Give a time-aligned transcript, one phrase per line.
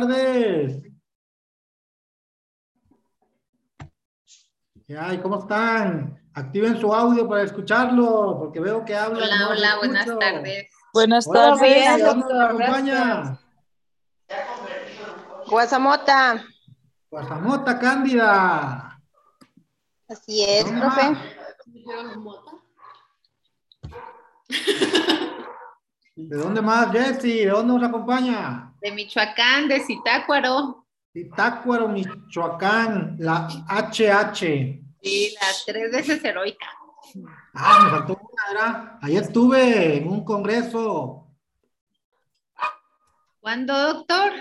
[0.00, 0.82] tardes.
[4.98, 6.18] Ay, ¿cómo están?
[6.34, 9.22] Activen su audio para escucharlo, porque veo que hablan.
[9.22, 10.68] Hola, no hola, buenas tardes.
[10.92, 11.60] Buenas Hola, tardes.
[11.60, 13.38] Celia, ¿dónde nos doctor, acompaña?
[15.46, 16.44] Guasamota.
[17.10, 19.00] Guasamota Cándida.
[20.08, 21.16] Así es, ¿Dónde profe.
[26.28, 27.44] ¿De dónde más, Jessy?
[27.44, 28.72] ¿De dónde nos acompaña?
[28.80, 30.86] De Michoacán, de Zitácuaro.
[31.12, 34.82] Zitácuaro, Michoacán, la HH.
[35.02, 36.66] Sí, las tres veces heroica.
[37.54, 38.98] Ah, me faltó una, ¿verdad?
[39.02, 41.26] Ahí estuve en un congreso.
[43.40, 44.32] ¿Cuándo, doctor?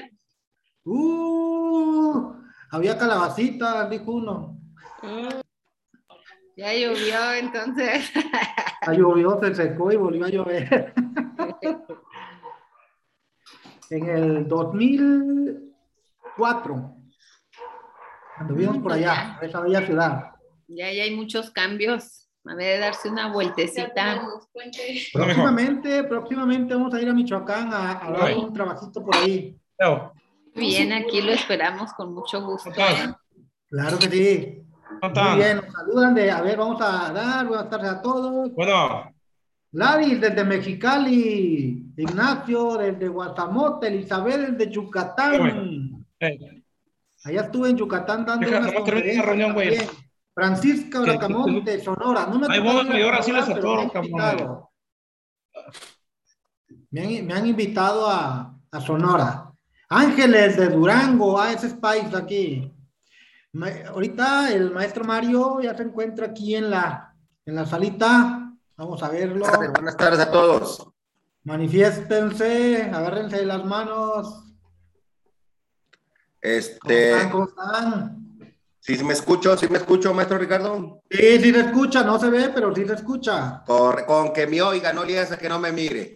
[0.83, 2.33] Uh,
[2.71, 4.59] había calabacitas, dijo uno.
[6.59, 8.11] Ya llovió, entonces.
[8.81, 10.93] Ah, llovió, se secó y volvió a llover.
[13.89, 16.95] en el 2004,
[18.37, 20.31] cuando vimos por allá, a esa bella ciudad.
[20.69, 22.29] Ya, ya hay muchos cambios.
[22.45, 24.21] A ver, darse una vueltecita.
[25.13, 29.59] Próximamente, próximamente vamos a ir a Michoacán a, a dar un trabajito por ahí.
[30.55, 32.71] Bien, aquí lo esperamos con mucho gusto.
[33.69, 34.68] Claro que sí.
[35.01, 38.51] ¿Cómo Muy bien, nos saludan de, a ver, vamos a dar, buenas tardes a todos.
[38.53, 39.11] Bueno,
[39.71, 46.05] Gladys desde Mexicali, Ignacio desde Guasamote, Elizabeth desde Yucatán.
[46.19, 46.63] eh,
[47.23, 49.77] Allá estuve en Yucatán dando Deja, conferencias reunión, güey.
[50.33, 52.25] Francisca Bracamonte, Sonora.
[52.25, 54.09] No me Ahí tocó voy, ir a y ahora sí les atoro, me han cabrón.
[54.09, 54.71] invitado.
[56.91, 59.51] Me han, me han invitado a, a Sonora.
[59.89, 62.71] Ángeles de Durango, ah, ese es país aquí.
[63.53, 68.53] Ma- ahorita el maestro Mario ya se encuentra aquí en la, en la salita.
[68.77, 69.45] Vamos a verlo.
[69.73, 70.87] Buenas tardes, a todos.
[71.43, 74.27] Manifiéstense, agárrense de las manos.
[74.27, 74.53] ¿Cómo
[76.41, 77.29] Este?
[77.31, 78.15] ¿Cómo están?
[78.81, 81.01] si me escucho, si me escucho, maestro Ricardo.
[81.11, 83.61] Sí, sí se escucha, no se ve, pero sí se escucha.
[83.65, 86.15] Corre, con que me oiga, no le hace que no me mire.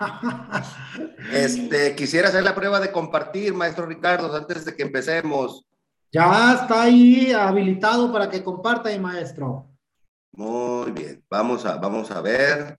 [1.32, 5.64] Este, quisiera hacer la prueba de compartir, maestro Ricardo, antes de que empecemos.
[6.14, 9.66] Ya está ahí habilitado para que comparta, mi maestro.
[10.30, 12.78] Muy bien, vamos a, vamos a ver.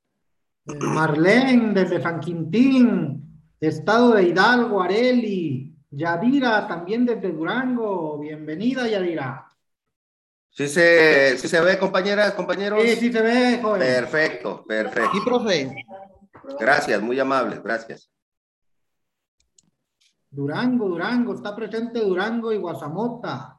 [0.65, 5.75] Eh, Marlene, desde San Quintín, Estado de Hidalgo, Areli.
[5.91, 8.19] Yadira, también desde Durango.
[8.19, 9.49] Bienvenida, Yadira.
[10.49, 12.81] ¿Sí se, sí se ve, compañeras, compañeros?
[12.83, 13.79] Sí, sí se ve, joven.
[13.81, 15.11] Perfecto, perfecto.
[15.11, 15.75] Sí, profe.
[16.57, 18.09] Gracias, muy amables, gracias.
[20.35, 23.57] Durango, Durango, está presente Durango y Guasamota.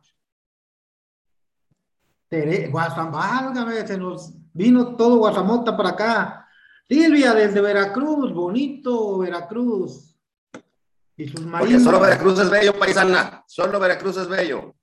[2.28, 6.48] Tere, Guasam, válgame, se nos vino todo Guasamota para acá.
[6.86, 10.14] Silvia, desde Veracruz, bonito Veracruz.
[11.16, 11.82] Y sus Porque marinos.
[11.82, 13.42] solo Veracruz es bello, paisana.
[13.46, 14.74] Solo Veracruz es bello.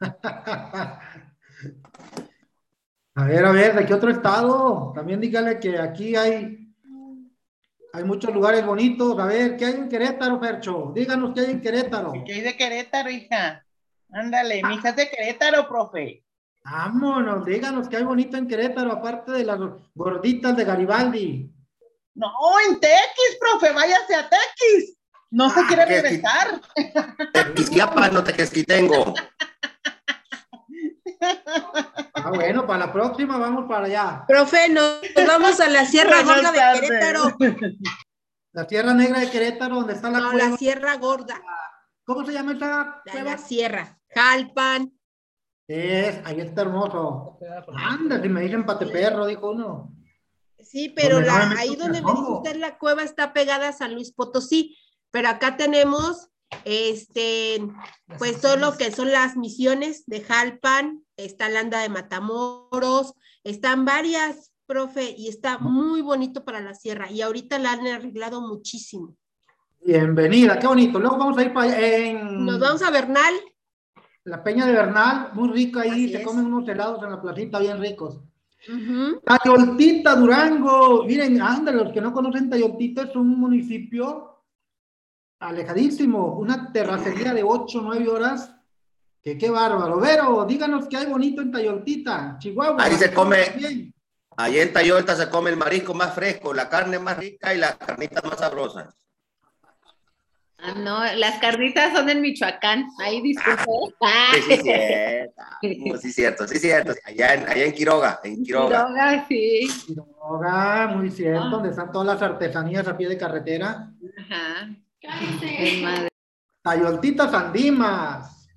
[3.16, 4.90] A ver, a ver, ¿de qué otro estado?
[4.92, 6.63] También dígale que aquí hay,
[7.94, 9.16] hay muchos lugares bonitos.
[9.20, 10.92] A ver, ¿qué hay en Querétaro, Fercho?
[10.94, 12.12] Díganos qué hay en Querétaro.
[12.26, 13.64] ¿Qué hay de Querétaro, hija?
[14.12, 16.24] Ándale, mi hija es de Querétaro, profe.
[16.64, 19.58] Vámonos, díganos qué hay bonito en Querétaro, aparte de las
[19.94, 21.50] gorditas de Garibaldi.
[22.14, 22.30] No,
[22.68, 24.96] en Tequis, profe, váyase a Tequis.
[25.30, 26.60] No se Ah, quiere ¿qué- regresar.
[27.32, 29.14] Tequisquiapan, no tequesquitengo.
[32.14, 34.24] Ah, bueno, para la próxima vamos para allá.
[34.26, 36.80] Profe, nos vamos a la Sierra Gorda de.
[36.80, 37.36] Querétaro.
[38.52, 40.50] La Tierra Negra de Querétaro, donde está la No, cueva.
[40.50, 41.40] la Sierra Gorda.
[42.04, 42.68] ¿Cómo se llama esa
[43.04, 43.30] La, cueva?
[43.32, 43.98] la Sierra.
[44.14, 44.92] Jalpan.
[45.66, 47.38] Es, ahí está hermoso.
[47.76, 49.90] Anda, si me dicen pateperro, dijo uno.
[50.60, 54.12] Sí, pero la- ahí donde me dice usted la cueva está pegada a San Luis
[54.12, 54.76] Potosí,
[55.10, 56.28] pero acá tenemos
[56.64, 57.66] este
[58.18, 63.84] pues todo lo que son las misiones de Jalpan, está la anda de Matamoros, están
[63.84, 69.16] varias, profe, y está muy bonito para la sierra y ahorita la han arreglado muchísimo.
[69.84, 70.98] Bienvenida, qué bonito.
[70.98, 73.34] Luego vamos a ir para en Nos vamos a Bernal,
[74.24, 76.24] la Peña de Bernal, muy rico ahí, Así se es.
[76.24, 78.20] comen unos helados en la placita bien ricos.
[78.66, 79.20] Ujú.
[79.22, 81.04] Tayoltita, Durango.
[81.04, 84.33] Miren, ándale, los que no conocen Tayoltita es un municipio
[85.40, 88.50] alejadísimo, una terracería de 8 o 9 horas.
[89.22, 89.98] Que qué bárbaro.
[90.00, 92.82] Vero, díganos qué hay bonito en Tayoltita, Chihuahua.
[92.84, 93.92] Ahí se come.
[94.36, 97.76] Allí en Tayolta se come el marisco más fresco, la carne más rica y las
[97.76, 98.94] carnitas más sabrosas.
[100.58, 102.86] Ah, no, las carnitas son en Michoacán.
[103.00, 103.62] Ahí disculpe.
[104.02, 105.98] Ah, Sí, sí, cierto.
[106.00, 106.92] Sí, cierto, sí, cierto.
[107.04, 108.86] Allá en, allá en Quiroga, en Quiroga.
[108.86, 109.68] Quiroga, sí.
[109.86, 111.50] Quiroga, muy cierto, Ah.
[111.50, 113.90] donde están todas las artesanías a pie de carretera.
[114.18, 114.68] Ajá.
[115.82, 116.08] Madre.
[116.62, 118.48] Tayoltita Sandimas.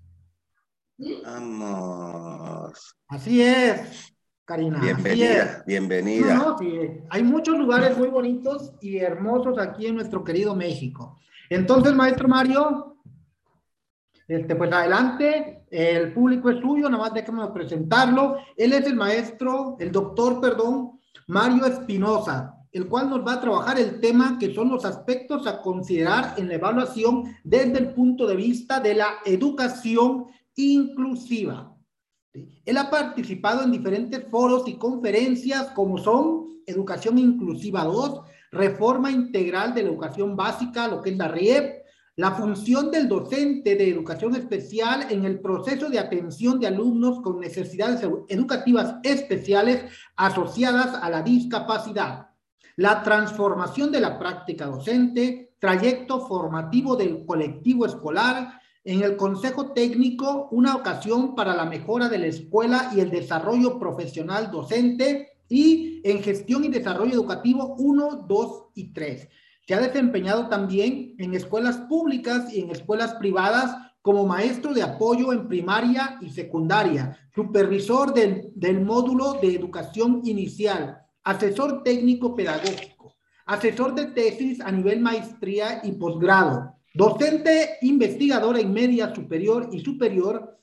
[1.23, 2.95] Vamos.
[3.07, 4.15] Así es,
[4.45, 4.79] Karina.
[4.79, 4.95] así es.
[5.03, 6.33] Bienvenida, bienvenida.
[6.35, 6.67] No, no, sí,
[7.09, 11.19] hay muchos lugares muy bonitos y hermosos aquí en nuestro querido México.
[11.49, 12.97] Entonces, maestro Mario,
[14.27, 18.37] este, pues adelante, el público es suyo, nada más déjame presentarlo.
[18.55, 23.79] Él es el maestro, el doctor, perdón, Mario Espinosa, el cual nos va a trabajar
[23.79, 28.35] el tema que son los aspectos a considerar en la evaluación desde el punto de
[28.35, 31.75] vista de la educación inclusiva.
[32.65, 38.21] Él ha participado en diferentes foros y conferencias como son Educación Inclusiva 2,
[38.51, 41.83] Reforma Integral de la Educación Básica, lo que es la RIEP,
[42.15, 47.39] la función del docente de educación especial en el proceso de atención de alumnos con
[47.39, 49.85] necesidades educativas especiales
[50.15, 52.26] asociadas a la discapacidad,
[52.77, 60.47] la transformación de la práctica docente, trayecto formativo del colectivo escolar, en el Consejo Técnico,
[60.51, 66.21] una ocasión para la mejora de la escuela y el desarrollo profesional docente, y en
[66.21, 69.27] gestión y desarrollo educativo 1, 2 y 3.
[69.67, 75.33] Se ha desempeñado también en escuelas públicas y en escuelas privadas como maestro de apoyo
[75.33, 83.93] en primaria y secundaria, supervisor del, del módulo de educación inicial, asesor técnico pedagógico, asesor
[83.93, 90.57] de tesis a nivel maestría y posgrado, docente investigador en media superior y superior,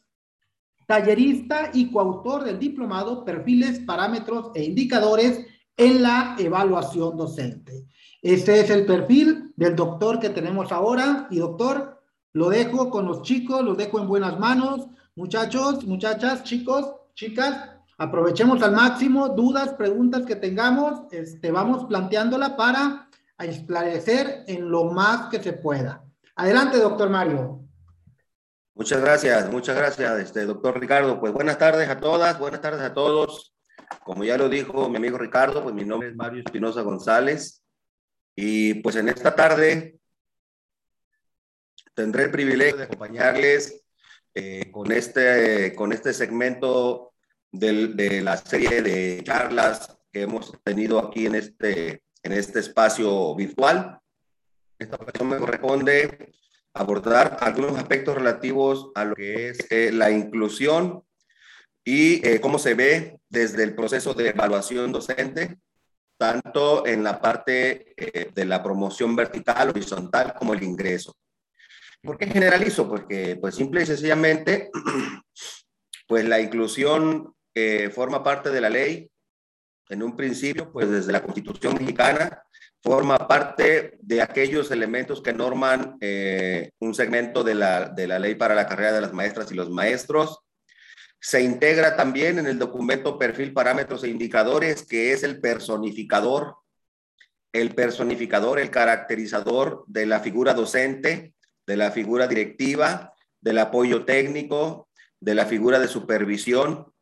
[0.86, 5.46] tallerista y coautor del diplomado Perfiles, Parámetros e Indicadores
[5.76, 7.84] en la Evaluación Docente.
[8.22, 11.28] Este es el perfil del doctor que tenemos ahora.
[11.30, 12.02] Y doctor,
[12.32, 14.88] lo dejo con los chicos, los dejo en buenas manos.
[15.14, 23.08] Muchachos, muchachas, chicos, chicas, aprovechemos al máximo dudas, preguntas que tengamos, este, vamos planteándola para
[23.38, 26.04] esclarecer en lo más que se pueda.
[26.36, 27.60] Adelante, doctor Mario.
[28.74, 31.20] Muchas gracias, muchas gracias, este, doctor Ricardo.
[31.20, 33.54] Pues buenas tardes a todas, buenas tardes a todos.
[34.04, 37.62] Como ya lo dijo mi amigo Ricardo, pues mi nombre es Mario Espinosa González.
[38.34, 40.00] Y pues en esta tarde
[41.94, 43.84] tendré el privilegio de acompañarles
[44.34, 47.13] eh, con, este, con este segmento
[47.54, 53.34] del, de la serie de charlas que hemos tenido aquí en este, en este espacio
[53.34, 53.98] virtual.
[54.78, 56.32] Esta ocasión me corresponde
[56.72, 61.04] abordar algunos aspectos relativos a lo que es eh, la inclusión
[61.84, 65.58] y eh, cómo se ve desde el proceso de evaluación docente
[66.16, 71.16] tanto en la parte eh, de la promoción vertical, horizontal, como el ingreso.
[72.02, 72.88] ¿Por qué generalizo?
[72.88, 74.70] Porque, pues, simple y sencillamente,
[76.06, 79.10] pues la inclusión eh, forma parte de la ley.
[79.88, 82.42] En un principio, pues desde la Constitución mexicana,
[82.82, 88.34] forma parte de aquellos elementos que norman eh, un segmento de la, de la ley
[88.34, 90.40] para la carrera de las maestras y los maestros,
[91.20, 96.56] se integra también en el documento perfil, parámetros e indicadores, que es el personificador,
[97.54, 101.34] el personificador, el caracterizador de la figura docente,
[101.66, 104.88] de la figura directiva, del apoyo técnico,
[105.20, 106.92] de la figura de supervisión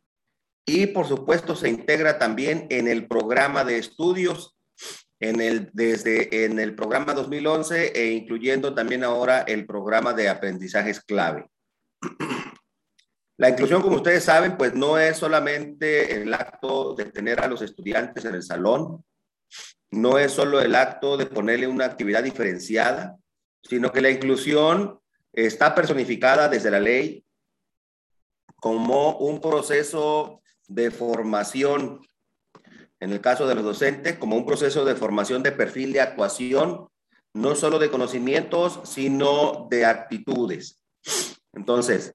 [0.64, 4.56] y por supuesto se integra también en el programa de estudios
[5.22, 11.00] en el, desde en el programa 2011 e incluyendo también ahora el programa de aprendizajes
[11.00, 11.46] clave.
[13.38, 17.62] La inclusión, como ustedes saben, pues no es solamente el acto de tener a los
[17.62, 19.04] estudiantes en el salón,
[19.90, 23.16] no es solo el acto de ponerle una actividad diferenciada,
[23.62, 25.00] sino que la inclusión
[25.32, 27.24] está personificada desde la ley
[28.56, 30.42] como un proceso
[30.74, 32.00] de formación,
[33.00, 36.88] en el caso de los docentes, como un proceso de formación de perfil de actuación,
[37.34, 40.82] no solo de conocimientos, sino de actitudes.
[41.52, 42.14] Entonces,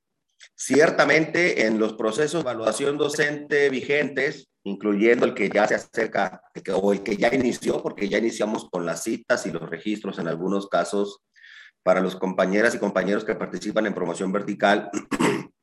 [0.59, 6.41] Ciertamente, en los procesos de evaluación docente vigentes, incluyendo el que ya se acerca
[6.73, 10.27] o el que ya inició, porque ya iniciamos con las citas y los registros en
[10.27, 11.21] algunos casos
[11.83, 14.89] para los compañeras y compañeros que participan en promoción vertical,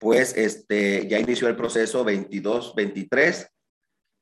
[0.00, 3.48] pues este, ya inició el proceso 22-23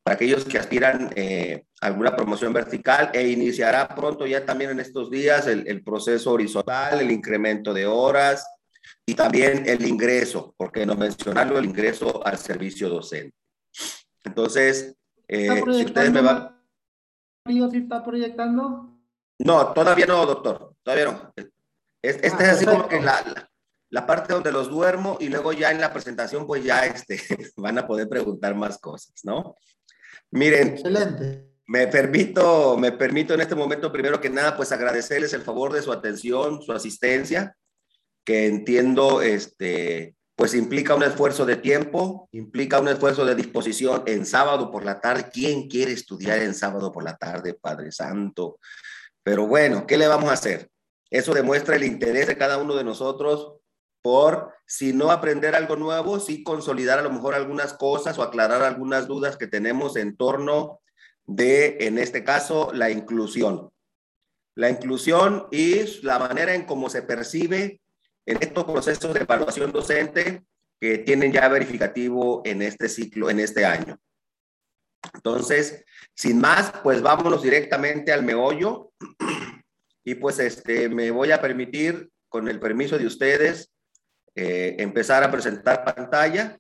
[0.03, 4.81] para aquellos que aspiran eh, a alguna promoción vertical e iniciará pronto ya también en
[4.81, 8.45] estos días el, el proceso horizontal, el incremento de horas,
[9.07, 13.37] y también el ingreso, porque no mencionarlo, el ingreso al servicio docente.
[14.25, 14.97] Entonces,
[15.29, 16.61] eh, si ustedes me van...
[17.47, 18.99] ¿Sí está proyectando?
[19.39, 21.33] No, todavía no, doctor, todavía no.
[22.03, 23.48] Este es así como que la, la,
[24.07, 27.19] parte donde los duermo y luego ya en la presentación pues ya este,
[27.57, 29.57] van a poder preguntar más cosas, ¿no?
[30.31, 30.69] Miren.
[30.69, 31.45] Excelente.
[31.67, 35.83] Me permito, me permito en este momento primero que nada pues agradecerles el favor de
[35.83, 37.55] su atención, su asistencia
[38.29, 44.27] que entiendo, este, pues implica un esfuerzo de tiempo, implica un esfuerzo de disposición en
[44.27, 45.31] sábado por la tarde.
[45.33, 48.59] ¿Quién quiere estudiar en sábado por la tarde, Padre Santo?
[49.23, 50.69] Pero bueno, ¿qué le vamos a hacer?
[51.11, 53.58] Eso demuestra el interés de cada uno de nosotros
[54.03, 58.63] por, si no aprender algo nuevo, sí consolidar a lo mejor algunas cosas o aclarar
[58.63, 60.81] algunas dudas que tenemos en torno
[61.27, 63.71] de, en este caso, la inclusión.
[64.55, 67.81] La inclusión y la manera en cómo se percibe
[68.27, 70.45] en estos procesos de evaluación docente
[70.81, 73.99] que tienen ya verificativo en este ciclo, en este año.
[75.15, 78.93] Entonces, sin más, pues vámonos directamente al meollo
[80.05, 83.73] y pues este, me voy a permitir, con el permiso de ustedes,
[84.41, 86.57] eh, empezar a presentar pantalla.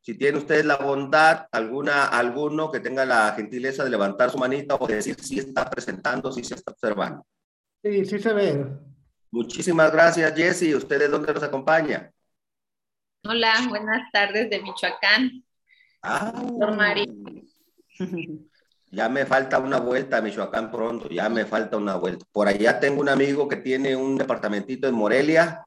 [0.00, 4.74] Si tiene ustedes la bondad, alguna, alguno que tenga la gentileza de levantar su manita
[4.74, 7.24] o decir si está presentando, si se está observando.
[7.80, 8.66] Sí, sí se ve.
[9.30, 10.74] Muchísimas gracias, Jesse.
[10.74, 12.10] ¿Ustedes dónde nos acompaña?
[13.24, 15.44] Hola, buenas tardes de Michoacán.
[16.02, 16.32] Ah.
[18.94, 22.26] Ya me falta una vuelta a Michoacán pronto, ya me falta una vuelta.
[22.30, 25.64] Por allá tengo un amigo que tiene un departamentito en Morelia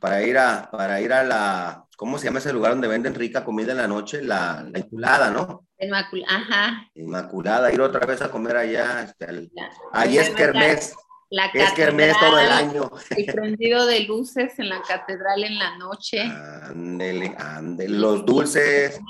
[0.00, 3.44] Para ir a, para ir a la, ¿cómo se llama ese lugar donde venden rica
[3.44, 4.22] comida en la noche?
[4.22, 5.66] La, la Inmaculada, ¿no?
[5.78, 6.88] Inmacul- Ajá.
[6.94, 9.02] Inmaculada, ir otra vez a comer allá.
[9.02, 9.68] este, al- ya.
[9.92, 10.94] ahí es kermés,
[11.30, 12.90] La es kermés todo el año.
[13.10, 16.20] El prendido de luces en la catedral en la noche.
[16.22, 17.98] Ándele, ándele.
[17.98, 19.00] Los dulces,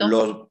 [0.00, 0.48] los,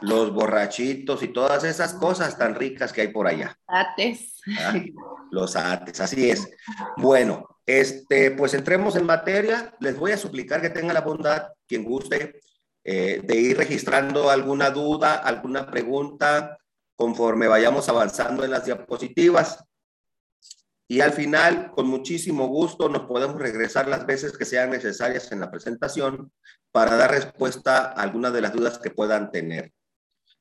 [0.00, 3.56] los borrachitos y todas esas cosas tan ricas que hay por allá.
[3.68, 4.40] Ates.
[4.58, 4.74] ¿ah?
[5.30, 6.50] Los ates, así es.
[6.96, 9.74] Bueno, este, pues entremos en materia.
[9.80, 12.40] Les voy a suplicar que tengan la bondad, quien guste,
[12.84, 16.58] eh, de ir registrando alguna duda, alguna pregunta,
[16.96, 19.64] conforme vayamos avanzando en las diapositivas.
[20.88, 25.40] Y al final, con muchísimo gusto, nos podemos regresar las veces que sean necesarias en
[25.40, 26.32] la presentación
[26.70, 29.72] para dar respuesta a algunas de las dudas que puedan tener.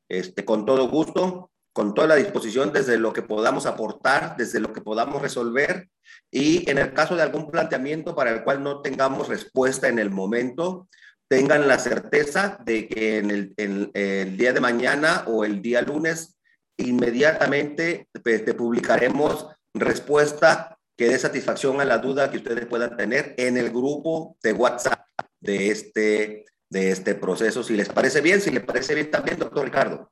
[0.09, 4.73] Este, con todo gusto, con toda la disposición desde lo que podamos aportar, desde lo
[4.73, 5.89] que podamos resolver
[6.29, 10.09] y en el caso de algún planteamiento para el cual no tengamos respuesta en el
[10.09, 10.87] momento,
[11.29, 16.37] tengan la certeza de que en el, día de mañana o el día lunes
[16.77, 23.33] inmediatamente pues, te publicaremos respuesta que dé satisfacción a la duda que ustedes puedan tener
[23.37, 25.05] en el grupo de WhatsApp
[25.39, 27.63] de este, de este proceso.
[27.63, 30.11] Si les parece bien, si les parece bien también, doctor Ricardo.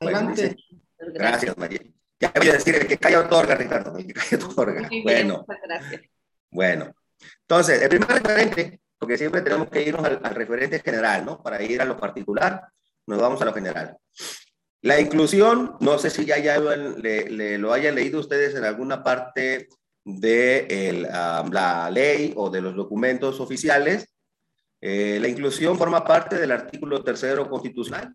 [0.00, 0.56] Adelante.
[0.98, 1.80] gracias, María.
[2.20, 4.80] Ya voy a decir, el que calla otorga, Ricardo, el que calla otorga.
[4.82, 6.02] Muy bien, Bueno, gracias.
[6.50, 6.94] bueno.
[7.42, 11.42] Entonces, el primer referente, porque siempre tenemos que irnos al, al referente general, ¿no?
[11.42, 12.62] Para ir a lo particular,
[13.06, 13.96] nos vamos a lo general.
[14.82, 18.64] La inclusión, no sé si ya, ya lo, le- le- lo hayan leído ustedes en
[18.64, 19.68] alguna parte
[20.04, 24.14] de el, ah, la ley o de los documentos oficiales.
[24.80, 28.12] Eh, la inclusión forma parte del artículo tercero constitucional.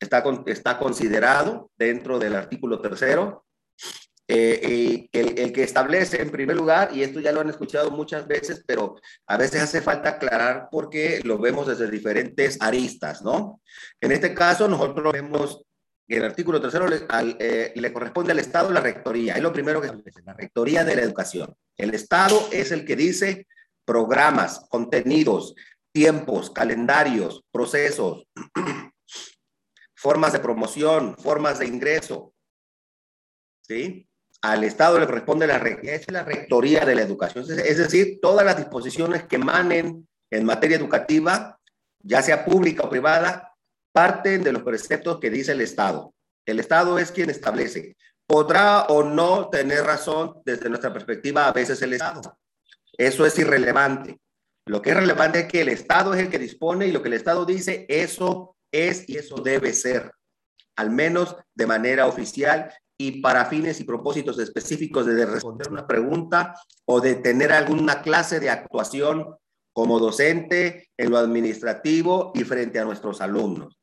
[0.00, 3.44] Está, está considerado dentro del artículo tercero.
[4.32, 8.62] Eh, el, que establece en primer lugar, y esto ya lo han escuchado muchas veces,
[8.64, 8.94] pero
[9.26, 13.60] a veces hace falta aclarar porque lo vemos desde diferentes aristas, ¿no?
[14.00, 15.64] En este caso, nosotros vemos
[16.06, 17.06] que el artículo tercero le,
[17.40, 19.34] eh, le corresponde al Estado la rectoría.
[19.34, 21.52] Es lo primero que establece, la rectoría de la educación.
[21.76, 23.48] El Estado es el que dice
[23.84, 25.56] programas, contenidos,
[25.92, 28.28] tiempos, calendarios, procesos,
[30.00, 32.32] formas de promoción, formas de ingreso.
[33.62, 34.08] ¿Sí?
[34.40, 38.56] Al Estado le corresponde la, es la rectoría de la educación, es decir, todas las
[38.56, 41.60] disposiciones que emanen en materia educativa,
[41.98, 43.54] ya sea pública o privada,
[43.92, 46.14] parten de los preceptos que dice el Estado.
[46.46, 47.96] El Estado es quien establece.
[48.26, 52.38] Podrá o no tener razón desde nuestra perspectiva a veces el Estado.
[52.96, 54.18] Eso es irrelevante.
[54.64, 57.08] Lo que es relevante es que el Estado es el que dispone y lo que
[57.08, 60.12] el Estado dice, eso es y eso debe ser,
[60.76, 66.54] al menos de manera oficial y para fines y propósitos específicos de responder una pregunta
[66.84, 69.36] o de tener alguna clase de actuación
[69.72, 73.78] como docente en lo administrativo y frente a nuestros alumnos.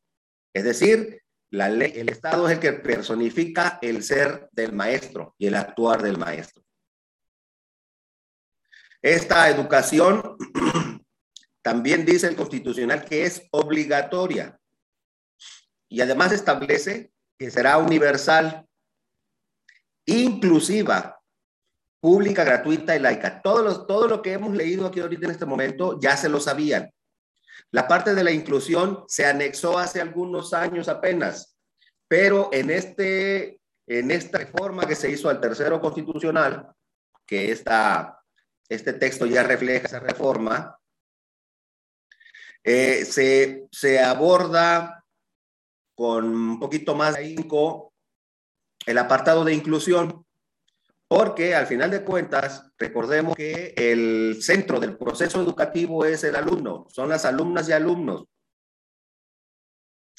[0.53, 5.47] Es decir, la ley, el Estado es el que personifica el ser del maestro y
[5.47, 6.63] el actuar del maestro.
[9.01, 10.37] Esta educación
[11.63, 14.59] también dice el constitucional que es obligatoria
[15.89, 18.67] y además establece que será universal,
[20.05, 21.19] inclusiva,
[21.99, 23.41] pública, gratuita y laica.
[23.41, 26.91] Todo lo, lo que hemos leído aquí ahorita en este momento ya se lo sabían.
[27.71, 31.57] La parte de la inclusión se anexó hace algunos años apenas,
[32.07, 36.71] pero en, este, en esta reforma que se hizo al tercero constitucional,
[37.25, 38.21] que esta,
[38.69, 40.79] este texto ya refleja esa reforma,
[42.63, 44.96] eh, se, se aborda
[45.97, 47.91] con un poquito más de ahínco
[48.85, 50.23] el apartado de inclusión,
[51.07, 56.85] porque al final de cuentas, recordemos que el centro del proceso educativo es el alumno,
[56.91, 58.25] son las alumnas y alumnos.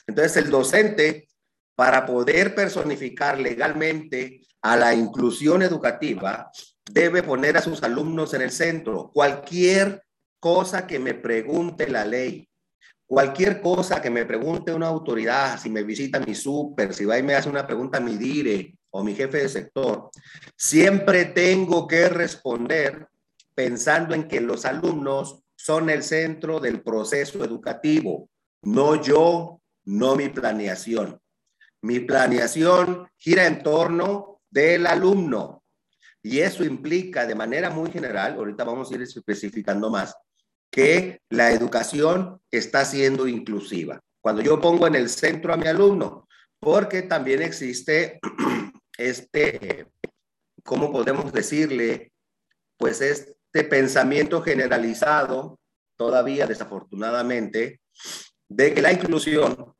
[0.08, 1.28] Entonces, el docente,
[1.76, 6.50] para poder personificar legalmente a la inclusión educativa,
[6.90, 9.12] debe poner a sus alumnos en el centro.
[9.14, 10.02] Cualquier
[10.40, 12.48] cosa que me pregunte la ley,
[13.08, 17.22] cualquier cosa que me pregunte una autoridad, si me visita mi súper, si va y
[17.22, 20.10] me hace una pregunta mi dire o mi jefe de sector,
[20.54, 23.08] siempre tengo que responder
[23.54, 28.28] pensando en que los alumnos son el centro del proceso educativo,
[28.62, 31.18] no yo, no mi planeación.
[31.80, 35.64] Mi planeación gira en torno del alumno
[36.22, 40.14] y eso implica de manera muy general, ahorita vamos a ir especificando más,
[40.70, 44.00] que la educación está siendo inclusiva.
[44.20, 46.28] Cuando yo pongo en el centro a mi alumno,
[46.60, 48.20] porque también existe
[48.98, 49.86] este,
[50.64, 52.12] ¿cómo podemos decirle?
[52.76, 55.58] Pues este pensamiento generalizado,
[55.96, 57.80] todavía desafortunadamente,
[58.48, 59.74] de que la inclusión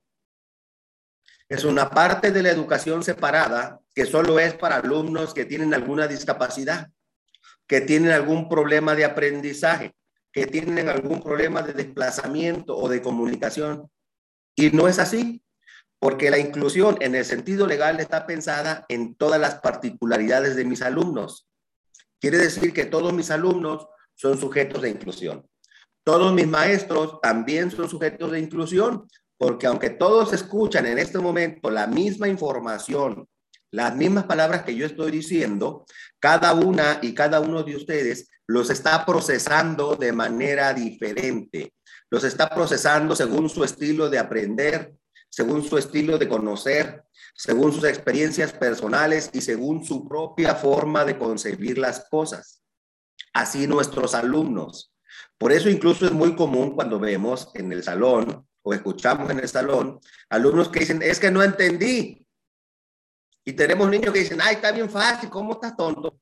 [1.48, 6.06] es una parte de la educación separada que solo es para alumnos que tienen alguna
[6.06, 6.90] discapacidad,
[7.66, 9.94] que tienen algún problema de aprendizaje,
[10.46, 13.90] tienen algún problema de desplazamiento o de comunicación.
[14.54, 15.42] Y no es así,
[15.98, 20.82] porque la inclusión en el sentido legal está pensada en todas las particularidades de mis
[20.82, 21.48] alumnos.
[22.20, 25.48] Quiere decir que todos mis alumnos son sujetos de inclusión.
[26.04, 31.70] Todos mis maestros también son sujetos de inclusión, porque aunque todos escuchan en este momento
[31.70, 33.28] la misma información,
[33.70, 35.84] las mismas palabras que yo estoy diciendo,
[36.18, 41.74] cada una y cada uno de ustedes los está procesando de manera diferente.
[42.10, 44.94] Los está procesando según su estilo de aprender,
[45.28, 51.18] según su estilo de conocer, según sus experiencias personales y según su propia forma de
[51.18, 52.62] concebir las cosas.
[53.34, 54.94] Así nuestros alumnos.
[55.36, 59.48] Por eso incluso es muy común cuando vemos en el salón o escuchamos en el
[59.48, 62.26] salón alumnos que dicen, es que no entendí.
[63.44, 66.18] Y tenemos niños que dicen, ay, está bien fácil, ¿cómo estás tonto?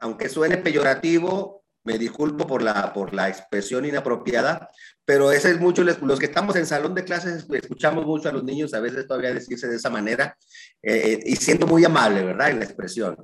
[0.00, 4.68] Aunque suene peyorativo, me disculpo por la, por la expresión inapropiada,
[5.04, 8.44] pero ese es mucho, los que estamos en salón de clases escuchamos mucho a los
[8.44, 10.36] niños a veces todavía decirse de esa manera
[10.82, 12.50] eh, eh, y siento muy amable, ¿verdad?
[12.50, 13.16] En la expresión.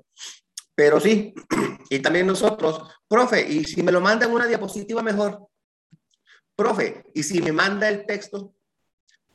[0.74, 1.34] Pero sí,
[1.90, 5.46] y también nosotros, profe, y si me lo mandan una diapositiva mejor,
[6.56, 8.54] profe, y si me manda el texto,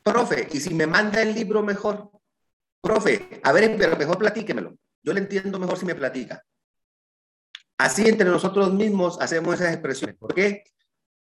[0.02, 2.10] profe, y si me manda el libro mejor,
[2.80, 4.76] profe, a ver, pero mejor platíquemelo.
[5.02, 6.44] Yo le entiendo mejor si me platica.
[7.80, 10.14] Así entre nosotros mismos hacemos esas expresiones.
[10.18, 10.64] ¿Por qué?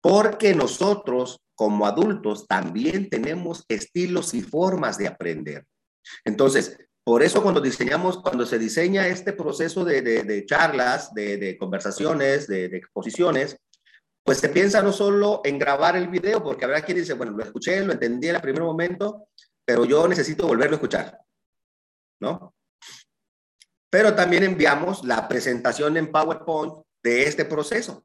[0.01, 5.65] Porque nosotros como adultos también tenemos estilos y formas de aprender.
[6.25, 12.65] Entonces, por eso cuando diseñamos, cuando se diseña este proceso de, charlas, de, conversaciones, de,
[12.65, 13.57] exposiciones,
[14.25, 17.45] pues se piensa no solo en grabar el video, porque habrá quien dice, bueno, lo
[17.45, 19.29] escuché, lo entendí en el primer momento,
[19.65, 21.21] pero yo necesito volverlo a escuchar.
[22.21, 22.53] ¿no?
[23.91, 28.05] Pero también enviamos la presentación en PowerPoint de este proceso.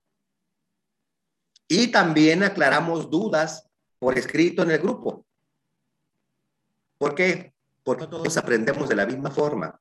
[1.67, 3.69] Y también aclaramos dudas
[3.99, 5.25] por escrito en el grupo.
[6.97, 7.53] ¿Por qué?
[7.83, 9.79] Porque todos aprendemos de la misma forma.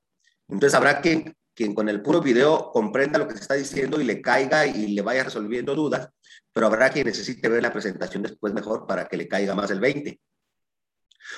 [0.48, 4.04] Entonces habrá quien, quien con el puro video comprenda lo que se está diciendo y
[4.04, 6.08] le caiga y le vaya resolviendo dudas,
[6.52, 9.80] pero habrá quien necesite ver la presentación después mejor para que le caiga más el
[9.80, 10.20] 20.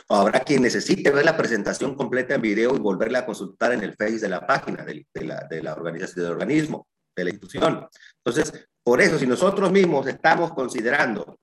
[0.08, 3.94] Habrá quien necesite ver la presentación completa en video y volverla a consultar en el
[3.94, 7.88] Face de la página de, la, de la organización, del organismo, de la institución.
[8.24, 11.38] Entonces, por eso, si nosotros mismos estamos considerando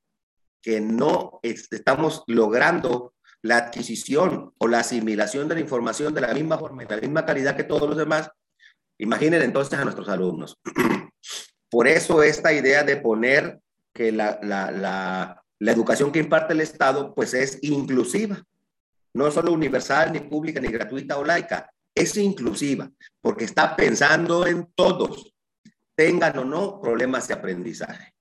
[0.61, 6.57] que no estamos logrando la adquisición o la asimilación de la información de la misma
[6.57, 8.29] forma y de la misma calidad que todos los demás,
[8.99, 10.57] imaginen entonces a nuestros alumnos.
[11.69, 13.59] Por eso esta idea de poner
[13.93, 18.43] que la, la, la, la educación que imparte el Estado pues es inclusiva,
[19.13, 22.89] no solo universal, ni pública, ni gratuita o laica, es inclusiva,
[23.21, 25.35] porque está pensando en todos,
[25.93, 28.11] tengan o no problemas de aprendizaje.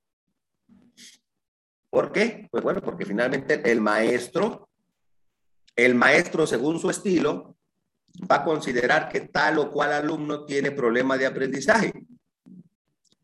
[1.88, 2.46] ¿Por qué?
[2.50, 4.68] Pues bueno, porque finalmente el maestro,
[5.74, 7.56] el maestro según su estilo,
[8.30, 11.90] va a considerar que tal o cual alumno tiene problema de aprendizaje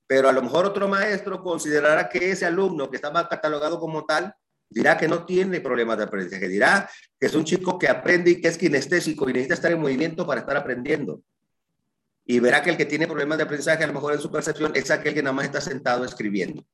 [0.07, 4.35] pero a lo mejor otro maestro considerará que ese alumno que estaba catalogado como tal
[4.69, 8.41] dirá que no tiene problemas de aprendizaje, dirá que es un chico que aprende y
[8.41, 11.23] que es kinestésico y necesita estar en movimiento para estar aprendiendo.
[12.29, 14.73] y verá que el que tiene problemas de aprendizaje, a lo mejor en su percepción,
[14.75, 16.67] es aquel que nada más está sentado escribiendo.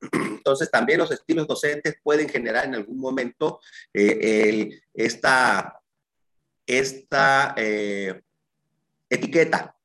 [0.12, 3.60] Entonces, también los estilos docentes pueden generar en algún momento
[3.92, 5.78] eh, esta,
[6.66, 8.22] esta eh,
[9.10, 9.77] etiqueta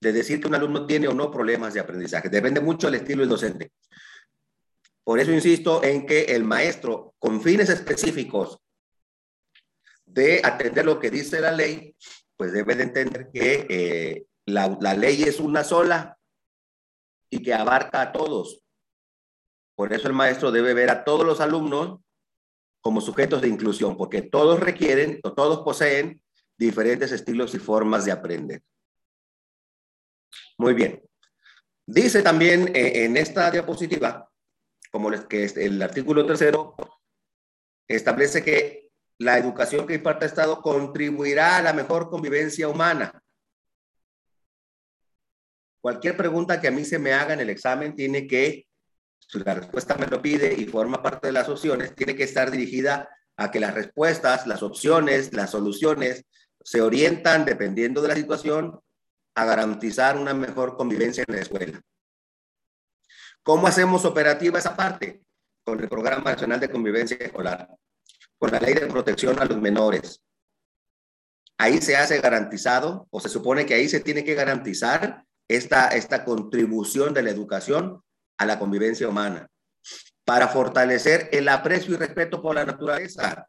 [0.00, 2.28] de decir que un alumno tiene o no problemas de aprendizaje.
[2.28, 3.72] Depende mucho del estilo del docente.
[5.04, 8.58] Por eso insisto en que el maestro, con fines específicos
[10.06, 11.96] de atender lo que dice la ley,
[12.36, 16.18] pues debe de entender que eh, la ley es una sola
[17.30, 18.62] y que abarca a todos.
[19.74, 22.00] Por eso el maestro debe ver a todos los alumnos
[22.80, 26.22] como sujetos de inclusión, porque todos requieren o todos poseen
[26.56, 28.62] diferentes estilos y formas de aprender.
[30.58, 31.02] Muy bien.
[31.86, 34.30] Dice también eh, en esta diapositiva,
[34.90, 36.74] como les, que el artículo tercero
[37.86, 43.22] establece que la educación que imparte el Estado contribuirá a la mejor convivencia humana.
[45.80, 48.66] Cualquier pregunta que a mí se me haga en el examen tiene que,
[49.18, 52.50] si la respuesta me lo pide y forma parte de las opciones, tiene que estar
[52.50, 56.24] dirigida a que las respuestas, las opciones, las soluciones
[56.62, 58.80] se orientan, dependiendo de la situación,
[59.38, 61.80] a garantizar una mejor convivencia en la escuela.
[63.44, 65.22] ¿Cómo hacemos operativa esa parte?
[65.62, 67.68] Con el Programa Nacional de Convivencia Escolar,
[68.36, 70.20] con la Ley de Protección a los Menores.
[71.56, 76.24] Ahí se hace garantizado, o se supone que ahí se tiene que garantizar esta, esta
[76.24, 78.02] contribución de la educación
[78.38, 79.48] a la convivencia humana,
[80.24, 83.48] para fortalecer el aprecio y respeto por la naturaleza.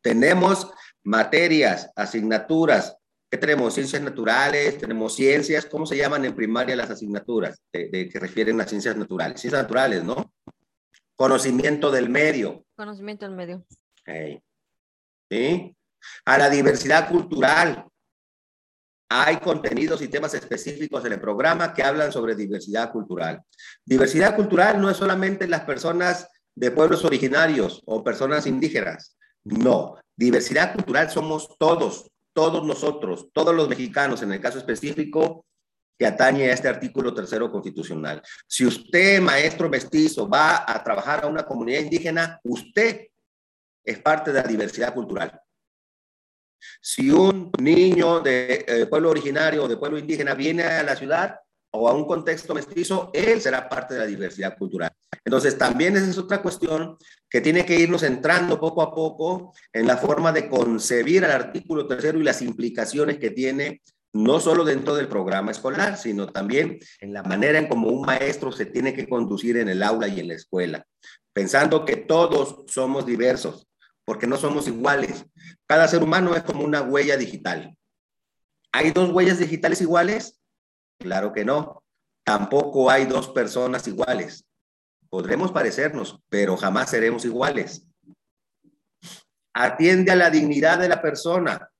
[0.00, 0.70] Tenemos
[1.02, 2.96] materias, asignaturas,
[3.32, 3.72] ¿qué tenemos?
[3.72, 8.66] Ciencias naturales, tenemos ciencias, ¿cómo se llaman en primaria las asignaturas de, que refieren a
[8.66, 9.40] ciencias naturales?
[9.40, 10.34] Ciencias naturales, ¿no?
[11.16, 12.66] Conocimiento del medio.
[12.76, 13.64] Conocimiento del medio.
[15.30, 15.74] ¿Sí?
[16.26, 17.86] A la diversidad cultural.
[19.08, 23.40] Hay contenidos y temas específicos en el programa que hablan sobre diversidad cultural.
[23.82, 29.16] Diversidad cultural no es solamente las personas de pueblos originarios o personas indígenas.
[29.42, 35.44] No, diversidad cultural somos todos, todos nosotros, todos los mexicanos, en el caso específico
[35.98, 38.22] que atañe a este artículo tercero constitucional.
[38.46, 43.08] Si usted, maestro mestizo, va a trabajar a una comunidad indígena, usted
[43.84, 45.40] es parte de la diversidad cultural.
[46.80, 51.36] Si un niño de eh, pueblo originario o de pueblo indígena viene a la ciudad
[51.72, 54.92] o a un contexto mestizo, él será parte de la diversidad cultural.
[55.24, 56.96] Entonces, también esa es otra cuestión
[57.28, 61.86] que tiene que irnos entrando poco a poco en la forma de concebir al artículo
[61.86, 63.80] tercero y las implicaciones que tiene
[64.12, 68.52] no solo dentro del programa escolar, sino también en la manera en cómo un maestro
[68.52, 70.86] se tiene que conducir en el aula y en la escuela,
[71.32, 73.66] pensando que todos somos diversos,
[74.04, 75.24] porque no somos iguales.
[75.66, 77.74] Cada ser humano es como una huella digital.
[78.72, 80.41] ¿Hay dos huellas digitales iguales?
[81.02, 81.82] Claro que no.
[82.24, 84.46] Tampoco hay dos personas iguales.
[85.10, 87.88] Podremos parecernos, pero jamás seremos iguales.
[89.52, 91.70] Atiende a la dignidad de la persona,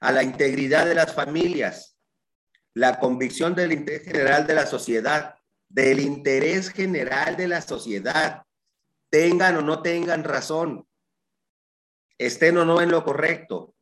[0.00, 1.96] a la integridad de las familias,
[2.74, 5.36] la convicción del interés general de la sociedad,
[5.68, 8.42] del interés general de la sociedad,
[9.08, 10.86] tengan o no tengan razón,
[12.18, 13.74] estén o no en lo correcto,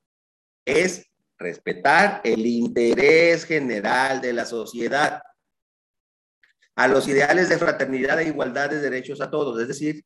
[0.65, 1.10] es
[1.41, 5.23] respetar el interés general de la sociedad
[6.77, 10.05] a los ideales de fraternidad e igualdad de derechos a todos, es decir,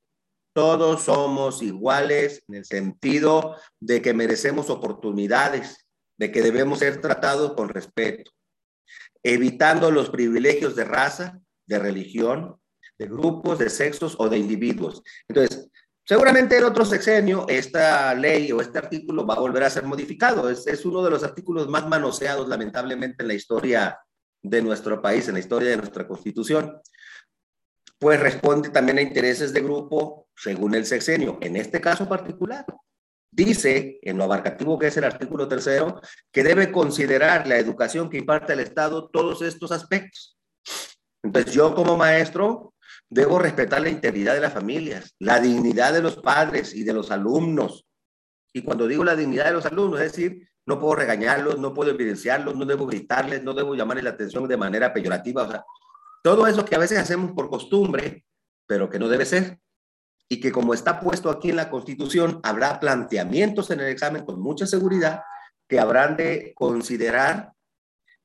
[0.54, 7.54] todos somos iguales en el sentido de que merecemos oportunidades, de que debemos ser tratados
[7.54, 8.30] con respeto,
[9.24, 12.60] evitando los privilegios de raza, de religión,
[12.98, 15.02] de grupos, de sexos o de individuos.
[15.28, 15.68] Entonces,
[16.04, 20.48] seguramente en otro sexenio esta ley o este artículo va a volver a ser modificado.
[20.50, 23.98] Es, es uno de los artículos más manoseados, lamentablemente, en la historia
[24.42, 26.80] de nuestro país, en la historia de nuestra constitución,
[27.98, 31.38] pues responde también a intereses de grupo según el sexenio.
[31.40, 32.66] En este caso particular,
[33.30, 38.18] dice, en lo abarcativo que es el artículo tercero, que debe considerar la educación que
[38.18, 40.38] imparte el Estado todos estos aspectos.
[41.22, 42.73] Entonces yo como maestro
[43.14, 47.12] debo respetar la integridad de las familias, la dignidad de los padres y de los
[47.12, 47.86] alumnos.
[48.52, 51.90] Y cuando digo la dignidad de los alumnos, es decir, no puedo regañarlos, no puedo
[51.90, 55.44] evidenciarlos, no debo gritarles, no debo llamarles la atención de manera peyorativa.
[55.44, 55.64] O sea,
[56.24, 58.24] todo eso que a veces hacemos por costumbre,
[58.66, 59.60] pero que no debe ser.
[60.28, 64.40] Y que como está puesto aquí en la Constitución, habrá planteamientos en el examen con
[64.40, 65.22] mucha seguridad
[65.68, 67.52] que habrán de considerar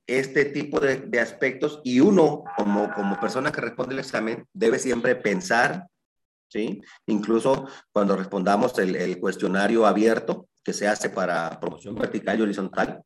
[0.10, 4.80] este tipo de, de aspectos y uno como, como persona que responde el examen debe
[4.80, 5.88] siempre pensar
[6.50, 6.82] ¿sí?
[7.08, 13.04] Incluso cuando respondamos el, el cuestionario abierto que se hace para promoción vertical y horizontal,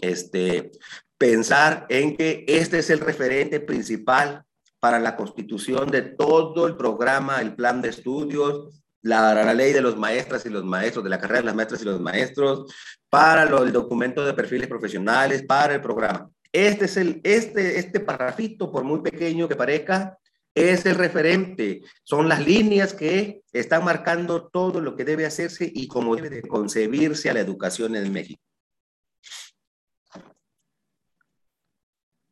[0.00, 0.70] este,
[1.16, 4.44] pensar en que este es el referente principal
[4.80, 9.96] para la constitución de todo el programa, el plan de estudios, la, ley de los
[9.96, 12.72] maestras y los maestros, de la carrera de las maestras y los maestros,
[13.08, 16.30] para lo, el documento de perfiles profesionales, para el programa.
[16.52, 20.18] Este es el, este, este parrafito, por muy pequeño que parezca,
[20.54, 21.82] es el referente.
[22.02, 26.42] Son las líneas que están marcando todo lo que debe hacerse y cómo debe de
[26.42, 28.42] concebirse a la educación en México.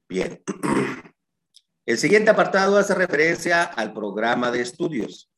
[0.08, 0.42] Bien.
[1.86, 5.30] El siguiente apartado hace referencia al programa de estudios.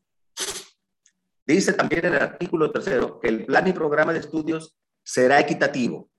[1.49, 6.11] Dice también en el artículo tercero que el plan y programa de estudios será equitativo,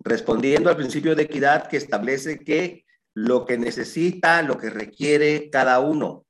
[0.00, 2.84] respondiendo al principio de equidad que establece que
[3.14, 6.26] lo que necesita, lo que requiere cada uno,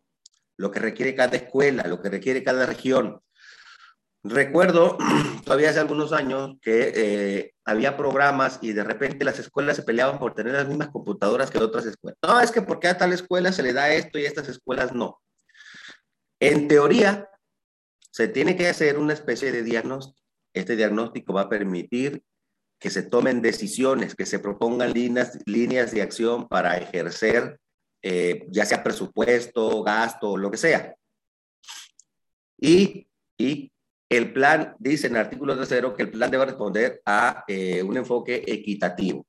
[0.59, 3.23] lo que requiere cada escuela, lo que requiere cada región.
[4.23, 4.99] Recuerdo
[5.47, 10.19] todavía hace algunos años que eh, había programas y de repente las escuelas se peleaban
[10.19, 12.19] por tener las mismas computadoras que otras escuelas.
[12.23, 14.93] No, es que porque a tal escuela se le da esto y a estas escuelas
[14.93, 15.23] no.
[16.39, 17.31] En teoría,
[18.13, 20.21] se tiene que hacer una especie de diagnóstico.
[20.55, 22.23] Este diagnóstico va a permitir
[22.79, 27.59] que se tomen decisiones, que se propongan líneas, líneas de acción para ejercer,
[28.03, 30.95] eh, ya sea presupuesto, gasto, lo que sea.
[32.61, 33.73] Y, y
[34.11, 37.97] el plan, dice en el artículo tercero, que el plan debe responder a eh, un
[37.97, 39.27] enfoque equitativo.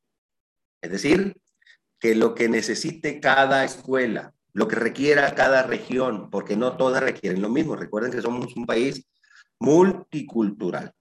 [0.82, 1.38] Es decir,
[2.00, 7.42] que lo que necesite cada escuela, lo que requiera cada región, porque no todas requieren
[7.42, 7.76] lo mismo.
[7.76, 9.06] Recuerden que somos un país
[9.60, 10.94] multicultural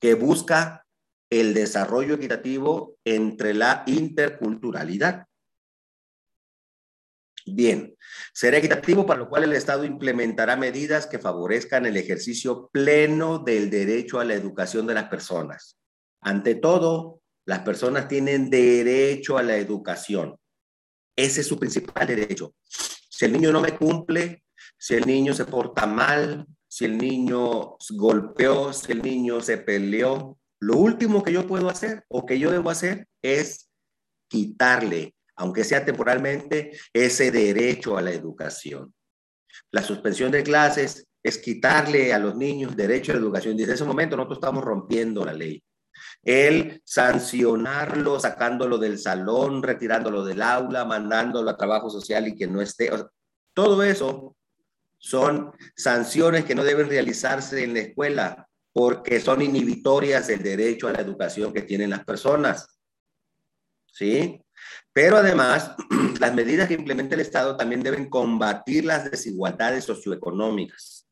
[0.00, 0.84] que busca
[1.30, 5.26] el desarrollo equitativo entre la interculturalidad.
[7.46, 7.94] Bien,
[8.32, 13.70] será equitativo para lo cual el Estado implementará medidas que favorezcan el ejercicio pleno del
[13.70, 15.78] derecho a la educación de las personas.
[16.20, 20.38] Ante todo, las personas tienen derecho a la educación.
[21.16, 22.54] Ese es su principal derecho.
[22.66, 24.44] Si el niño no me cumple,
[24.76, 30.38] si el niño se porta mal, si el niño golpeó, si el niño se peleó,
[30.60, 33.70] lo último que yo puedo hacer o que yo debo hacer es
[34.28, 38.92] quitarle, aunque sea temporalmente, ese derecho a la educación.
[39.70, 43.56] La suspensión de clases es quitarle a los niños derecho a la educación.
[43.56, 45.62] Desde ese momento nosotros estamos rompiendo la ley
[46.24, 52.60] el sancionarlo, sacándolo del salón, retirándolo del aula, mandándolo a trabajo social y que no
[52.60, 52.90] esté.
[53.52, 54.36] todo eso
[54.98, 60.92] son sanciones que no deben realizarse en la escuela porque son inhibitorias del derecho a
[60.92, 62.80] la educación que tienen las personas.
[63.86, 64.40] ¿Sí?
[64.92, 65.72] Pero además,
[66.20, 71.06] las medidas que implementa el Estado también deben combatir las desigualdades socioeconómicas,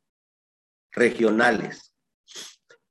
[0.91, 1.92] regionales,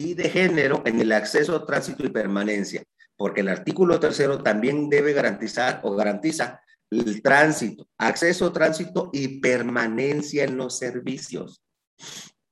[0.02, 2.84] y de género en el acceso, tránsito y permanencia,
[3.16, 10.44] porque el artículo tercero también debe garantizar o garantiza el tránsito, acceso, tránsito y permanencia
[10.44, 11.62] en los servicios.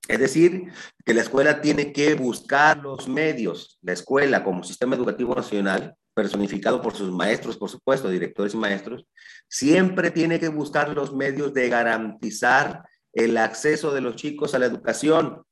[0.07, 0.71] Es decir,
[1.05, 6.81] que la escuela tiene que buscar los medios, la escuela como sistema educativo nacional, personificado
[6.81, 9.05] por sus maestros, por supuesto, directores y maestros,
[9.47, 12.83] siempre tiene que buscar los medios de garantizar
[13.13, 15.43] el acceso de los chicos a la educación,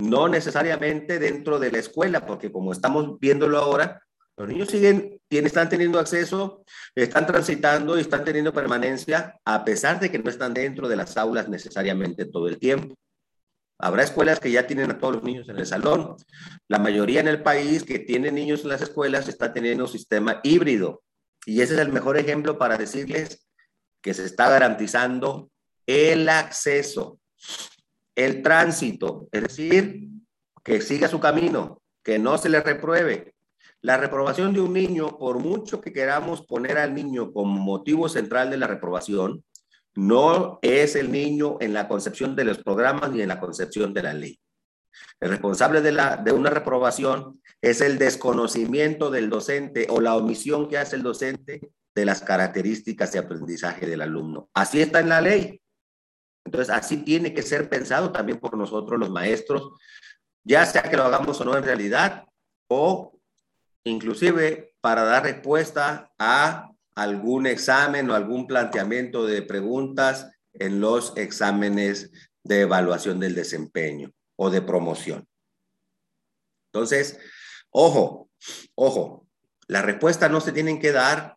[0.00, 4.02] no necesariamente dentro de la escuela, porque como estamos viéndolo ahora,
[4.36, 10.10] los niños siguen, están teniendo acceso, están transitando y están teniendo permanencia, a pesar de
[10.10, 12.94] que no están dentro de las aulas necesariamente todo el tiempo.
[13.78, 16.16] Habrá escuelas que ya tienen a todos los niños en el salón.
[16.68, 20.40] La mayoría en el país que tiene niños en las escuelas está teniendo un sistema
[20.42, 21.02] híbrido.
[21.46, 23.46] Y ese es el mejor ejemplo para decirles
[24.02, 25.50] que se está garantizando
[25.86, 27.18] el acceso
[28.24, 30.08] el tránsito, es decir,
[30.62, 33.34] que siga su camino, que no se le repruebe.
[33.82, 38.50] La reprobación de un niño, por mucho que queramos poner al niño como motivo central
[38.50, 39.42] de la reprobación,
[39.94, 44.02] no es el niño en la concepción de los programas ni en la concepción de
[44.02, 44.38] la ley.
[45.18, 50.68] El responsable de, la, de una reprobación es el desconocimiento del docente o la omisión
[50.68, 51.60] que hace el docente
[51.94, 54.48] de las características de aprendizaje del alumno.
[54.54, 55.59] Así está en la ley.
[56.44, 59.70] Entonces, así tiene que ser pensado también por nosotros los maestros,
[60.44, 62.24] ya sea que lo hagamos o no en realidad,
[62.68, 63.18] o
[63.84, 72.10] inclusive para dar respuesta a algún examen o algún planteamiento de preguntas en los exámenes
[72.42, 75.26] de evaluación del desempeño o de promoción.
[76.72, 77.18] Entonces,
[77.70, 78.30] ojo,
[78.74, 79.26] ojo,
[79.66, 81.36] las respuestas no se tienen que dar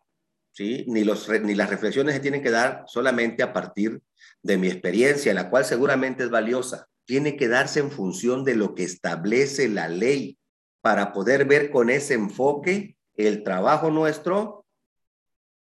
[0.54, 0.84] ¿sí?
[0.88, 4.00] Ni, los, ni las reflexiones se tienen que dar solamente a partir
[4.42, 6.88] de mi experiencia, la cual seguramente es valiosa.
[7.04, 10.38] Tiene que darse en función de lo que establece la ley
[10.80, 14.64] para poder ver con ese enfoque el trabajo nuestro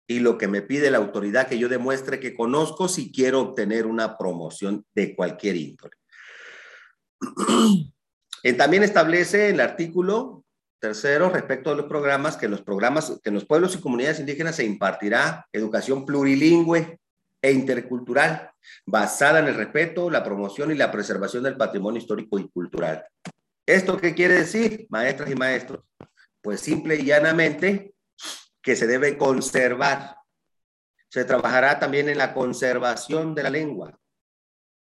[0.06, 3.86] y lo que me pide la autoridad que yo demuestre que conozco si quiero obtener
[3.86, 5.96] una promoción de cualquier índole.
[8.58, 10.43] También establece el artículo
[10.84, 14.56] tercero respecto a los programas que los programas que en los pueblos y comunidades indígenas
[14.56, 17.00] se impartirá educación plurilingüe
[17.40, 18.50] e intercultural
[18.84, 23.02] basada en el respeto, la promoción y la preservación del patrimonio histórico y cultural.
[23.64, 25.80] ¿Esto qué quiere decir, maestras y maestros?
[26.42, 27.94] Pues simple y llanamente
[28.60, 30.18] que se debe conservar.
[31.08, 33.98] Se trabajará también en la conservación de la lengua,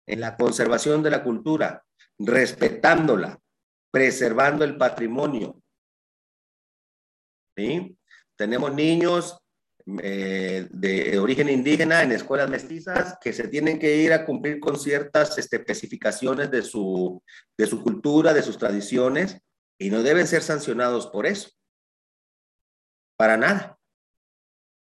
[0.07, 1.83] en la conservación de la cultura,
[2.17, 3.39] respetándola,
[3.91, 5.60] preservando el patrimonio.
[7.61, 7.97] ¿Sí?
[8.35, 9.37] Tenemos niños
[10.01, 14.79] eh, de origen indígena en escuelas mestizas que se tienen que ir a cumplir con
[14.79, 17.21] ciertas este, especificaciones de su,
[17.55, 19.39] de su cultura, de sus tradiciones,
[19.77, 21.49] y no deben ser sancionados por eso.
[23.15, 23.77] Para nada.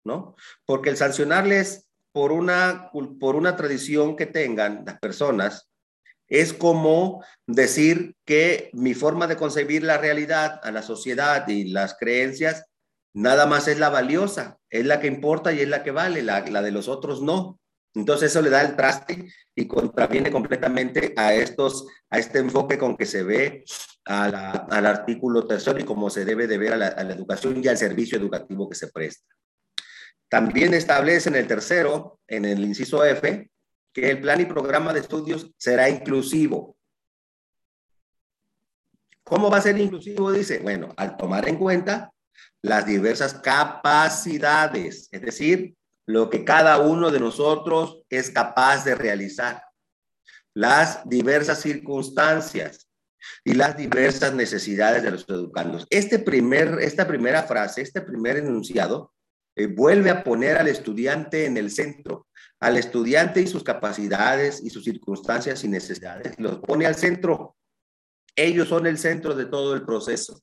[0.05, 0.35] ¿No?
[0.65, 5.69] Porque el sancionarles por una, por una tradición que tengan las personas
[6.27, 11.95] es como decir que mi forma de concebir la realidad a la sociedad y las
[11.95, 12.65] creencias
[13.13, 16.41] nada más es la valiosa, es la que importa y es la que vale, la,
[16.41, 17.59] de los otros no.
[17.95, 22.97] Entonces eso le da el traste y contraviene completamente a estos, a este enfoque con
[22.97, 23.63] que se ve
[24.05, 27.67] al artículo tercero y cómo se debe de ver a la, a la, educación y
[27.67, 29.27] al servicio educativo que se presta.
[30.27, 33.51] También establece en el tercero, en el inciso F,
[33.93, 36.75] que el plan y programa de estudios será inclusivo.
[39.23, 40.31] ¿Cómo va a ser inclusivo?
[40.31, 42.11] Dice, bueno, al tomar en cuenta
[42.61, 45.75] las diversas capacidades, es decir,
[46.05, 49.63] lo que cada uno de nosotros es capaz de realizar,
[50.53, 52.89] las diversas circunstancias
[53.43, 55.87] y las diversas necesidades de los educandos.
[55.89, 59.13] Este primer, esta primera frase, este primer enunciado,
[59.55, 62.27] eh, vuelve a poner al estudiante en el centro,
[62.63, 67.55] al estudiante y sus capacidades y sus circunstancias y necesidades, los pone al centro.
[68.35, 70.41] Ellos son el centro de todo el proceso.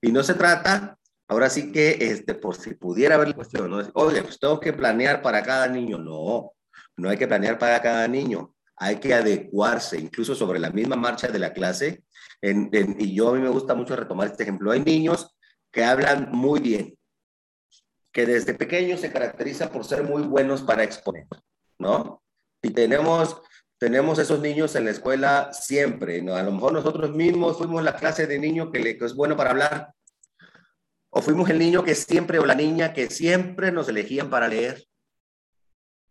[0.00, 3.78] Y no se trata Ahora sí que, este, por si pudiera haber la cuestión, ¿no?
[3.94, 5.98] Oye, pues tengo que planear para cada niño.
[5.98, 6.52] No,
[6.96, 8.54] no hay que planear para cada niño.
[8.76, 12.04] Hay que adecuarse, incluso sobre la misma marcha de la clase.
[12.40, 14.70] y yo a mí me gusta mucho retomar este ejemplo.
[14.70, 15.36] Hay niños
[15.72, 16.96] que hablan muy bien,
[18.16, 21.26] que desde pequeños se caracterizan por ser muy buenos para exponer,
[21.78, 22.22] ¿no?
[22.62, 23.42] Y tenemos,
[23.76, 26.34] tenemos esos niños en la escuela siempre, ¿no?
[26.34, 29.36] A lo mejor nosotros mismos fuimos la clase de niño que, le, que es bueno
[29.36, 29.94] para hablar,
[31.10, 34.82] o fuimos el niño que siempre, o la niña que siempre nos elegían para leer.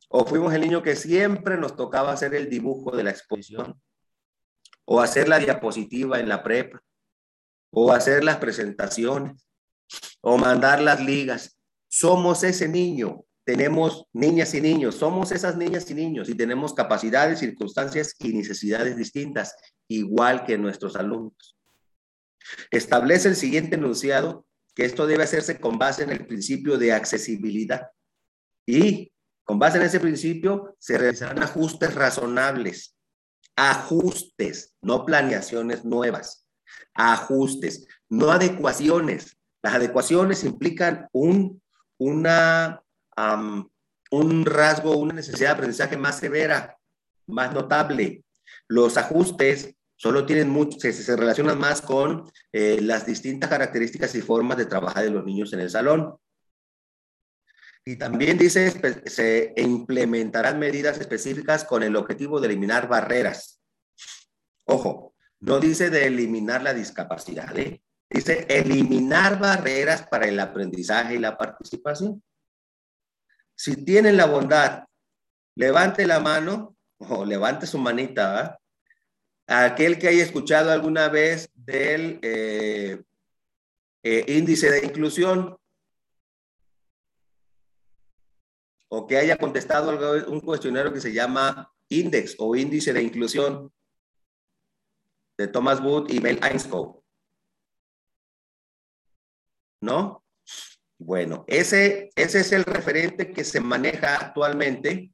[0.08, 3.82] O fuimos el niño que siempre nos tocaba hacer el dibujo de la exposición.
[4.86, 6.84] O hacer la diapositiva en la prepa.
[7.72, 9.48] O hacer las presentaciones.
[10.22, 11.55] O mandar las ligas.
[11.98, 13.24] Somos ese niño.
[13.46, 14.96] Tenemos niñas y niños.
[14.96, 16.28] Somos esas niñas y niños.
[16.28, 19.56] Y tenemos capacidades, circunstancias y necesidades distintas,
[19.88, 21.58] igual que nuestros alumnos.
[22.70, 27.88] Establece el siguiente enunciado que esto debe hacerse con base en el principio de accesibilidad.
[28.66, 29.14] Y
[29.46, 32.98] con base en ese principio se realizarán ajustes razonables.
[33.56, 36.46] Ajustes, no planeaciones nuevas.
[36.94, 39.38] Ajustes, no adecuaciones.
[39.64, 41.62] Las adecuaciones implican un,
[41.98, 42.82] una,
[44.12, 46.78] un rasgo, una necesidad de aprendizaje más severa,
[47.28, 48.24] más notable.
[48.68, 54.58] Los ajustes Solo tienen mucho, se, relacionan más con eh, las distintas características y formas
[54.58, 56.18] de trabajar de los niños en el salón.
[57.86, 58.72] Y también dice,
[59.06, 63.62] se implementarán medidas específicas con el objetivo de eliminar barreras.
[64.66, 67.82] Ojo, no dice de eliminar la discapacidad, ¿eh?
[68.16, 72.24] Dice eliminar barreras para el aprendizaje y la participación.
[73.56, 74.86] Si tienen la bondad,
[75.56, 78.60] levante la mano o levante su manita, ¿verdad?
[79.48, 83.04] aquel que haya escuchado alguna vez del eh,
[84.04, 85.58] eh, índice de inclusión
[88.88, 93.72] o que haya contestado un cuestionario que se llama Index o Índice de Inclusión
[95.38, 97.05] de Thomas Wood y Mel Einskow.
[99.86, 100.26] ¿No?
[100.98, 105.12] Bueno, ese, ese es el referente que se maneja actualmente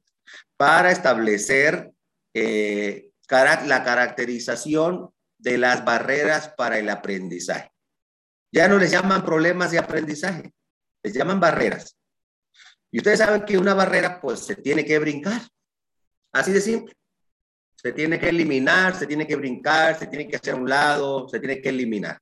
[0.56, 1.92] para establecer
[2.32, 7.70] eh, la caracterización de las barreras para el aprendizaje.
[8.50, 10.52] Ya no les llaman problemas de aprendizaje,
[11.02, 11.96] les llaman barreras.
[12.90, 15.40] Y ustedes saben que una barrera, pues, se tiene que brincar.
[16.32, 16.94] Así de simple.
[17.74, 21.40] Se tiene que eliminar, se tiene que brincar, se tiene que hacer un lado, se
[21.40, 22.18] tiene que eliminar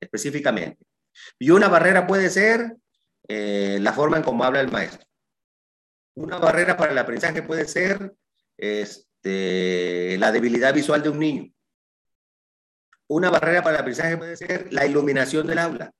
[0.00, 0.87] específicamente.
[1.38, 2.76] Y una barrera puede ser
[3.28, 5.06] eh, la forma en cómo habla el maestro.
[6.14, 8.14] Una barrera para el aprendizaje puede ser
[8.56, 11.52] este, la debilidad visual de un niño.
[13.06, 15.92] Una barrera para el aprendizaje puede ser la iluminación del aula.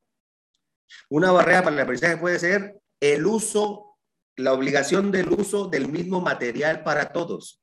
[1.09, 3.99] Una barrera para el aprendizaje puede ser el uso,
[4.37, 7.62] la obligación del uso del mismo material para todos.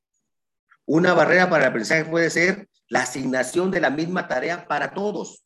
[0.84, 5.45] Una barrera para el aprendizaje puede ser la asignación de la misma tarea para todos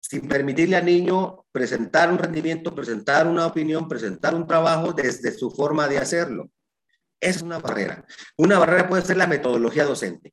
[0.00, 5.50] sin permitirle al niño presentar un rendimiento, presentar una opinión, presentar un trabajo desde su
[5.50, 6.50] forma de hacerlo.
[7.20, 8.04] Es una barrera.
[8.36, 10.32] Una barrera puede ser la metodología docente.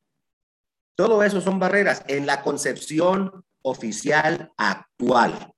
[0.96, 5.52] Todo eso son barreras en la concepción oficial actual.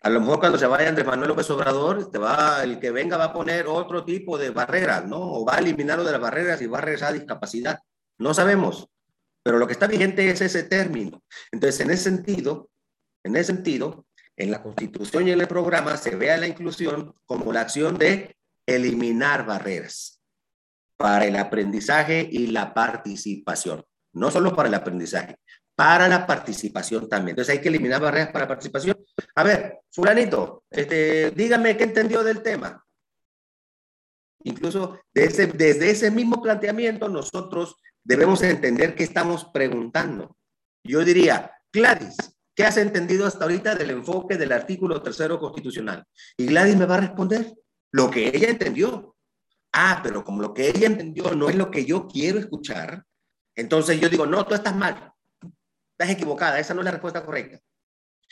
[0.00, 2.10] A lo mejor cuando se vaya Andrés Manuel López Obrador,
[2.62, 5.18] el que venga va a poner otro tipo de barreras, ¿no?
[5.18, 7.80] O va a eliminarlo de las barreras y va a regresar a discapacidad.
[8.16, 8.88] No sabemos.
[9.48, 11.22] Pero lo que está vigente es ese término.
[11.50, 12.68] Entonces, en ese sentido,
[13.24, 14.04] en ese sentido,
[14.36, 17.96] en la Constitución y en el programa se ve a la inclusión como la acción
[17.96, 18.36] de
[18.66, 20.20] eliminar barreras
[20.98, 23.82] para el aprendizaje y la participación.
[24.12, 25.36] No solo para el aprendizaje,
[25.74, 27.30] para la participación también.
[27.30, 29.02] Entonces hay que eliminar barreras para participación.
[29.34, 32.84] A ver, fulanito, este, dígame qué entendió del tema.
[34.44, 37.76] Incluso desde, desde ese mismo planteamiento nosotros
[38.08, 40.34] debemos entender qué estamos preguntando.
[40.82, 42.16] Yo diría, Gladys,
[42.54, 46.06] ¿qué has entendido hasta ahorita del enfoque del artículo tercero constitucional?
[46.38, 47.54] Y Gladys me va a responder
[47.92, 49.14] lo que ella entendió.
[49.74, 53.04] Ah, pero como lo que ella entendió no es lo que yo quiero escuchar,
[53.54, 55.12] entonces yo digo, no, tú estás mal,
[55.92, 57.60] estás equivocada, esa no es la respuesta correcta.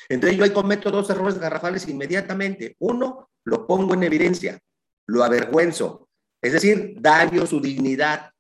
[0.09, 2.77] Entonces yo ahí cometo dos errores garrafales inmediatamente.
[2.79, 4.59] Uno, lo pongo en evidencia,
[5.07, 6.09] lo avergüenzo,
[6.41, 8.31] es decir, daño su dignidad,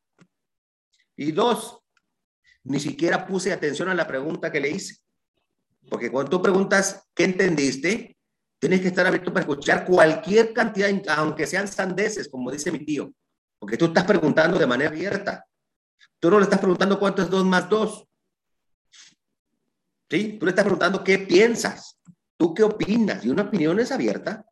[1.16, 1.80] y dos,
[2.64, 4.96] ni siquiera puse atención a la pregunta que le hice.
[5.88, 8.16] Porque cuando tú preguntas, ¿qué entendiste?
[8.58, 13.12] Tienes que estar abierto para escuchar cualquier cantidad, aunque sean sandeces, como dice mi tío.
[13.58, 15.46] Porque tú estás preguntando de manera abierta.
[16.18, 18.06] Tú no le estás preguntando cuánto es dos más dos.
[20.10, 20.36] ¿Sí?
[20.38, 21.98] Tú le estás preguntando qué piensas.
[22.36, 23.24] ¿Tú qué opinas?
[23.24, 24.44] Y una opinión es abierta.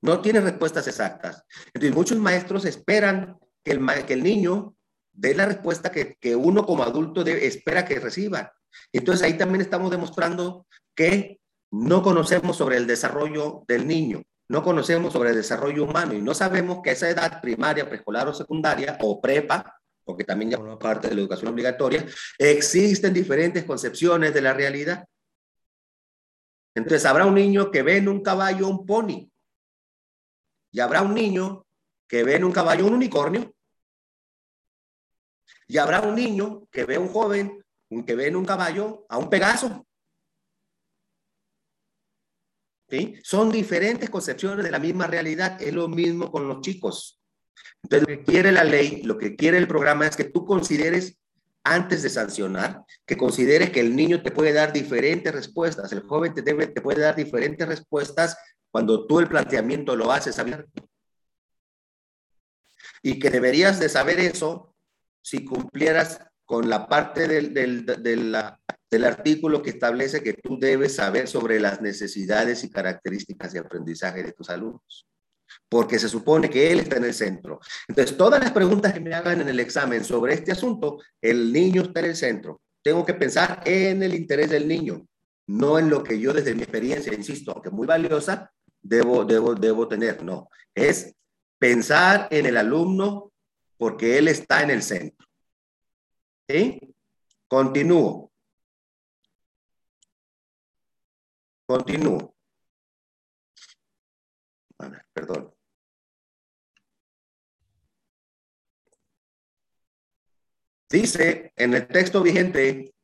[0.00, 1.44] No tiene respuestas exactas.
[1.66, 4.74] Entonces, muchos maestros esperan que el, que el niño
[5.12, 8.52] de la respuesta que, uno como adulto espera que reciba.
[8.92, 11.40] Entonces ahí también estamos demostrando que
[11.70, 16.34] no conocemos sobre el desarrollo del niño, no conocemos sobre el desarrollo humano y no
[16.34, 21.08] sabemos que esa edad primaria, preescolar o secundaria o prepa, porque también ya forma parte
[21.08, 22.04] de la educación obligatoria,
[22.38, 25.06] existen diferentes concepciones de la realidad.
[26.74, 29.30] Entonces habrá un niño que ve en un caballo un pony
[30.70, 31.66] y habrá un niño
[32.08, 33.54] que ve en un caballo un unicornio
[35.68, 37.64] y habrá un niño que ve a un joven,
[38.06, 39.86] que ve en un caballo a un Pegaso.
[42.88, 43.14] ¿Sí?
[43.22, 45.60] Son diferentes concepciones de la misma realidad.
[45.62, 47.22] Es lo mismo con los chicos.
[47.82, 51.18] Entonces, lo que quiere la ley, lo que quiere el programa es que tú consideres
[51.64, 56.34] antes de sancionar, que consideres que el niño te puede dar diferentes respuestas, el joven
[56.34, 58.36] te, debe, te puede dar diferentes respuestas
[58.70, 60.88] cuando tú el planteamiento lo haces abierto.
[63.02, 64.71] Y que deberías de saber eso
[65.22, 71.58] si cumplieras con la parte del, del, artículo que establece que tú debes saber sobre
[71.58, 75.06] las necesidades y características de aprendizaje de tus alumnos,
[75.68, 77.58] porque se supone que él está en el centro.
[77.88, 81.82] Entonces, todas las preguntas que me hagan en el examen sobre este asunto, el niño
[81.82, 82.60] está en el centro.
[82.82, 85.06] Tengo que pensar en el interés del niño,
[85.46, 88.52] no en lo que yo desde mi experiencia, insisto, aunque muy valiosa,
[88.82, 90.22] debo, debo, debo tener.
[90.22, 91.14] No, es
[91.58, 93.31] pensar en el alumno
[93.82, 95.26] porque Él está en el centro.
[96.48, 96.78] ¿Sí?
[97.48, 98.30] Continúo.
[101.66, 102.32] Continúo.
[105.12, 105.52] perdón.
[110.88, 112.94] Dice en el texto vigente,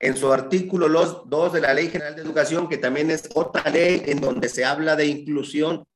[0.00, 4.02] en su artículo 2 de la Ley General de Educación, que también es otra ley
[4.06, 5.86] en donde se habla de inclusión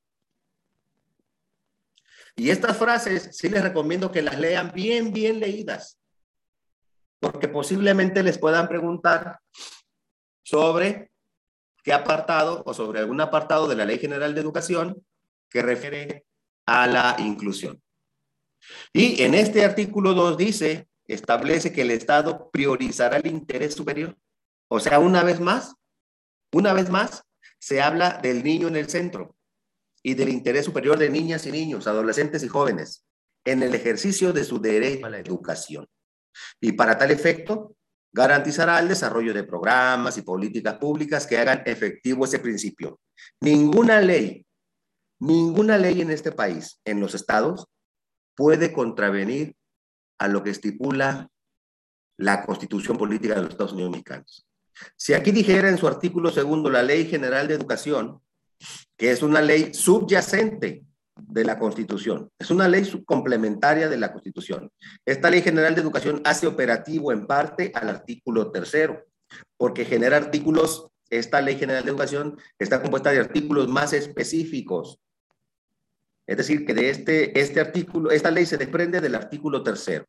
[2.38, 5.98] y estas frases sí les recomiendo que las lean bien, bien leídas,
[7.18, 9.40] porque posiblemente les puedan preguntar
[10.44, 11.10] sobre
[11.82, 15.04] qué apartado o sobre algún apartado de la Ley General de Educación
[15.50, 16.26] que refiere
[16.64, 17.82] a la inclusión.
[18.92, 24.16] Y en este artículo 2 dice, establece que el Estado priorizará el interés superior.
[24.68, 25.74] O sea, una vez más,
[26.52, 27.24] una vez más,
[27.58, 29.34] se habla del niño en el centro
[30.02, 33.04] y del interés superior de niñas y niños, adolescentes y jóvenes
[33.44, 35.86] en el ejercicio de su derecho a la educación.
[36.60, 37.74] Y para tal efecto,
[38.12, 43.00] garantizará el desarrollo de programas y políticas públicas que hagan efectivo ese principio.
[43.40, 44.44] Ninguna ley,
[45.20, 47.66] ninguna ley en este país, en los estados,
[48.36, 49.56] puede contravenir
[50.18, 51.28] a lo que estipula
[52.16, 54.46] la Constitución Política de los Estados Unidos Mexicanos.
[54.96, 58.20] Si aquí dijera en su artículo segundo la Ley General de Educación,
[58.98, 60.84] que es una ley subyacente
[61.16, 64.70] de la Constitución, es una ley complementaria de la Constitución.
[65.06, 69.04] Esta Ley General de Educación hace operativo en parte al artículo tercero,
[69.56, 75.00] porque genera artículos, esta Ley General de Educación está compuesta de artículos más específicos.
[76.26, 80.04] Es decir, que de este, este artículo, esta ley se desprende del artículo tercero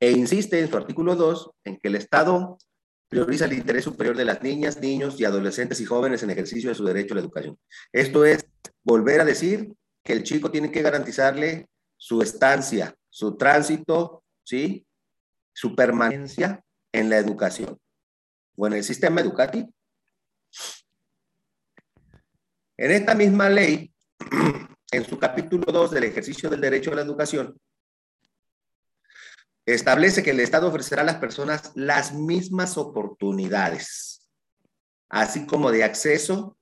[0.00, 2.58] e insiste en su artículo 2 en que el Estado
[3.12, 6.74] prioriza el interés superior de las niñas, niños y adolescentes y jóvenes en ejercicio de
[6.74, 7.58] su derecho a la educación.
[7.92, 8.46] Esto es
[8.82, 14.86] volver a decir que el chico tiene que garantizarle su estancia, su tránsito, ¿sí?
[15.52, 17.78] Su permanencia en la educación
[18.56, 19.70] o en el sistema educativo.
[22.78, 23.92] En esta misma ley,
[24.90, 27.60] en su capítulo 2 del ejercicio del derecho a la educación,
[29.66, 34.28] establece que el Estado ofrecerá a las personas las mismas oportunidades,
[35.08, 36.56] así como de acceso,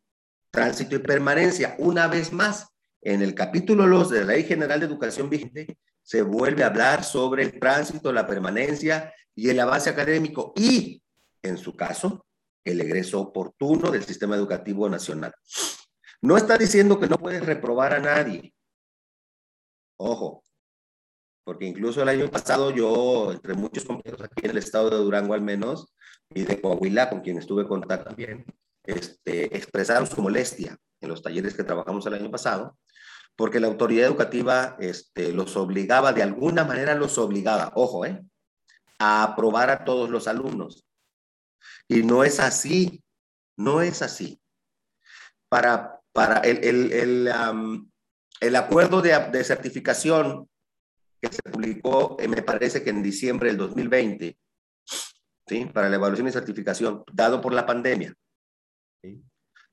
[0.51, 1.77] tránsito y permanencia.
[1.79, 2.69] Una vez más,
[3.03, 7.05] en el capítulo 2 de la Ley General de Educación vigente, se vuelve a hablar
[7.05, 11.03] sobre el tránsito, la permanencia y el avance académico y,
[11.43, 12.27] en su caso,
[12.65, 15.33] el egreso oportuno del sistema educativo nacional.
[16.21, 18.53] No está diciendo que no puedes reprobar a nadie.
[19.97, 20.45] Ojo,
[21.45, 25.35] porque incluso el año pasado yo, entre muchos compañeros aquí en el estado de Durango
[25.35, 25.95] al menos,
[26.33, 28.45] y de Coahuila, con quien estuve en contacto también,
[28.85, 32.77] este, expresaron su molestia en los talleres que trabajamos el año pasado,
[33.37, 38.23] porque la autoridad educativa este, los obligaba, de alguna manera los obligaba, ojo, ¿eh?
[38.99, 40.87] a aprobar a todos los alumnos.
[41.89, 43.03] Y no es así,
[43.57, 44.41] no es así.
[45.49, 47.33] Para, para el, el, el,
[48.41, 50.49] el acuerdo de, de certificación
[51.21, 54.39] que se publicó, eh, me parece que en diciembre del 2020,
[55.47, 55.67] ¿sí?
[55.67, 58.15] para la evaluación y certificación, dado por la pandemia.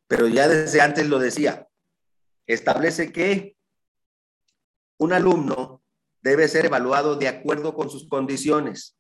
[0.08, 1.68] Pero ya desde antes lo decía,
[2.46, 3.58] establece que
[5.00, 5.84] un alumno
[6.22, 8.98] debe ser evaluado de acuerdo con sus condiciones,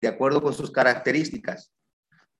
[0.00, 1.72] de acuerdo con sus características.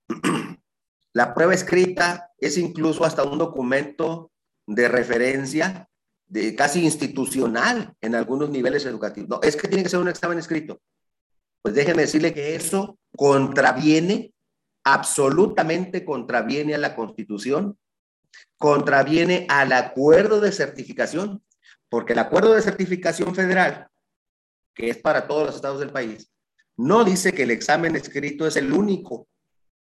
[1.13, 4.31] La prueba escrita es incluso hasta un documento
[4.67, 5.88] de referencia
[6.29, 9.29] de casi institucional en algunos niveles educativos.
[9.29, 10.79] No, es que tiene que ser un examen escrito.
[11.61, 14.33] Pues déjenme decirle que eso contraviene,
[14.83, 17.77] absolutamente contraviene a la Constitución,
[18.57, 21.43] contraviene al acuerdo de certificación,
[21.89, 23.87] porque el acuerdo de certificación federal,
[24.75, 26.31] que es para todos los estados del país,
[26.77, 29.27] no dice que el examen escrito es el único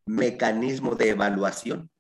[0.07, 1.91] mecanismo de evaluación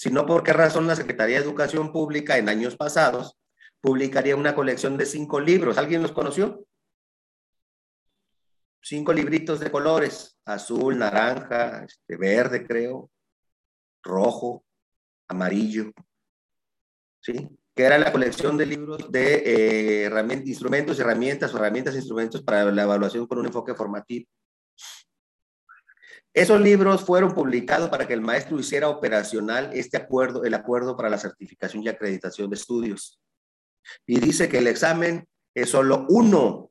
[0.00, 3.36] sino por qué razón la Secretaría de Educación Pública en años pasados
[3.82, 5.76] publicaría una colección de cinco libros.
[5.76, 6.64] ¿Alguien los conoció?
[8.80, 13.10] Cinco libritos de colores, azul, naranja, este, verde creo,
[14.02, 14.64] rojo,
[15.28, 15.92] amarillo,
[17.20, 17.50] ¿sí?
[17.74, 19.42] Que era la colección de libros de
[20.06, 24.26] eh, instrumentos, herramientas, herramientas, instrumentos para la evaluación con un enfoque formativo.
[26.32, 31.10] Esos libros fueron publicados para que el maestro hiciera operacional este acuerdo, el acuerdo para
[31.10, 33.20] la certificación y acreditación de estudios.
[34.06, 36.70] Y dice que el examen es solo uno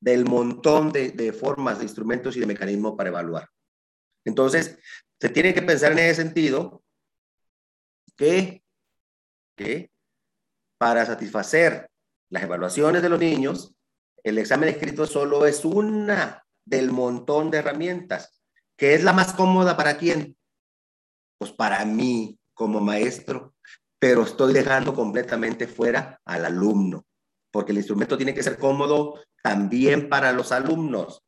[0.00, 3.48] del montón de, formas, de instrumentos y de mecanismos para evaluar.
[4.24, 4.78] Entonces,
[5.20, 6.82] se tiene que pensar en ese sentido
[8.16, 8.64] que,
[9.54, 9.90] que
[10.78, 11.88] para satisfacer
[12.30, 13.74] las evaluaciones de los niños,
[14.24, 18.41] el examen escrito solo es una del montón de herramientas
[18.76, 20.36] ¿Qué es la más cómoda para quién?
[21.38, 23.54] Pues para mí como maestro,
[23.98, 27.04] pero estoy dejando completamente fuera al alumno,
[27.50, 31.22] porque el instrumento tiene que ser cómodo también para los alumnos.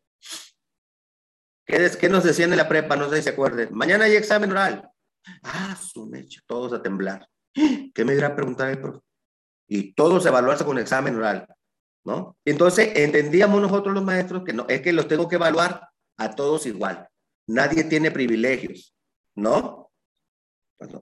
[1.66, 2.96] ¿Qué, qué nos decían en la prepa?
[2.96, 3.70] No sé si se acuerden.
[3.72, 4.90] Mañana hay examen oral.
[5.42, 7.28] Ah, su mecha, todos a temblar.
[7.54, 9.00] ¿Qué me dirá a preguntar el profe?
[9.68, 11.46] Y todos evaluarse con examen oral,
[12.04, 12.36] ¿no?
[12.44, 15.88] Entonces entendíamos nosotros los maestros que no, es que los tengo que evaluar
[16.18, 17.08] a todos igual.
[17.46, 18.96] Nadie tiene privilegios,
[19.34, 19.84] ¿no?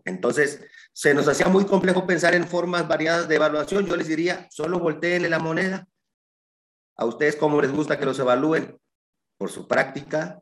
[0.04, 3.86] entonces, se nos hacía muy complejo pensar en formas variadas de evaluación.
[3.86, 5.88] Yo les diría, solo volteenle la moneda.
[6.96, 8.78] A ustedes, ¿cómo les gusta que los evalúen?
[9.38, 10.40] Por su práctica,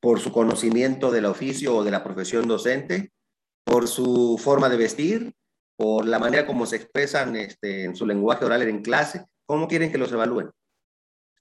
[0.00, 3.12] por su conocimiento del oficio o de la profesión docente,
[3.64, 5.34] por su forma de vestir,
[5.76, 9.90] por la manera como se expresan este, en su lenguaje oral en clase, ¿cómo quieren
[9.90, 10.50] que los evalúen?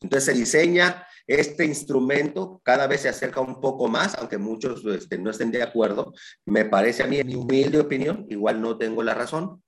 [0.01, 5.17] Entonces se diseña este instrumento, cada vez se acerca un poco más, aunque muchos este,
[5.17, 6.13] no estén de acuerdo,
[6.45, 9.63] me parece a mí, en mi humilde opinión, igual no tengo la razón,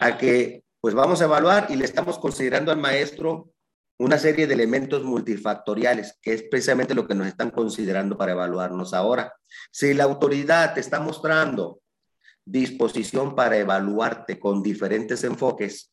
[0.00, 3.50] a que pues vamos a evaluar y le estamos considerando al maestro
[3.98, 8.94] una serie de elementos multifactoriales, que es precisamente lo que nos están considerando para evaluarnos
[8.94, 9.34] ahora.
[9.72, 11.80] Si la autoridad te está mostrando
[12.44, 15.92] disposición para evaluarte con diferentes enfoques,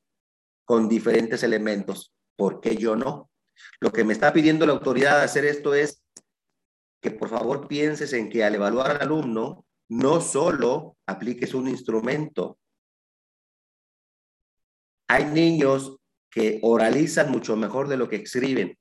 [0.66, 3.32] con diferentes elementos, ¿por qué yo no?
[3.80, 6.03] Lo que me está pidiendo la autoridad de hacer esto es
[7.01, 12.58] que por favor pienses en que al evaluar al alumno, no solo apliques un instrumento.
[15.08, 15.97] Hay niños
[16.32, 18.78] que oralizan mucho mejor de lo que escriben.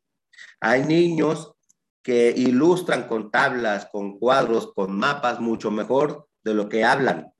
[0.60, 1.54] Hay niños
[2.02, 7.32] que ilustran con tablas, con cuadros, con mapas mucho mejor de lo que hablan.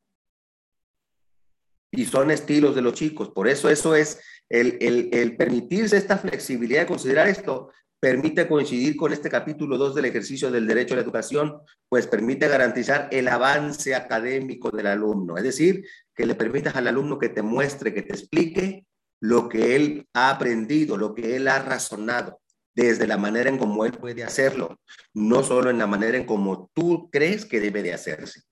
[1.91, 3.31] Y son estilos de los chicos.
[3.31, 7.71] Por eso eso es el, permitirse esta flexibilidad de considerar esto
[8.01, 12.49] permite coincidir con este capítulo 2 del ejercicio del derecho a la educación, pues permite
[12.49, 17.41] garantizar el avance académico del alumno, es decir, que le permitas al alumno que te
[17.41, 18.87] muestre, que te explique
[19.21, 22.43] lo que él ha aprendido, lo que él ha razonado,
[22.75, 24.81] desde la manera en cómo él puede hacerlo,
[25.15, 28.43] no solo en la manera en cómo tú crees que debe de hacerse.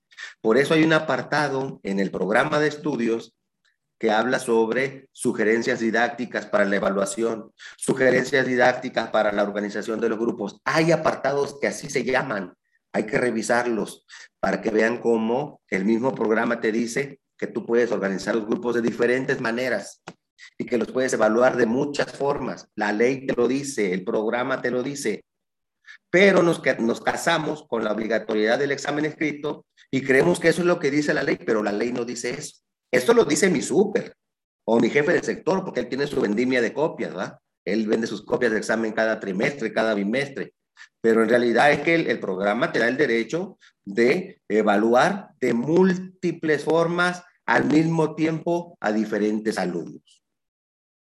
[0.40, 3.34] Por eso hay un apartado en el programa de estudios
[4.02, 10.18] que habla sobre sugerencias didácticas para la evaluación, sugerencias didácticas para la organización de los
[10.18, 10.60] grupos.
[10.64, 12.52] Hay apartados que así se llaman.
[12.92, 14.04] Hay que revisarlos
[14.40, 18.74] para que vean cómo el mismo programa te dice que tú puedes organizar los grupos
[18.74, 20.02] de diferentes maneras
[20.58, 22.66] y que los puedes evaluar de muchas formas.
[22.74, 25.24] La ley te lo dice, el programa te lo dice,
[26.10, 30.66] pero nos, nos casamos con la obligatoriedad del examen escrito y creemos que eso es
[30.66, 32.62] lo que dice la ley, pero la ley no dice eso.
[32.92, 34.14] Esto lo dice mi súper
[34.64, 37.38] o mi jefe de sector, porque él tiene su vendimia de copias, ¿verdad?
[37.64, 40.54] Él vende sus copias de examen cada trimestre, cada bimestre.
[41.00, 45.54] Pero en realidad es que el, el programa te da el derecho de evaluar de
[45.54, 50.24] múltiples formas al mismo tiempo a diferentes alumnos.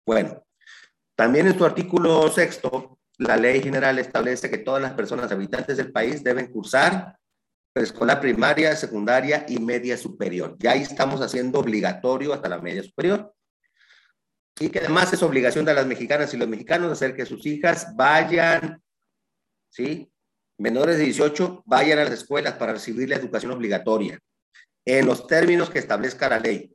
[0.06, 0.44] Bueno,
[1.16, 5.90] también en su artículo sexto, la ley general establece que todas las personas habitantes del
[5.90, 7.18] país deben cursar
[7.82, 10.56] escuela primaria, secundaria y media superior.
[10.58, 13.34] Ya ahí estamos haciendo obligatorio hasta la media superior.
[14.60, 17.94] Y que además es obligación de las mexicanas y los mexicanos hacer que sus hijas
[17.94, 18.82] vayan,
[19.70, 20.10] ¿sí?
[20.58, 24.18] Menores de 18, vayan a las escuelas para recibir la educación obligatoria
[24.84, 26.74] en los términos que establezca la ley.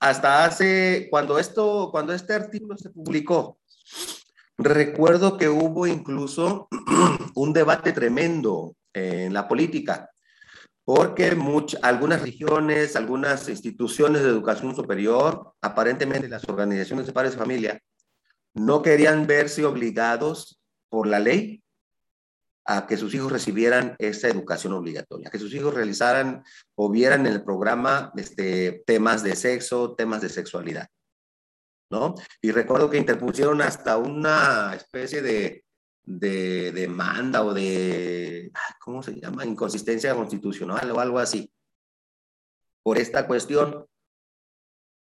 [0.00, 3.60] Hasta hace, cuando esto, cuando este artículo se publicó,
[4.56, 6.68] recuerdo que hubo incluso
[7.34, 10.10] un debate tremendo en la política,
[10.84, 11.36] porque
[11.82, 17.80] algunas regiones, algunas instituciones de educación superior, aparentemente las organizaciones de padres de familia,
[18.54, 21.62] no querían verse obligados por la ley
[22.64, 26.42] a que sus hijos recibieran esa educación obligatoria, que sus hijos realizaran
[26.74, 30.88] o vieran en el programa este, temas de sexo, temas de sexualidad.
[31.92, 32.14] ¿No?
[32.40, 35.64] Y recuerdo que interpusieron hasta una especie de
[36.04, 39.44] de demanda o de, ¿cómo se llama?
[39.44, 41.52] Inconsistencia constitucional o algo así,
[42.82, 43.86] por esta cuestión.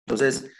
[0.06, 0.50] Entonces,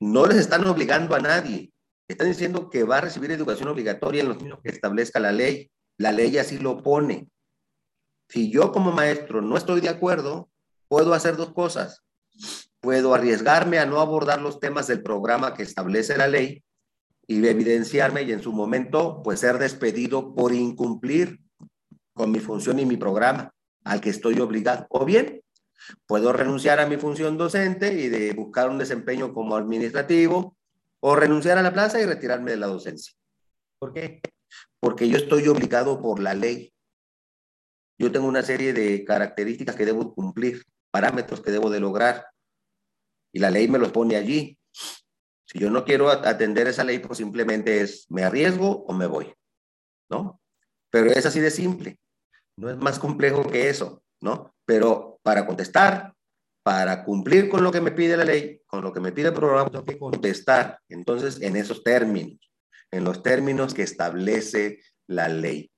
[0.00, 1.72] no les están obligando a nadie.
[2.08, 5.70] Están diciendo que va a recibir educación obligatoria en los niños que establezca la ley.
[5.98, 7.28] La ley así lo pone.
[8.28, 10.50] Si yo como maestro no estoy de acuerdo,
[10.88, 12.02] puedo hacer dos cosas.
[12.80, 16.64] Puedo arriesgarme a no abordar los temas del programa que establece la ley
[17.30, 21.38] y evidenciarme y en su momento pues ser despedido por incumplir
[22.12, 23.54] con mi función y mi programa
[23.84, 24.84] al que estoy obligado.
[24.90, 25.40] O bien,
[26.06, 30.56] puedo renunciar a mi función docente y de buscar un desempeño como administrativo
[30.98, 33.14] o renunciar a la plaza y retirarme de la docencia.
[33.78, 34.20] ¿Por qué?
[34.80, 36.72] Porque yo estoy obligado por la ley.
[37.96, 42.26] Yo tengo una serie de características que debo cumplir, parámetros que debo de lograr
[43.32, 44.58] y la ley me los pone allí.
[45.50, 49.34] Si yo no quiero atender esa ley, pues simplemente es me arriesgo o me voy,
[50.08, 50.40] ¿no?
[50.90, 51.98] Pero es así de simple,
[52.56, 54.54] no es más complejo que eso, ¿no?
[54.64, 56.14] Pero para contestar,
[56.62, 59.34] para cumplir con lo que me pide la ley, con lo que me pide el
[59.34, 62.38] programa, tengo que contestar, entonces, en esos términos,
[62.92, 64.78] en los términos que establece
[65.08, 65.68] la ley.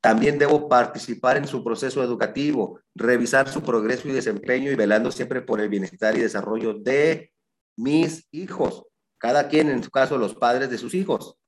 [0.00, 5.42] También debo participar en su proceso educativo, revisar su progreso y desempeño y velando siempre
[5.42, 7.32] por el bienestar y desarrollo de
[7.76, 8.84] mis hijos,
[9.18, 11.38] cada quien en su caso los padres de sus hijos.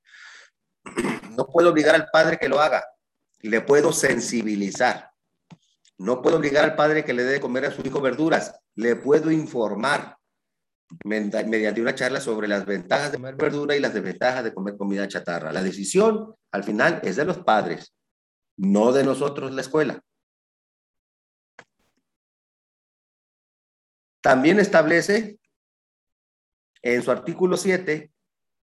[1.31, 2.83] No puedo obligar al padre que lo haga,
[3.41, 5.11] le puedo sensibilizar.
[5.97, 8.57] No puedo obligar al padre que le dé de comer a su hijo verduras.
[8.75, 10.17] Le puedo informar
[11.03, 15.07] mediante una charla sobre las ventajas de comer verdura y las desventajas de comer comida
[15.07, 15.51] chatarra.
[15.51, 17.93] La decisión, al final, es de los padres,
[18.57, 20.01] no de nosotros, la escuela.
[24.21, 25.38] También establece
[26.81, 28.11] en su artículo 7,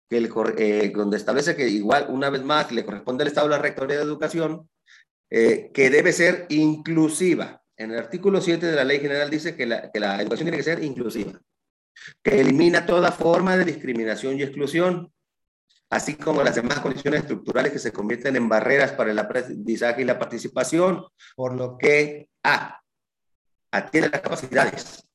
[0.08, 3.96] que eh, donde establece que igual, una vez más, le corresponde al Estado la Rectoría
[3.96, 4.68] de Educación,
[5.30, 7.62] eh, que debe ser inclusiva.
[7.76, 10.56] En el artículo 7 de la Ley General dice que la, que la educación tiene
[10.56, 11.32] que ser inclusiva,
[12.22, 15.12] que elimina toda forma de discriminación y exclusión,
[15.90, 20.04] así como las demás condiciones estructurales que se convierten en barreras para el aprendizaje y
[20.04, 21.04] la participación,
[21.34, 22.80] por lo que A,
[23.72, 25.06] atiende las capacidades,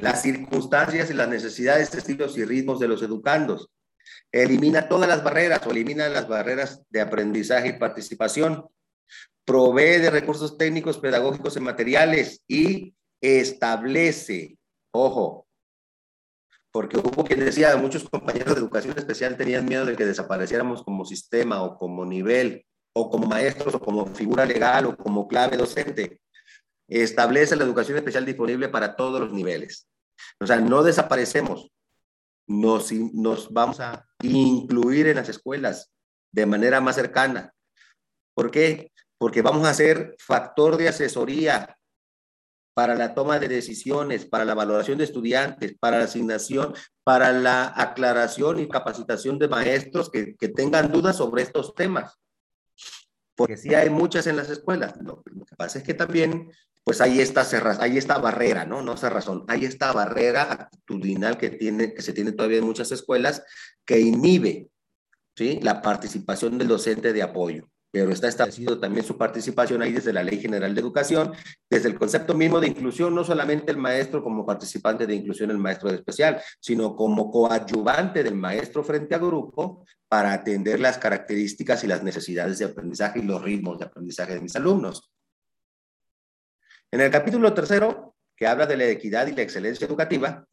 [0.00, 3.70] las circunstancias y las necesidades, estilos y ritmos de los educandos,
[4.32, 8.66] elimina todas las barreras o elimina las barreras de aprendizaje y participación,
[9.44, 14.56] provee de recursos técnicos, pedagógicos y materiales y establece,
[14.92, 15.46] ojo,
[16.72, 21.04] porque hubo quien decía, muchos compañeros de educación especial tenían miedo de que desapareciéramos como
[21.04, 26.20] sistema o como nivel, o como maestros, o como figura legal, o como clave docente.
[26.88, 29.89] Establece la educación especial disponible para todos los niveles.
[30.38, 31.70] O sea, no desaparecemos,
[32.46, 35.90] nos, nos vamos a incluir en las escuelas
[36.32, 37.52] de manera más cercana.
[38.34, 38.92] ¿Por qué?
[39.18, 41.76] Porque vamos a ser factor de asesoría
[42.74, 47.72] para la toma de decisiones, para la valoración de estudiantes, para la asignación, para la
[47.76, 52.18] aclaración y capacitación de maestros que, que tengan dudas sobre estos temas.
[53.40, 54.94] Porque sí hay muchas en las escuelas.
[55.00, 56.52] Lo, que pasa es que también,
[56.84, 57.46] pues hay esta,
[57.80, 58.82] hay esta barrera, ¿no?
[58.82, 63.42] No cerrazón, hay esta barrera actitudinal que, tiene, que se tiene todavía en muchas escuelas
[63.84, 64.68] que inhibe,
[65.36, 65.60] ¿sí?
[65.62, 70.22] La participación del docente de apoyo pero está establecido también su participación ahí desde la
[70.22, 71.32] Ley General de Educación,
[71.68, 75.58] desde el concepto mismo de inclusión, no solamente el maestro como participante de inclusión, el
[75.58, 81.82] maestro de especial, sino como coadyuvante del maestro frente a grupo para atender las características
[81.84, 85.09] y las necesidades de aprendizaje y los ritmos de aprendizaje de mis alumnos.
[86.92, 90.44] En el capítulo tercero, que habla de la equidad y la excelencia educativa,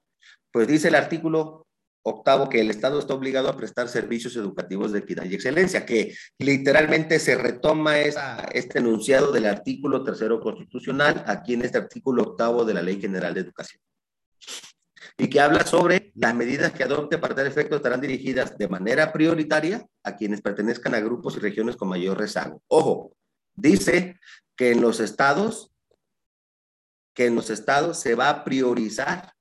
[0.52, 1.68] pues dice el artículo
[2.04, 6.16] octavo que el Estado está obligado a prestar servicios educativos de equidad y excelencia, que
[6.40, 12.66] literalmente se retoma esa, este enunciado del artículo tercero constitucional aquí en este artículo octavo
[12.66, 13.82] de la Ley General de Educación.
[15.18, 19.12] Y que habla sobre las medidas que adopte para tal efecto estarán dirigidas de manera
[19.12, 22.62] prioritaria a quienes pertenezcan a grupos y regiones con mayor rezago.
[22.68, 23.14] Ojo,
[23.56, 24.20] dice
[24.56, 25.72] que en los estados,
[27.18, 29.34] que en los estados se va a priorizar,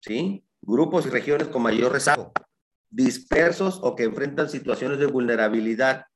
[0.00, 0.46] ¿sí?
[0.62, 2.32] grupos y regiones con mayor rezago,
[2.88, 6.06] dispersos o que enfrentan situaciones de vulnerabilidad,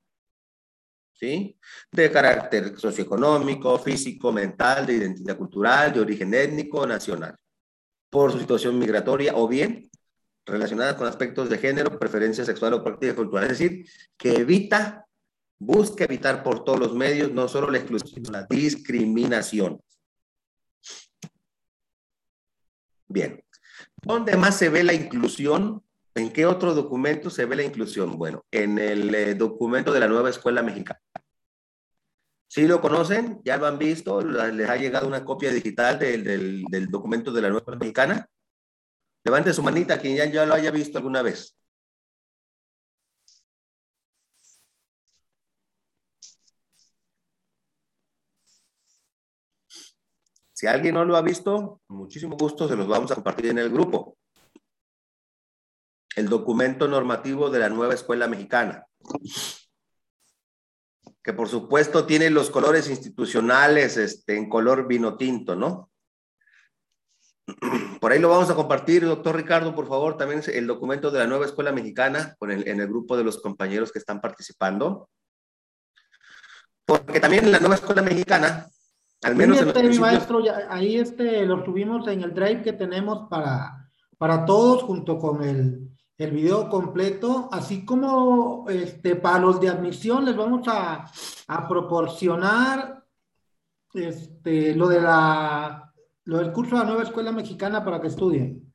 [1.12, 1.58] ¿sí?
[1.90, 7.36] De carácter socioeconómico, físico, mental, de identidad cultural, de origen étnico, nacional,
[8.08, 9.90] por su situación migratoria o bien
[10.46, 13.50] relacionadas con aspectos de género, preferencia sexual o práctica cultural.
[13.50, 15.03] Es decir, que evita,
[15.64, 19.80] busca evitar por todos los medios no solo la exclusión, sino la discriminación.
[23.08, 23.42] Bien.
[24.02, 25.82] ¿Dónde más se ve la inclusión?
[26.14, 28.18] ¿En qué otro documento se ve la inclusión?
[28.18, 31.00] Bueno, en el eh, documento de la nueva escuela mexicana.
[32.46, 33.40] ¿Sí lo conocen?
[33.44, 34.20] ¿Ya lo han visto?
[34.20, 38.28] ¿Les ha llegado una copia digital del, documento de la nueva escuela mexicana?
[39.24, 41.56] Levante su manita quien ya lo haya visto alguna vez.
[50.64, 53.68] Si alguien no lo ha visto, muchísimo gusto se los vamos a compartir en el
[53.68, 54.16] grupo.
[56.16, 58.86] El documento normativo de la nueva escuela mexicana,
[61.22, 65.90] que por supuesto tiene los colores institucionales este, en color vino tinto, ¿no?
[68.00, 71.26] Por ahí lo vamos a compartir, doctor Ricardo, por favor, también el documento de la
[71.26, 75.10] nueva escuela mexicana con en el grupo de los compañeros que están participando.
[76.86, 78.66] Porque también en la nueva escuela mexicana
[79.24, 82.72] al menos sí, este, mi maestro, ya, ahí este, lo subimos en el drive que
[82.72, 89.60] tenemos para, para todos, junto con el, el video completo, así como este, para los
[89.60, 91.10] de admisión les vamos a,
[91.48, 93.02] a proporcionar
[93.92, 95.92] este, lo, de la,
[96.24, 98.72] lo del curso de la nueva escuela mexicana para que estudien.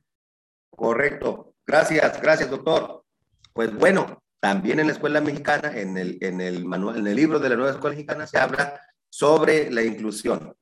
[0.70, 1.54] Correcto.
[1.66, 3.04] Gracias, gracias, doctor.
[3.52, 7.38] Pues bueno, también en la escuela mexicana, en el, en el manual, en el libro
[7.38, 8.80] de la nueva escuela mexicana se habla
[9.10, 10.56] sobre la inclusión.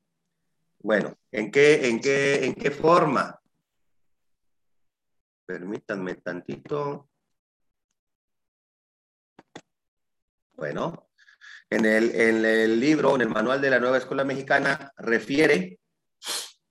[0.80, 3.40] Bueno, ¿en qué, en qué, en qué forma?
[5.46, 7.08] Permítanme tantito.
[10.54, 11.10] Bueno,
[11.70, 15.78] en el, en el libro, en el manual de la nueva escuela mexicana, refiere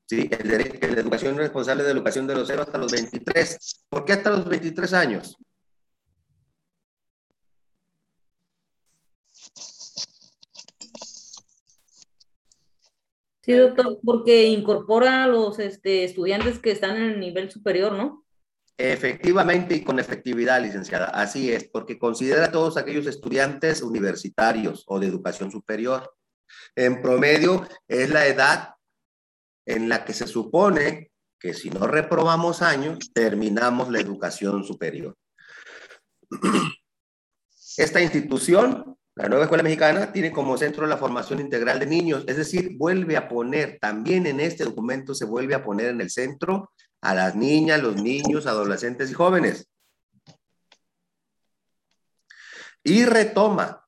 [0.05, 0.29] ¿sí?
[0.29, 3.85] el derecho, la educación responsable de educación de los 0 hasta los 23.
[3.89, 5.37] ¿Por qué hasta los 23 años?
[13.47, 18.25] Sí, doctor, porque incorpora a los este, estudiantes que están en el nivel superior, ¿no?
[18.77, 21.05] Efectivamente y con efectividad, licenciada.
[21.05, 26.13] Así es, porque considera a todos aquellos estudiantes universitarios o de educación superior.
[26.75, 28.73] En promedio es la edad
[29.65, 35.15] en la que se supone que si no reprobamos años, terminamos la educación superior.
[37.77, 42.37] Esta institución la nueva escuela mexicana tiene como centro la formación integral de niños, es
[42.37, 46.71] decir, vuelve a poner, también en este documento se vuelve a poner en el centro
[47.01, 49.67] a las niñas, los niños, adolescentes y jóvenes.
[52.83, 53.87] Y retoma,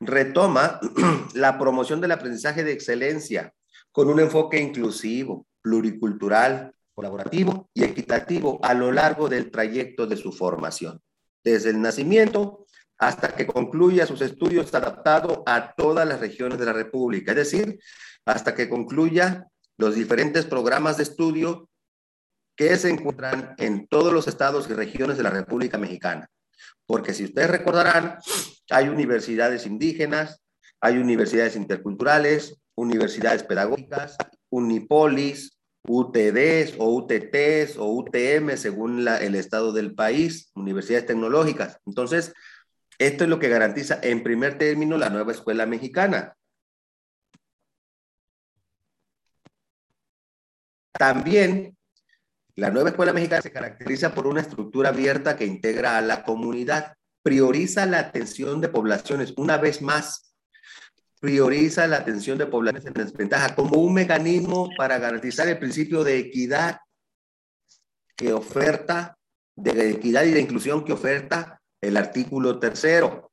[0.00, 0.80] retoma
[1.34, 3.54] la promoción del aprendizaje de excelencia
[3.92, 10.32] con un enfoque inclusivo, pluricultural, colaborativo y equitativo a lo largo del trayecto de su
[10.32, 11.00] formación,
[11.44, 12.66] desde el nacimiento
[12.98, 17.78] hasta que concluya sus estudios adaptado a todas las regiones de la República, es decir,
[18.24, 21.68] hasta que concluya los diferentes programas de estudio
[22.56, 26.28] que se encuentran en todos los estados y regiones de la República Mexicana.
[26.86, 28.18] Porque si ustedes recordarán,
[28.70, 30.40] hay universidades indígenas,
[30.80, 34.16] hay universidades interculturales, universidades pedagógicas,
[34.50, 41.78] unipolis, UTDs o UTTs o UTM según el estado del país, universidades tecnológicas.
[41.86, 42.32] Entonces,
[42.98, 46.36] esto es lo que garantiza en primer término la nueva escuela mexicana.
[50.92, 51.76] También
[52.56, 56.94] la nueva escuela mexicana se caracteriza por una estructura abierta que integra a la comunidad,
[57.22, 60.36] prioriza la atención de poblaciones, una vez más,
[61.18, 66.18] prioriza la atención de poblaciones en desventaja como un mecanismo para garantizar el principio de
[66.18, 66.78] equidad
[68.14, 69.18] que oferta,
[69.56, 73.32] de equidad y de inclusión que oferta el artículo tercero,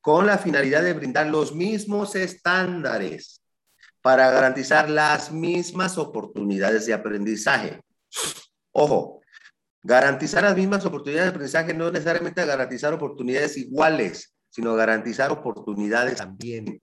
[0.00, 3.42] con la finalidad de brindar los mismos estándares
[4.02, 7.80] para garantizar las mismas oportunidades de aprendizaje.
[8.72, 9.22] Ojo,
[9.82, 16.82] garantizar las mismas oportunidades de aprendizaje no necesariamente garantizar oportunidades iguales, sino garantizar oportunidades también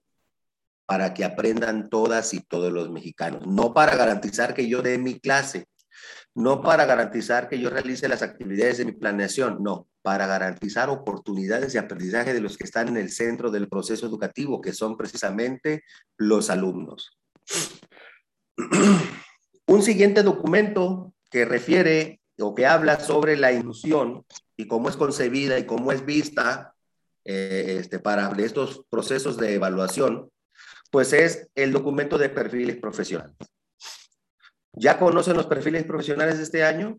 [0.84, 5.20] para que aprendan todas y todos los mexicanos, no para garantizar que yo dé mi
[5.20, 5.66] clase,
[6.34, 11.72] no para garantizar que yo realice las actividades de mi planeación, no, para garantizar oportunidades
[11.72, 15.84] de aprendizaje de los que están en el centro del proceso educativo, que son precisamente
[16.16, 17.16] los alumnos.
[19.66, 24.24] Un siguiente documento que refiere o que habla sobre la inclusión
[24.56, 26.74] y cómo es concebida y cómo es vista
[27.24, 30.30] eh, este, para estos procesos de evaluación,
[30.90, 33.36] pues es el documento de perfiles profesionales.
[34.74, 36.98] ¿Ya conocen los perfiles profesionales de este año?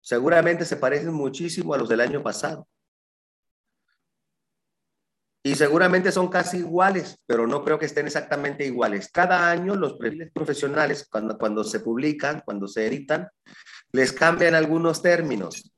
[0.00, 2.66] Seguramente se parecen muchísimo a los del año pasado.
[5.42, 9.10] Y seguramente son casi iguales, pero no creo que estén exactamente iguales.
[9.10, 13.28] Cada año los perfiles profesionales, cuando, cuando se publican, cuando se editan,
[13.92, 15.72] les cambian algunos términos,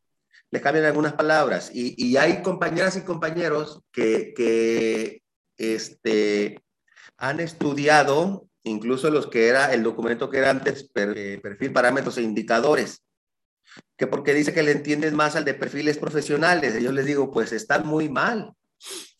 [0.50, 1.70] les cambian algunas palabras.
[1.72, 5.22] Y, y hay compañeras y compañeros que, que
[5.56, 6.60] este,
[7.16, 12.22] han estudiado incluso los que era el documento que era antes eh, perfil, parámetros e
[12.22, 13.02] indicadores,
[13.96, 16.80] que porque dice que le entienden más al de perfiles profesionales.
[16.82, 18.52] Yo les digo, pues están muy mal.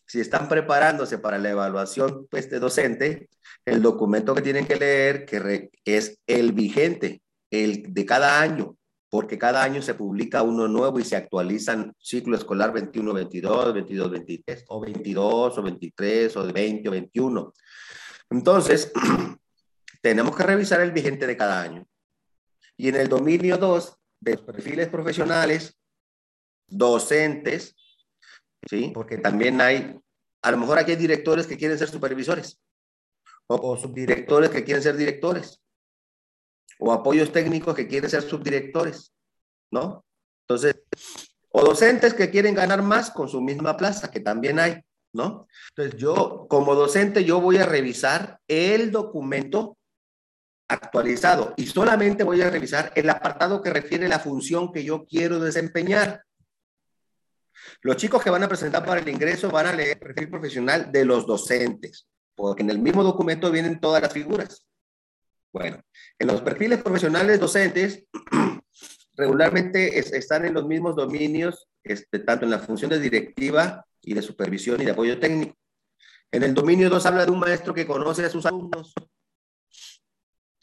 [0.05, 3.29] Si están preparándose para la evaluación pues, de docente,
[3.65, 8.75] el documento que tienen que leer que es el vigente, el de cada año,
[9.09, 14.11] porque cada año se publica uno nuevo y se actualizan ciclo escolar 21, 22, 22,
[14.11, 17.53] 23, o 22, o 23, o 20, o 21.
[18.31, 18.91] Entonces,
[20.01, 21.85] tenemos que revisar el vigente de cada año.
[22.75, 25.77] Y en el dominio 2 de perfiles profesionales,
[26.67, 27.75] docentes,
[28.69, 28.91] ¿sí?
[28.93, 29.99] Porque también hay,
[30.41, 32.61] a lo mejor aquí hay directores que quieren ser supervisores,
[33.47, 35.61] o, o subdirectores que quieren ser directores,
[36.79, 39.13] o apoyos técnicos que quieren ser subdirectores,
[39.71, 40.05] ¿no?
[40.47, 40.75] Entonces,
[41.49, 44.81] o docentes que quieren ganar más con su misma plaza, que también hay.
[45.13, 45.47] ¿no?
[45.69, 49.77] Entonces yo, como docente, yo voy a revisar el documento
[50.73, 55.39] actualizado y solamente voy a revisar el apartado que refiere la función que yo quiero
[55.39, 56.23] desempeñar.
[57.81, 61.05] Los chicos que van a presentar para el ingreso van a leer perfil profesional de
[61.05, 64.65] los docentes, porque en el mismo documento vienen todas las figuras.
[65.51, 65.81] Bueno,
[66.17, 68.05] en los perfiles profesionales docentes,
[69.15, 74.21] regularmente están en los mismos dominios, este, tanto en la función de directiva y de
[74.21, 75.55] supervisión y de apoyo técnico.
[76.31, 78.95] En el dominio 2 habla de un maestro que conoce a sus alumnos.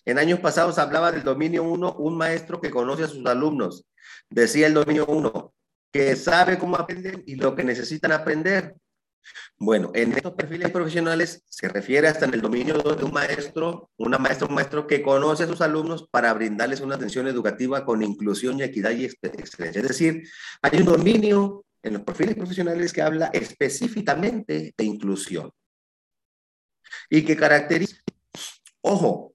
[0.05, 3.87] En años pasados hablaba del dominio 1, un maestro que conoce a sus alumnos.
[4.29, 5.55] Decía el dominio 1,
[5.93, 8.75] que sabe cómo aprenden y lo que necesitan aprender.
[9.59, 14.17] Bueno, en estos perfiles profesionales se refiere hasta en el dominio de un maestro, una
[14.19, 18.59] maestra, un maestro que conoce a sus alumnos para brindarles una atención educativa con inclusión
[18.59, 19.81] y equidad y excelencia.
[19.83, 20.23] Es decir,
[20.63, 25.51] hay un dominio en los perfiles profesionales que habla específicamente de inclusión
[27.09, 27.97] y que caracteriza,
[28.81, 29.30] ojo,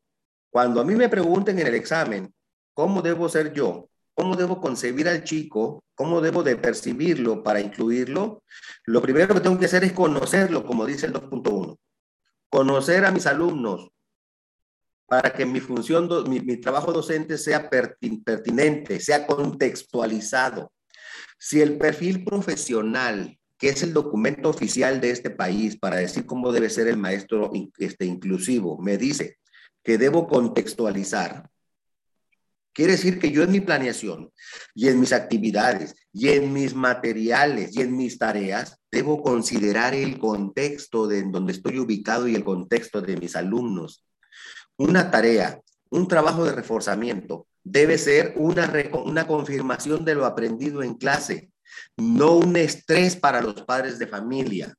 [0.55, 2.33] cuando a mí me pregunten en el examen,
[2.73, 3.89] ¿cómo debo ser yo?
[4.13, 5.83] ¿Cómo debo concebir al chico?
[5.95, 8.41] ¿Cómo debo de percibirlo para incluirlo?
[8.85, 11.77] Lo primero que tengo que hacer es conocerlo, como dice el 2.1.
[12.49, 13.89] Conocer a mis alumnos
[15.07, 20.71] para que mi función, mi, mi trabajo docente sea pertinente, sea contextualizado.
[21.37, 26.53] Si el perfil profesional, que es el documento oficial de este país para decir cómo
[26.53, 29.39] debe ser el maestro este, inclusivo, me dice
[29.85, 31.49] que debo contextualizar,
[32.75, 34.33] Quiere decir que yo en mi planeación
[34.73, 40.19] y en mis actividades y en mis materiales y en mis tareas debo considerar el
[40.19, 44.03] contexto en donde estoy ubicado y el contexto de mis alumnos.
[44.75, 48.69] Una tarea, un trabajo de reforzamiento debe ser una,
[49.05, 51.51] una confirmación de lo aprendido en clase,
[51.95, 54.75] no un estrés para los padres de familia.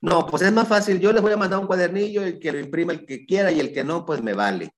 [0.00, 2.58] No, pues es más fácil, yo les voy a mandar un cuadernillo, el que lo
[2.58, 4.72] imprima el que quiera y el que no, pues me vale.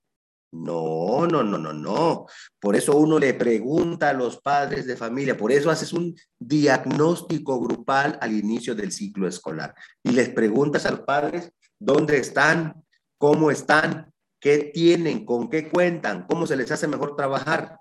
[0.52, 2.26] No, no, no, no, no.
[2.60, 7.58] Por eso uno le pregunta a los padres de familia, por eso haces un diagnóstico
[7.58, 12.84] grupal al inicio del ciclo escolar y les preguntas a los padres dónde están,
[13.16, 17.78] cómo están, qué tienen, con qué cuentan, cómo se les hace mejor trabajar.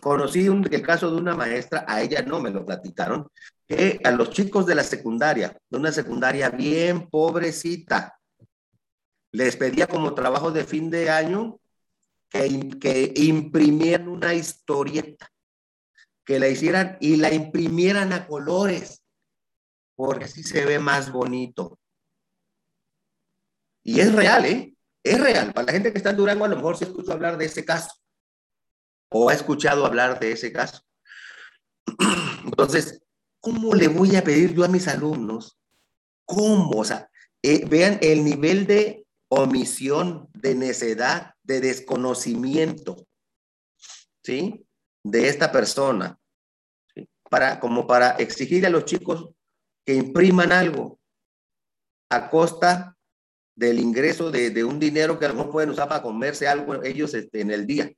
[0.00, 3.28] Conocí un, el caso de una maestra, a ella no me lo platicaron,
[3.68, 8.18] que a los chicos de la secundaria, de una secundaria bien pobrecita,
[9.32, 11.60] les pedía como trabajo de fin de año
[12.30, 15.30] que, que imprimieran una historieta,
[16.24, 19.02] que la hicieran y la imprimieran a colores,
[19.94, 21.78] porque así se ve más bonito.
[23.82, 24.74] Y es real, ¿eh?
[25.02, 25.52] Es real.
[25.52, 27.64] Para la gente que está en Durango, a lo mejor se escuchó hablar de ese
[27.64, 27.90] caso
[29.10, 30.82] o ha escuchado hablar de ese caso.
[32.44, 33.02] Entonces,
[33.40, 35.58] ¿cómo le voy a pedir yo a mis alumnos?
[36.24, 36.70] ¿Cómo?
[36.80, 37.10] O sea,
[37.42, 43.06] eh, vean el nivel de omisión, de necedad, de desconocimiento,
[44.22, 44.66] ¿sí?
[45.04, 46.18] De esta persona,
[47.30, 49.30] Para, como para exigir a los chicos
[49.84, 50.98] que impriman algo
[52.10, 52.96] a costa
[53.54, 57.12] del ingreso de, un dinero que a lo mejor pueden usar para comerse algo ellos
[57.14, 57.92] este, en el día.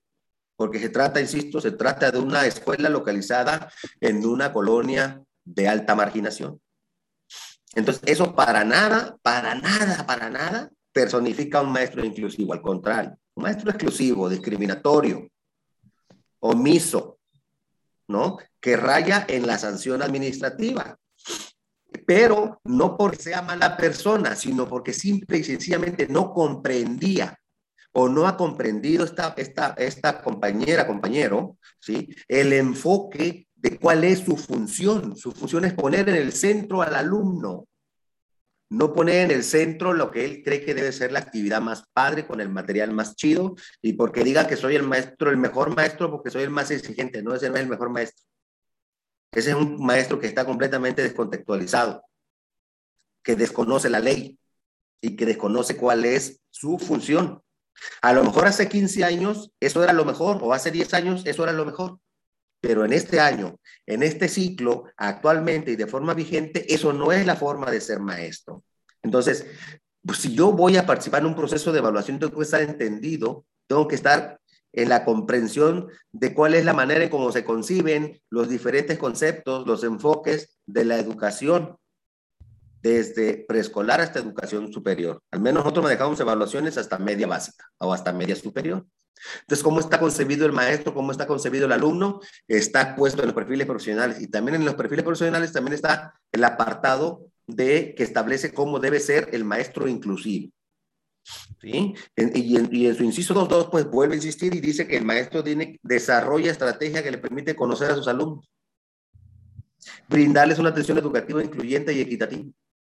[0.57, 3.71] Porque se trata, insisto, se trata de una escuela localizada
[4.01, 5.23] en una colonia
[5.55, 6.61] de alta marginación.
[7.75, 13.45] Entonces, eso para nada, para nada, para nada personifica un maestro inclusivo, al contrario, un
[13.45, 15.29] maestro exclusivo, discriminatorio,
[16.41, 17.19] omiso,
[18.09, 18.39] ¿no?
[18.61, 20.99] Que raya en la sanción administrativa.
[22.07, 27.37] Pero no porque sea mala persona, sino porque simple y sencillamente no comprendía
[27.93, 32.09] o no ha comprendido esta, esta, esta compañera, compañero, ¿sí?
[32.29, 35.17] El enfoque de cuál es su función.
[35.17, 37.69] Su función es poner en el centro al alumno,
[38.71, 41.85] no poner en el centro lo que él cree que debe ser la actividad más
[41.93, 45.75] padre, con el material más chido, y porque diga que soy el maestro, el mejor
[45.75, 48.25] maestro, porque soy el más exigente, no, es el mejor maestro.
[49.33, 52.05] Ese es un maestro que está completamente descontextualizado,
[53.23, 54.39] que desconoce la ley
[55.01, 57.43] y que desconoce cuál es su función.
[58.03, 61.43] A lo mejor hace 15 años eso era lo mejor, o hace 10 años eso
[61.43, 61.99] era lo mejor.
[62.61, 67.27] Pero en este año, en este ciclo, actualmente y de forma vigente, eso no es
[67.27, 68.65] la forma de ser maestro.
[69.03, 69.47] Entonces,
[70.05, 73.45] pues si yo voy a participar en un proceso de evaluación, tengo que estar entendido,
[73.67, 74.41] tengo que estar
[74.73, 79.67] en la comprensión de cuál es la manera en cómo se conciben los diferentes conceptos,
[79.67, 81.77] los enfoques de la educación,
[82.83, 85.23] desde preescolar hasta educación superior.
[85.31, 88.87] Al menos nosotros manejamos evaluaciones hasta media básica o hasta media superior.
[89.41, 90.95] Entonces, ¿cómo está concebido el maestro?
[90.95, 92.21] ¿Cómo está concebido el alumno?
[92.49, 96.43] Está puesto en los perfiles profesionales y también en los perfiles profesionales también está el
[96.45, 100.51] apartado de que establece cómo debe ser el maestro inclusivo.
[101.61, 101.95] ¿Sí?
[102.17, 105.79] Y en, su inciso 2.2, pues vuelve a insistir y dice que el maestro tiene,
[105.83, 108.51] desarrolla estrategia que le permite conocer a sus alumnos,
[110.09, 112.51] brindarles una atención educativa incluyente y equitativa.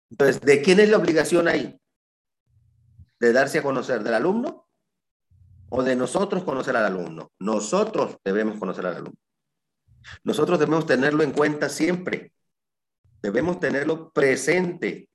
[0.10, 1.80] Entonces, ¿de quién es la obligación ahí?
[3.20, 4.03] ¿De darse a conocer?
[4.03, 4.68] ¿Del alumno?
[5.70, 7.32] o de nosotros conocer al alumno.
[7.39, 9.20] Nosotros debemos conocer al alumno.
[10.24, 12.32] Nosotros debemos tenerlo en cuenta siempre.
[13.22, 15.10] debemos tenerlo presente.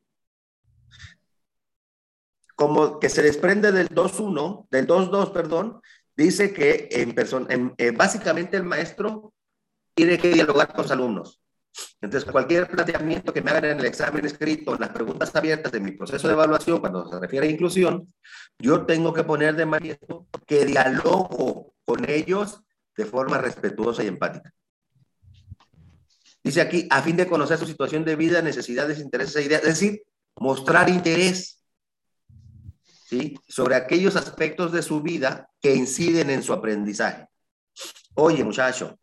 [2.56, 5.80] Como que se desprende del 2.1, del 2.2, perdón,
[6.14, 9.32] dice que en persona, eh, básicamente el maestro
[9.94, 11.41] tiene que dialogar con los alumnos.
[12.00, 15.92] Entonces, cualquier planteamiento que me hagan en el examen escrito, las preguntas abiertas de mi
[15.92, 18.12] proceso de evaluación, cuando se refiere a inclusión,
[18.58, 22.62] yo tengo que poner de manifiesto que dialogo con ellos
[22.96, 24.52] de forma respetuosa y empática.
[26.44, 29.68] Dice aquí, a fin de conocer su situación de vida, necesidades, intereses e ideas, es
[29.68, 30.02] decir,
[30.36, 31.62] mostrar interés
[33.08, 33.38] ¿sí?
[33.46, 37.28] sobre aquellos aspectos de su vida que inciden en su aprendizaje.
[38.14, 38.98] Oye, muchacho,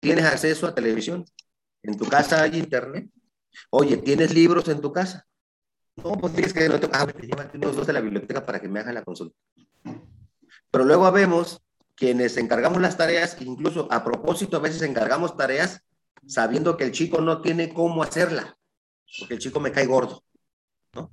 [0.00, 1.24] ¿tienes acceso a televisión?
[1.82, 3.10] ¿En tu casa hay internet?
[3.70, 5.26] Oye, ¿tienes libros en tu casa?
[5.96, 6.88] No, pues tienes que no te...
[6.92, 9.36] Ah, llévate unos dos de la biblioteca para que me hagan la consulta.
[10.70, 11.60] Pero luego vemos
[11.94, 15.82] quienes encargamos las tareas, incluso a propósito, a veces encargamos tareas
[16.26, 18.56] sabiendo que el chico no tiene cómo hacerla,
[19.18, 20.24] porque el chico me cae gordo,
[20.94, 21.12] ¿no?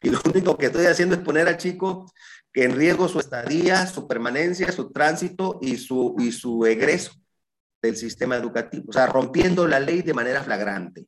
[0.00, 2.10] Y lo único que estoy haciendo es poner al chico
[2.54, 7.12] en riesgo su estadía, su permanencia, su tránsito y su, y su egreso
[7.84, 11.06] del sistema educativo, o sea, rompiendo la ley de manera flagrante.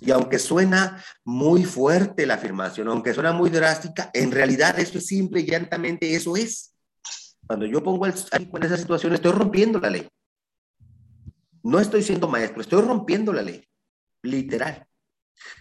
[0.00, 5.06] Y aunque suena muy fuerte la afirmación, aunque suena muy drástica, en realidad esto es
[5.06, 6.74] simple y llantamente eso es.
[7.46, 10.08] Cuando yo pongo el en esa situación, estoy rompiendo la ley.
[11.62, 13.64] No estoy siendo maestro, estoy rompiendo la ley,
[14.22, 14.86] literal.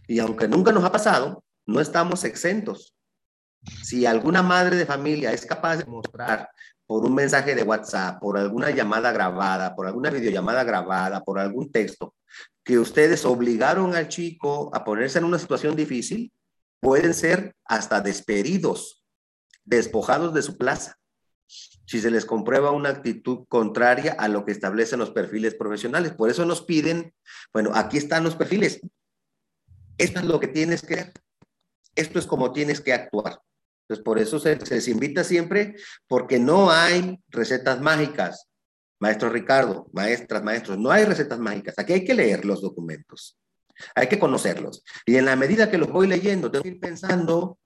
[0.07, 2.95] Y aunque nunca nos ha pasado, no estamos exentos.
[3.83, 6.49] Si alguna madre de familia es capaz de mostrar
[6.91, 11.71] por un mensaje de WhatsApp, por alguna llamada grabada, por alguna videollamada grabada, por algún
[11.71, 12.15] texto,
[12.65, 16.33] que ustedes obligaron al chico a ponerse en una situación difícil,
[16.81, 19.05] pueden ser hasta despedidos,
[19.63, 20.97] despojados de su plaza
[21.47, 26.11] si se les comprueba una actitud contraria a lo que establecen los perfiles profesionales.
[26.11, 27.13] Por eso nos piden,
[27.53, 28.81] bueno, aquí están los perfiles.
[29.97, 31.09] Esto es lo que tienes que.
[31.95, 33.39] Esto es como tienes que actuar.
[33.91, 35.75] Entonces, por eso se, se les invita siempre,
[36.07, 38.47] porque no hay recetas mágicas.
[39.01, 41.77] Maestro Ricardo, maestras, maestros, no hay recetas mágicas.
[41.77, 43.37] Aquí hay que leer los documentos.
[43.93, 44.85] Hay que conocerlos.
[45.05, 47.57] Y en la medida que los voy leyendo, tengo que ir pensando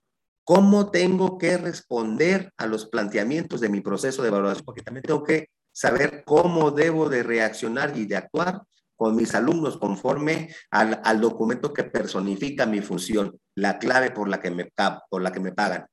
[0.43, 5.23] cómo tengo que responder a los planteamientos de mi proceso de evaluación, porque también tengo
[5.23, 8.63] que saber cómo debo de reaccionar y de actuar
[8.95, 14.39] con mis alumnos conforme al, al documento que personifica mi función, la clave por la
[14.39, 14.71] que me,
[15.07, 15.85] por la que me pagan.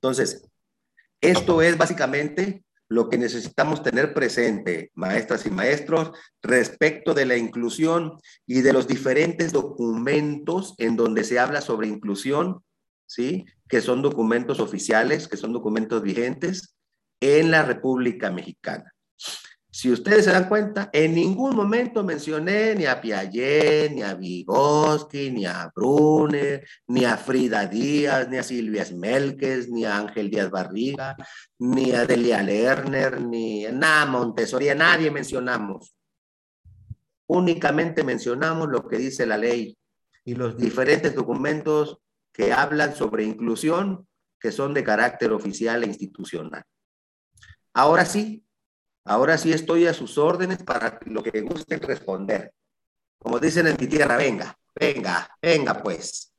[0.00, 0.48] Entonces,
[1.20, 8.18] esto es básicamente lo que necesitamos tener presente, maestras y maestros, respecto de la inclusión
[8.46, 12.62] y de los diferentes documentos en donde se habla sobre inclusión
[13.08, 13.46] ¿sí?
[13.68, 16.76] Que son documentos oficiales, que son documentos vigentes
[17.20, 18.94] en la República Mexicana.
[19.78, 25.30] Si ustedes se dan cuenta, en ningún momento mencioné ni a Piaget, ni a Vygotsky,
[25.30, 30.50] ni a Brunner, ni a Frida Díaz, ni a Silvia Smelkes, ni a Ángel Díaz
[30.50, 31.14] Barriga,
[31.60, 35.94] ni a Delia Lerner, ni a nada Montessori, a nadie mencionamos.
[37.28, 39.78] Únicamente mencionamos lo que dice la ley
[40.24, 41.98] y los diferentes documentos
[42.32, 44.08] que hablan sobre inclusión,
[44.40, 46.64] que son de carácter oficial e institucional.
[47.72, 48.44] Ahora sí,
[49.08, 52.52] ahora sí estoy a sus órdenes para lo que gusten responder.
[53.18, 56.32] Como dicen en mi tierra, venga, venga, venga pues.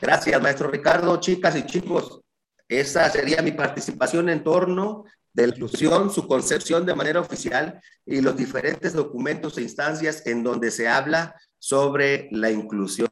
[0.00, 1.18] Gracias, maestro Ricardo.
[1.20, 2.20] Chicas y chicos,
[2.68, 8.20] esa sería mi participación en torno de la inclusión, su concepción de manera oficial y
[8.20, 13.08] los diferentes documentos e instancias en donde se habla sobre la inclusión.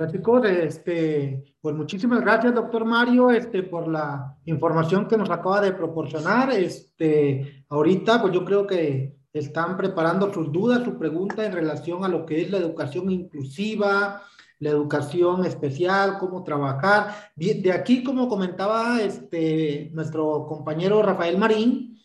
[0.00, 5.60] Hola chicos, este, pues muchísimas gracias doctor Mario este, por la información que nos acaba
[5.60, 6.50] de proporcionar.
[6.52, 12.08] Este, ahorita pues yo creo que están preparando sus dudas, su pregunta en relación a
[12.08, 14.22] lo que es la educación inclusiva,
[14.58, 17.32] la educación especial, cómo trabajar.
[17.36, 22.00] De aquí, como comentaba este, nuestro compañero Rafael Marín,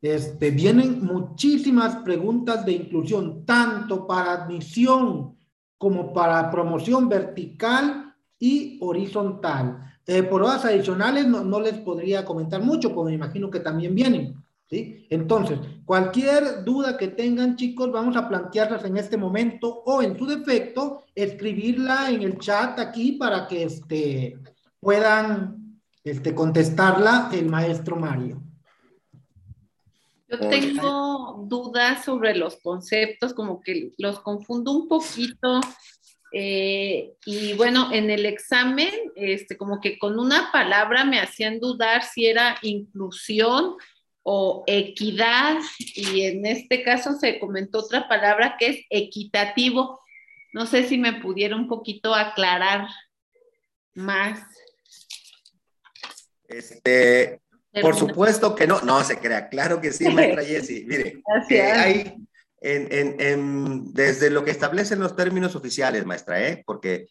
[0.00, 5.36] este, vienen muchísimas preguntas de inclusión, tanto para admisión
[5.78, 9.94] como para promoción vertical y horizontal.
[10.06, 13.94] Eh, por horas adicionales no, no, les podría comentar mucho, porque me imagino que también
[13.94, 14.42] vienen.
[14.68, 15.06] ¿sí?
[15.10, 20.26] Entonces, cualquier duda que tengan, chicos, vamos a plantearlas en este momento o en su
[20.26, 24.38] defecto, escribirla en el chat aquí para que este,
[24.80, 28.42] puedan este, contestarla el maestro Mario.
[30.28, 35.60] Yo tengo dudas sobre los conceptos, como que los confundo un poquito.
[36.32, 42.02] Eh, y bueno, en el examen, este, como que con una palabra me hacían dudar
[42.02, 43.76] si era inclusión
[44.22, 49.98] o equidad, y en este caso se comentó otra palabra que es equitativo.
[50.52, 52.86] No sé si me pudiera un poquito aclarar
[53.94, 54.40] más.
[56.44, 57.40] Este,
[57.82, 60.84] por supuesto que no, no se crea, claro que sí, maestra Jessie.
[60.86, 62.14] Mire, que hay
[62.60, 66.62] en, en, en, desde lo que establecen los términos oficiales, maestra, ¿eh?
[66.66, 67.06] porque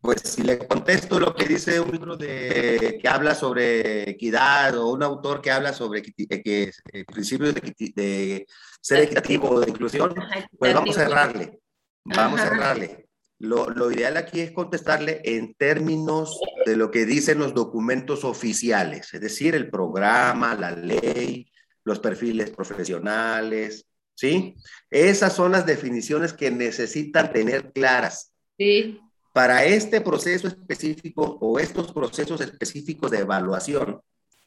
[0.00, 4.90] pues si le contesto lo que dice un libro de, que habla sobre equidad o
[4.90, 7.60] un autor que habla sobre eh, que, eh, principios de,
[7.94, 8.46] de,
[8.80, 10.14] ser equitativo o de inclusión,
[10.58, 11.60] pues vamos a cerrarle,
[12.04, 13.09] vamos a cerrarle.
[13.40, 19.12] Lo, lo, ideal aquí es contestarle en términos de lo que dicen los documentos oficiales,
[19.14, 21.50] es decir, el programa, la ley,
[21.84, 24.54] los perfiles profesionales, ¿sí?
[24.90, 28.32] Esas son las definiciones que necesitan tener claras.
[28.58, 29.00] Sí.
[29.32, 34.02] Para este proceso específico o estos procesos específicos de evaluación,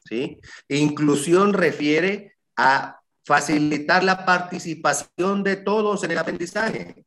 [0.05, 0.39] ¿sí?
[0.67, 7.05] Inclusión refiere a facilitar la participación de todos en el aprendizaje,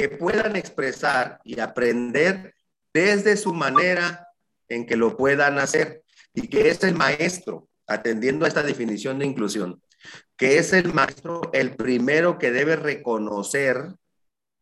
[0.00, 2.54] que puedan expresar y aprender
[2.94, 4.28] desde su manera
[4.66, 9.26] en que lo puedan hacer y que es el maestro, atendiendo a esta definición de
[9.26, 9.82] inclusión,
[10.38, 13.94] que es el maestro el primero que debe reconocer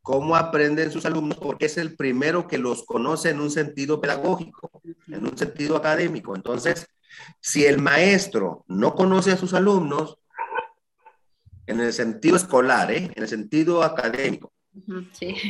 [0.02, 4.82] cómo aprenden sus alumnos, porque es el primero que los conoce en un sentido pedagógico,
[5.06, 6.34] en un sentido académico.
[6.34, 6.88] Entonces,
[7.40, 10.18] si el maestro no conoce a sus alumnos,
[11.68, 13.12] en el sentido escolar, ¿eh?
[13.14, 14.52] en el sentido académico,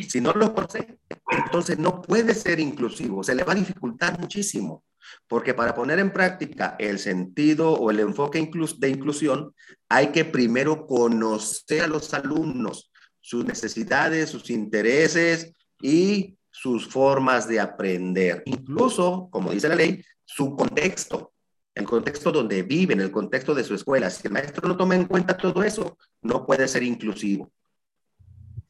[0.09, 0.99] si no los conoce,
[1.31, 4.85] entonces no puede ser inclusivo, se le va a dificultar muchísimo.
[5.27, 8.39] Porque para poner en práctica el sentido o el enfoque
[8.79, 9.55] de inclusión,
[9.89, 12.91] hay que primero conocer a los alumnos,
[13.21, 18.43] sus necesidades, sus intereses y sus formas de aprender.
[18.47, 21.33] Incluso, como dice la ley, su contexto,
[21.75, 24.11] el contexto donde viven, el contexto de su escuela.
[24.11, 27.53] Si el maestro no toma en cuenta todo eso, no puede ser inclusivo.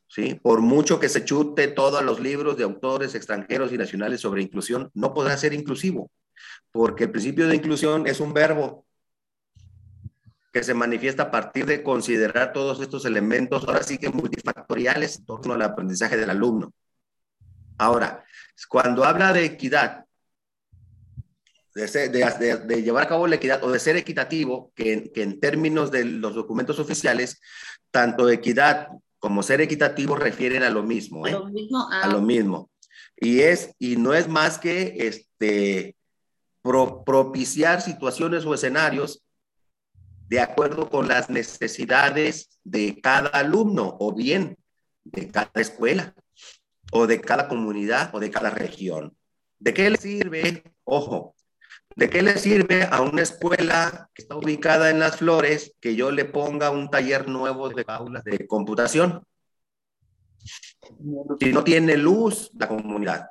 [0.08, 0.34] ¿Sí?
[0.34, 4.90] Por mucho que se chute todos los libros de autores extranjeros y nacionales sobre inclusión,
[4.94, 6.10] no podrá ser inclusivo
[6.72, 8.86] porque el principio de inclusión es un verbo
[10.52, 15.26] que se manifiesta a partir de considerar todos estos elementos, ahora sí que multifactoriales en
[15.26, 16.72] torno al aprendizaje del alumno.
[17.76, 18.24] Ahora,
[18.68, 20.04] cuando habla de equidad,
[21.74, 26.34] de, llevar a cabo la equidad o de ser equitativo, que, en términos de los
[26.34, 27.40] documentos oficiales,
[27.90, 28.88] tanto equidad
[29.18, 31.30] como ser equitativo refieren a lo mismo, ¿eh?
[31.30, 32.70] a, lo mismo a lo mismo.
[33.16, 35.96] Y es y no es más que este
[36.62, 39.22] propiciar situaciones o escenarios
[40.28, 44.58] de acuerdo con las necesidades de cada alumno o bien
[45.04, 46.14] de cada escuela
[46.92, 49.16] o de cada comunidad o de cada región.
[49.58, 50.62] ¿De qué le sirve?
[50.84, 51.34] Ojo,
[51.98, 56.12] ¿de qué le sirve a una escuela que está ubicada en las flores que yo
[56.12, 59.24] le ponga un taller nuevo de aulas de computación?
[61.40, 63.30] Si no tiene luz la comunidad.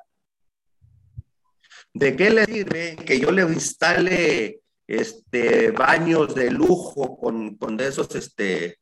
[1.94, 8.14] ¿De qué le sirve que yo le instale este, baños de lujo con, con esos,
[8.16, 8.80] este,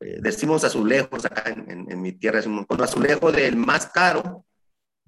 [0.00, 4.44] eh, decimos azulejos acá en, mi tierra, con azulejo del más caro,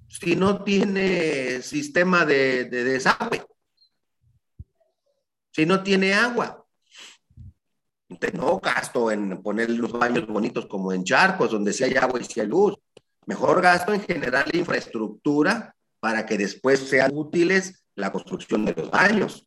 [0.06, 3.44] si no tiene sistema de, de desagüe,
[5.51, 6.60] si no tiene agua?
[8.35, 12.24] no gasto en poner los baños bonitos como en charcos, donde sí hay agua y
[12.24, 12.77] sí hay luz.
[13.27, 19.47] Mejor gasto en generar infraestructura para que después sean útiles la construcción de los baños,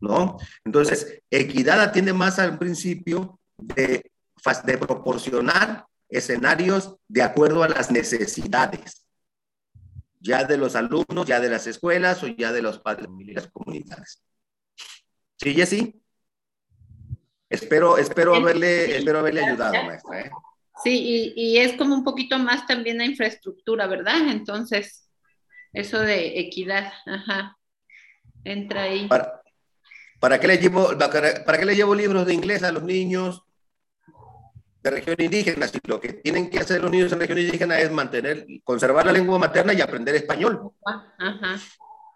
[0.00, 0.36] ¿no?
[0.64, 4.10] Entonces, equidad atiende más al principio de,
[4.64, 9.06] de proporcionar escenarios de acuerdo a las necesidades,
[10.20, 13.48] ya de los alumnos, ya de las escuelas o ya de los padres y las
[13.48, 14.22] comunidades.
[15.38, 16.02] ¿Sí, Jessy?
[17.48, 20.20] Espero, espero, haberle, espero haberle ayudado, maestra.
[20.20, 20.30] ¿eh?
[20.82, 24.28] Sí, y, y, es como un poquito más también la infraestructura, ¿verdad?
[24.28, 25.08] Entonces,
[25.72, 27.56] eso de equidad, ajá.
[28.44, 29.08] Entra ahí.
[29.08, 29.42] ¿Para,
[30.20, 33.42] para, qué le llevo, para, qué le llevo libros de inglés a los niños
[34.82, 35.68] de región indígena?
[35.68, 39.12] Si lo que tienen que hacer los niños en región indígena es mantener, conservar la
[39.12, 40.70] lengua materna y aprender español.
[40.84, 41.58] Ajá.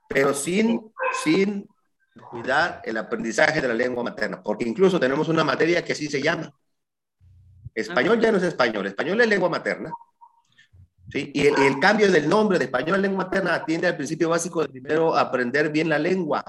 [0.08, 0.92] Pero sin,
[1.24, 1.66] sin
[2.20, 6.20] cuidar el aprendizaje de la lengua materna, porque incluso tenemos una materia que así se
[6.20, 6.52] llama.
[7.74, 9.90] Español ya no es español, español es lengua materna.
[11.14, 14.68] Y el, cambio del nombre de español a lengua materna atiende al principio básico de
[14.68, 16.42] primero aprender bien la lengua,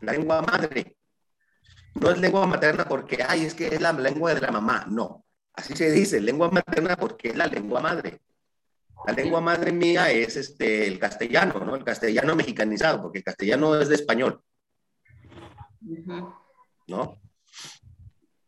[0.00, 0.96] la lengua madre.
[1.94, 4.86] No es lengua materna porque, ay, es que es la lengua de la mamá.
[4.88, 5.24] No,
[5.54, 8.20] así se dice, lengua materna porque es la lengua madre.
[9.06, 11.76] La lengua madre mía es este, el castellano, ¿no?
[11.76, 14.42] El castellano mexicanizado, porque el castellano es de español.
[16.86, 17.20] ¿No?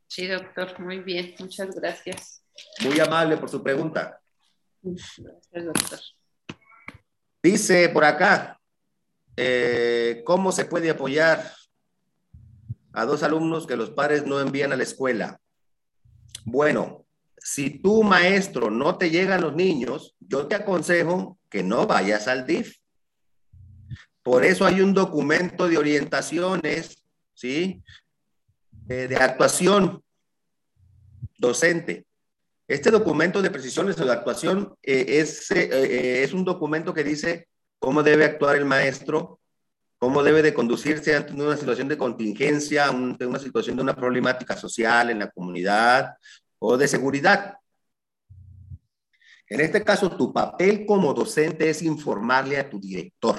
[0.06, 2.42] Sí, doctor, muy bien, muchas gracias.
[2.82, 4.20] Muy amable por su pregunta.
[4.82, 6.00] Gracias, doctor.
[7.42, 8.58] Dice por acá,
[9.36, 11.52] eh, ¿cómo se puede apoyar
[12.92, 15.40] a dos alumnos que los padres no envían a la escuela?
[16.44, 17.04] Bueno,
[17.36, 22.46] si tu maestro no te llegan los niños, yo te aconsejo que no vayas al
[22.46, 22.78] DIF.
[24.22, 27.04] Por eso hay un documento de orientaciones,
[27.36, 27.82] ¿sí?
[28.88, 30.02] Eh, de actuación
[31.38, 32.06] docente.
[32.66, 37.48] Este documento de precisiones de actuación eh, es, eh, es un documento que dice
[37.78, 39.38] cómo debe actuar el maestro,
[39.98, 44.56] cómo debe de conducirse ante una situación de contingencia, ante una situación de una problemática
[44.56, 46.16] social en la comunidad
[46.58, 47.58] o de seguridad.
[49.48, 53.36] En este caso, tu papel como docente es informarle a tu director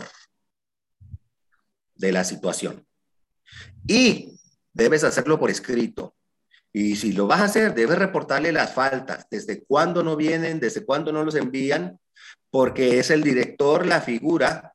[1.95, 2.86] de la situación.
[3.87, 4.39] Y
[4.73, 6.15] debes hacerlo por escrito.
[6.73, 10.85] Y si lo vas a hacer, debes reportarle las faltas, desde cuándo no vienen, desde
[10.85, 11.99] cuándo no los envían,
[12.49, 14.73] porque es el director la figura,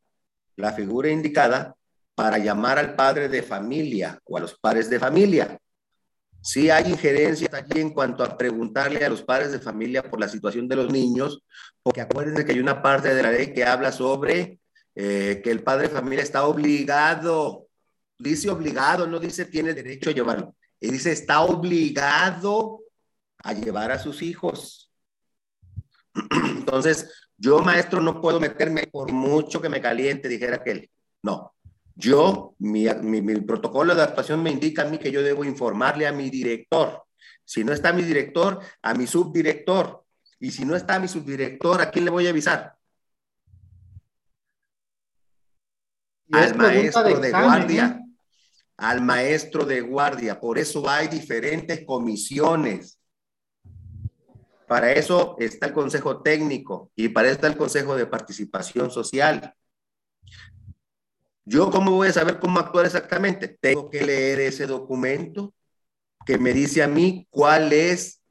[0.56, 1.76] la figura indicada
[2.14, 5.58] para llamar al padre de familia o a los padres de familia.
[6.40, 10.28] Sí hay injerencias allí en cuanto a preguntarle a los padres de familia por la
[10.28, 11.44] situación de los niños,
[11.82, 14.58] porque acuérdense que hay una parte de la ley que habla sobre
[14.96, 17.68] eh, que el padre de familia está obligado,
[18.22, 22.80] dice obligado, no dice tiene derecho a llevarlo, y dice está obligado
[23.38, 24.90] a llevar a sus hijos.
[26.56, 30.88] Entonces, yo maestro no puedo meterme por mucho que me caliente, dijera aquel.
[31.22, 31.54] No,
[31.94, 32.86] yo, mi,
[33.40, 37.02] protocolo de actuación me indica a mí que yo debo informarle a mi director.
[37.44, 40.04] Si no está mi director, a mi subdirector.
[40.40, 42.76] Y si no está mi subdirector, ¿a quién le voy a avisar?
[46.32, 48.01] Al maestro de, guardia.
[48.76, 50.40] Al maestro de guardia.
[50.40, 52.98] Por eso hay diferentes comisiones.
[54.66, 59.54] Para eso está el Consejo Técnico y para eso el Consejo de Participación Social.
[61.44, 63.48] ¿Yo cómo voy a saber cómo actuar exactamente?
[63.48, 65.52] Tengo que leer ese documento
[66.24, 68.22] que me dice a mí cuál es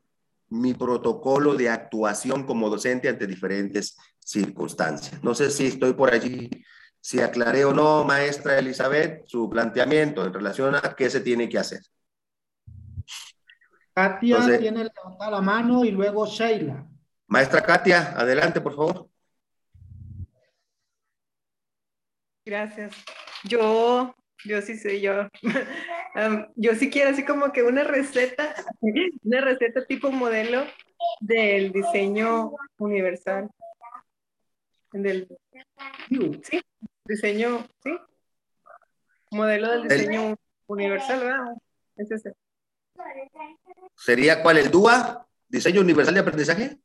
[0.50, 5.24] mi protocolo de actuación como docente ante diferentes circunstancias.
[5.24, 6.50] No sé si estoy por allí,
[7.02, 11.58] si aclaré o no, maestra Elizabeth, su planteamiento en relación a qué se tiene que
[11.58, 11.82] hacer.
[13.94, 16.88] Katia tiene levantada la mano y luego Sheila.
[17.28, 19.10] Maestra Katia, adelante, por favor.
[22.46, 22.96] Gracias.
[23.44, 24.16] Yo,
[24.46, 25.28] yo sí soy yo.
[26.56, 28.54] yo sí quiero así como que una receta,
[29.24, 30.66] una receta tipo modelo
[31.20, 33.50] del diseño universal.
[34.94, 35.28] Del,
[36.44, 36.62] sí,
[37.12, 37.92] diseño, sí.
[39.32, 40.36] Modelo del diseño
[40.68, 41.56] universal, ¿verdad?
[41.96, 42.34] Es ese.
[43.96, 44.58] ¿Sería cuál?
[44.58, 45.28] ¿El DUA?
[45.48, 46.78] ¿Diseño universal de aprendizaje?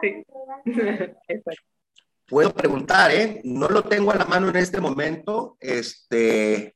[0.00, 0.24] Sí.
[1.28, 1.64] Exacto
[2.26, 3.40] puedo preguntar, ¿eh?
[3.44, 6.74] No lo tengo a la mano en este momento, este,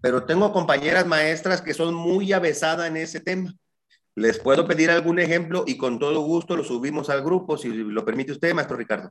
[0.00, 3.54] pero tengo compañeras maestras que son muy avesadas en ese tema.
[4.14, 8.04] Les puedo pedir algún ejemplo y con todo gusto lo subimos al grupo, si lo
[8.04, 9.10] permite usted, maestro Ricardo.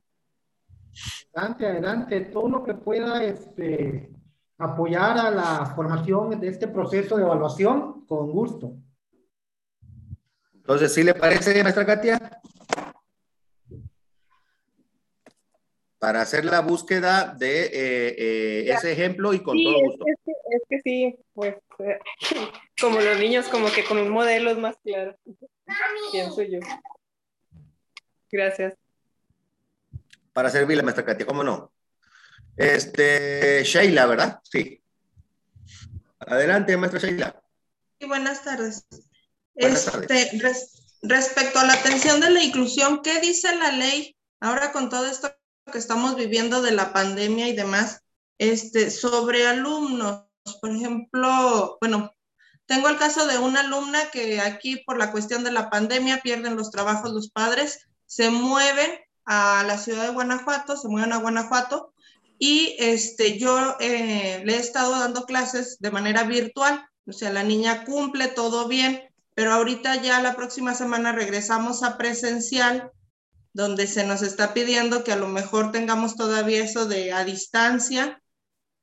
[1.34, 4.10] Adelante, adelante, todo lo que pueda este,
[4.58, 8.74] apoyar a la formación de este proceso de evaluación, con gusto.
[10.54, 12.42] Entonces, ¿sí le parece, maestra Katia?
[16.02, 20.06] para hacer la búsqueda de eh, eh, ese ejemplo y con todo gusto.
[20.08, 22.00] Es que, es que sí, pues eh,
[22.82, 25.16] como los niños, como que con un modelo es más claro,
[26.12, 26.58] pienso yo.
[28.32, 28.81] Gracias.
[30.34, 31.72] Para servirle, maestra Katia, ¿cómo no?
[32.56, 34.40] Este, Sheila, ¿verdad?
[34.44, 34.82] Sí.
[36.20, 37.42] Adelante, maestra Sheila.
[38.00, 38.86] Sí, buenas tardes.
[39.56, 40.42] este,
[41.02, 45.34] respecto a la atención de la inclusión, ¿qué dice la ley ahora con todo esto
[45.72, 48.04] que estamos viviendo de la pandemia y demás,
[48.38, 50.26] este, sobre alumnos.
[50.60, 52.14] Por ejemplo, bueno,
[52.66, 56.56] tengo el caso de una alumna que aquí por la cuestión de la pandemia pierden
[56.56, 58.90] los trabajos los padres, se mueven
[59.26, 61.94] a la ciudad de Guanajuato, se mueven a Guanajuato
[62.38, 67.44] y este, yo eh, le he estado dando clases de manera virtual, o sea, la
[67.44, 69.02] niña cumple todo bien,
[69.36, 72.92] pero ahorita ya la próxima semana regresamos a presencial
[73.54, 78.22] donde se nos está pidiendo que a lo mejor tengamos todavía eso de a distancia,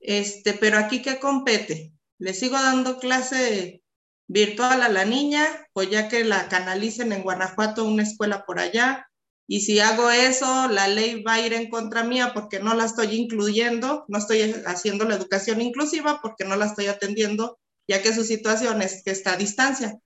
[0.00, 1.92] este, pero aquí qué compete?
[2.18, 3.82] ¿Le sigo dando clase
[4.26, 9.07] virtual a la niña o ya que la canalicen en Guanajuato, una escuela por allá?
[9.50, 12.84] Y si hago eso, la ley va a ir en contra mía porque no la
[12.84, 17.58] estoy incluyendo, no estoy haciendo la educación inclusiva porque no la estoy atendiendo
[17.88, 19.98] ya que su situación es que está a distancia.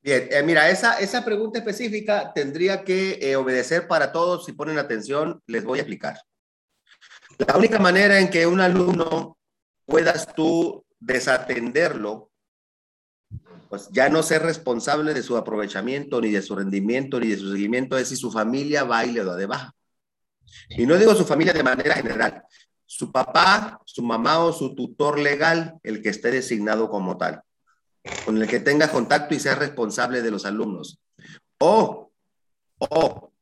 [0.00, 4.44] Bien, eh, mira, esa, esa pregunta específica tendría que eh, obedecer para todos.
[4.44, 6.20] Si ponen atención, les voy a explicar.
[7.38, 9.38] La única manera en que un alumno
[9.86, 12.30] puedas tú desatenderlo,
[13.74, 17.50] pues ya no ser responsable de su aprovechamiento, ni de su rendimiento, ni de su
[17.50, 19.74] seguimiento, es si su familia va y le da de baja.
[20.68, 22.44] Y no digo su familia de manera general,
[22.86, 27.42] su papá, su mamá o su tutor legal, el que esté designado como tal
[28.24, 31.00] con el que tenga contacto y sea responsable de los alumnos.
[31.58, 32.12] O,
[32.78, 33.32] o,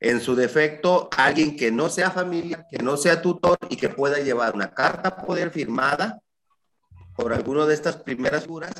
[0.00, 4.18] en su defecto, alguien que no sea familia, que no sea tutor y que pueda
[4.18, 6.20] llevar una carta poder firmada
[7.14, 8.72] por alguno de estas primeras figuras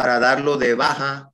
[0.00, 1.30] para darlo de baja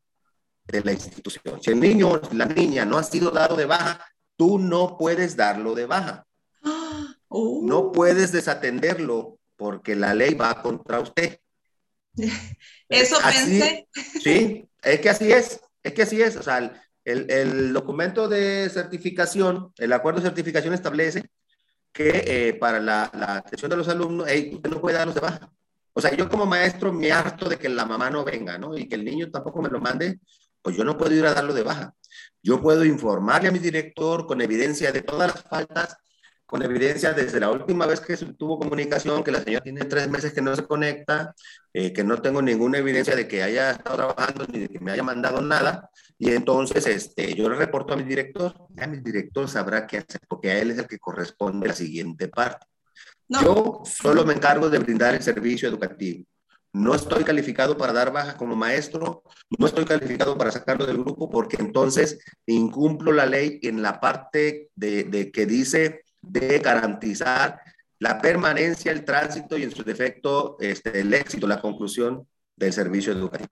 [0.65, 1.63] de la institución.
[1.63, 5.75] Si el niño la niña no ha sido dado de baja, tú no puedes darlo
[5.75, 6.27] de baja.
[7.29, 11.39] No puedes desatenderlo porque la ley va contra usted.
[12.89, 13.89] Eso pensé.
[14.23, 16.37] Sí, es que así es, es que así es.
[16.37, 16.59] O sea,
[17.05, 21.29] el, el documento de certificación, el acuerdo de certificación establece
[21.93, 25.53] que eh, para la, la, atención de los alumnos, usted no puede darlos de baja.
[25.97, 28.77] O sea, yo como maestro me harto de que la mamá no venga, ¿no?
[28.77, 30.21] Y que el niño tampoco me lo mande,
[30.61, 31.95] pues yo no puedo ir a darlo de baja.
[32.43, 35.97] Yo puedo informarle a mi director con evidencia de todas las faltas
[36.47, 40.33] con evidencia desde la última vez que tuvo comunicación, que la señora tiene tres meses
[40.33, 41.35] que no se conecta,
[41.73, 44.93] eh, que no tengo ninguna evidencia de que haya estado trabajando ni de que me
[44.93, 45.91] haya mandado nada.
[46.19, 50.21] Y entonces este, yo le reporto a mi director, ya mi director sabrá qué hacer,
[50.29, 52.65] porque a él es el que corresponde la siguiente parte.
[53.29, 56.25] Yo solo me encargo de brindar el servicio educativo.
[56.73, 59.23] No estoy calificado para dar baja como maestro,
[59.59, 64.71] no estoy calificado para sacarlo del grupo porque entonces incumplo la ley en la parte
[64.75, 67.61] de, de que dice de garantizar
[67.99, 73.13] la permanencia, el tránsito y en su defecto este, el éxito, la conclusión del servicio
[73.13, 73.51] educativo.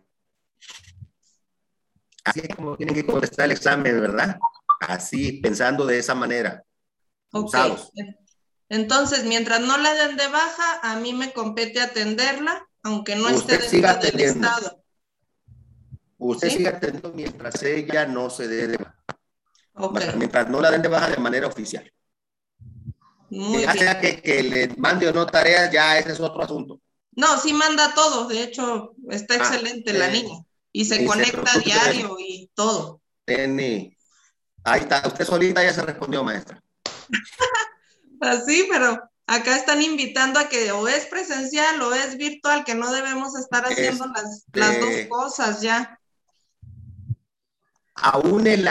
[2.25, 4.39] Así es como tienen que contestar el examen, ¿verdad?
[4.81, 6.63] Así, pensando de esa manera.
[7.33, 7.55] Ok.
[8.69, 13.61] Entonces, mientras no la den de baja, a mí me compete atenderla, aunque no Usted
[13.61, 14.85] esté dentro del estado.
[16.19, 16.57] Usted ¿Sí?
[16.57, 18.97] sigue atendiendo mientras ella no se dé de baja.
[20.17, 21.91] Mientras no la den de baja de manera oficial.
[23.31, 23.85] muy ya bien.
[23.85, 26.81] sea que, que le mande o no tareas, ya ese es otro asunto.
[27.17, 30.45] No, sí manda todo, de hecho, está Ah, excelente la eh, niña.
[30.73, 33.03] Y se y se conecta de diario y todo.
[34.65, 36.63] Ahí está, usted solita ya se respondió, maestra.
[38.21, 42.93] Así, pero acá están invitando a que o es presencial o es virtual, que no
[42.93, 45.99] debemos estar haciendo las, las dos Este- cosas ya.
[47.97, 48.69] Aún el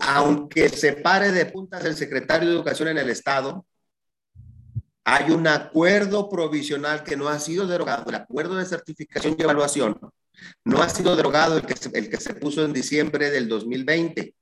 [0.00, 3.66] aunque se pare de puntas el secretario de Educación en el Estado,
[5.04, 9.98] hay un acuerdo provisional que no ha sido derogado, el acuerdo de certificación y evaluación
[10.64, 14.34] no ha sido derogado el que se, el que se puso en diciembre del 2020,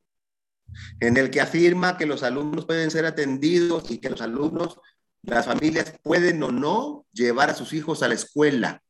[1.00, 4.80] en el que afirma que los alumnos pueden ser atendidos y que los alumnos,
[5.22, 8.82] las familias pueden o no llevar a sus hijos a la escuela,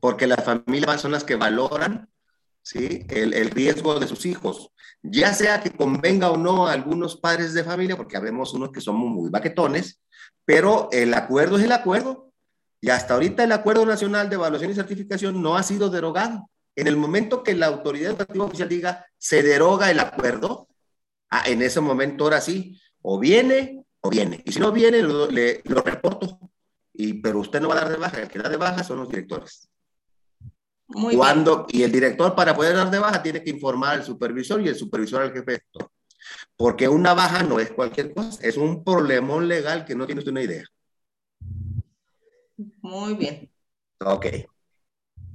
[0.00, 2.08] porque las familias son las que valoran
[2.62, 3.06] ¿sí?
[3.08, 4.70] el, el riesgo de sus hijos,
[5.02, 8.80] ya sea que convenga o no a algunos padres de familia, porque habemos unos que
[8.80, 10.00] somos muy baquetones,
[10.44, 12.32] pero el acuerdo es el acuerdo.
[12.84, 16.50] Y hasta ahorita el Acuerdo Nacional de Evaluación y Certificación no ha sido derogado.
[16.76, 20.68] En el momento que la autoridad educativa oficial diga se deroga el acuerdo,
[21.30, 24.42] ah, en ese momento ahora sí, o viene o viene.
[24.44, 26.38] Y si no viene, lo, le- lo reporto.
[26.94, 28.98] Y, pero usted no va a dar de baja, el que da de baja son
[28.98, 29.68] los directores.
[30.88, 34.60] Muy Cuando, y el director para poder dar de baja tiene que informar al supervisor
[34.60, 35.62] y el supervisor al jefe.
[36.56, 40.32] Porque una baja no es cualquier cosa, es un problemón legal que no tiene usted
[40.32, 40.64] una idea.
[42.56, 43.50] bien, muy bien.
[44.00, 44.26] Ok.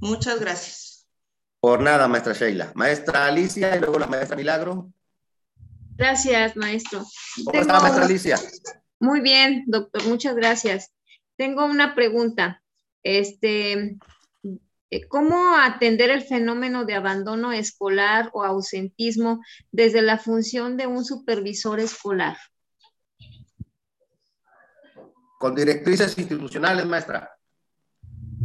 [0.00, 0.97] Muchas gracias.
[1.60, 2.72] Por nada, maestra Sheila.
[2.74, 4.92] Maestra Alicia y luego la maestra Milagro.
[5.96, 7.00] Gracias, maestro.
[7.44, 8.38] ¿Cómo Tengo está, maestra Alicia?
[9.00, 10.92] Muy bien, doctor, muchas gracias.
[11.36, 12.62] Tengo una pregunta.
[13.02, 13.96] Este,
[14.90, 21.04] eh, ¿cómo atender el fenómeno de abandono escolar o ausentismo desde la función de un
[21.04, 22.38] supervisor escolar?
[25.38, 27.37] Con directrices institucionales, maestra.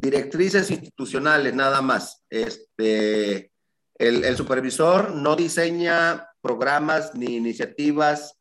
[0.03, 2.25] Directrices institucionales, nada más.
[2.29, 3.53] Este,
[3.95, 8.37] el, supervisor no diseña programas ni iniciativas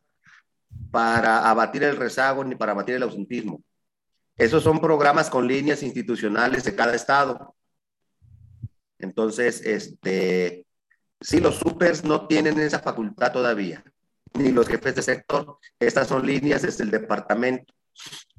[0.90, 3.62] para abatir el rezago ni para abatir el ausentismo.
[4.36, 7.55] Esos son programas con líneas institucionales de cada estado.
[8.98, 10.66] Entonces, este,
[11.20, 13.84] sí, los supers no tienen esa facultad todavía,
[14.34, 15.59] ni los jefes de sector.
[15.78, 17.72] Estas son líneas desde el departamento.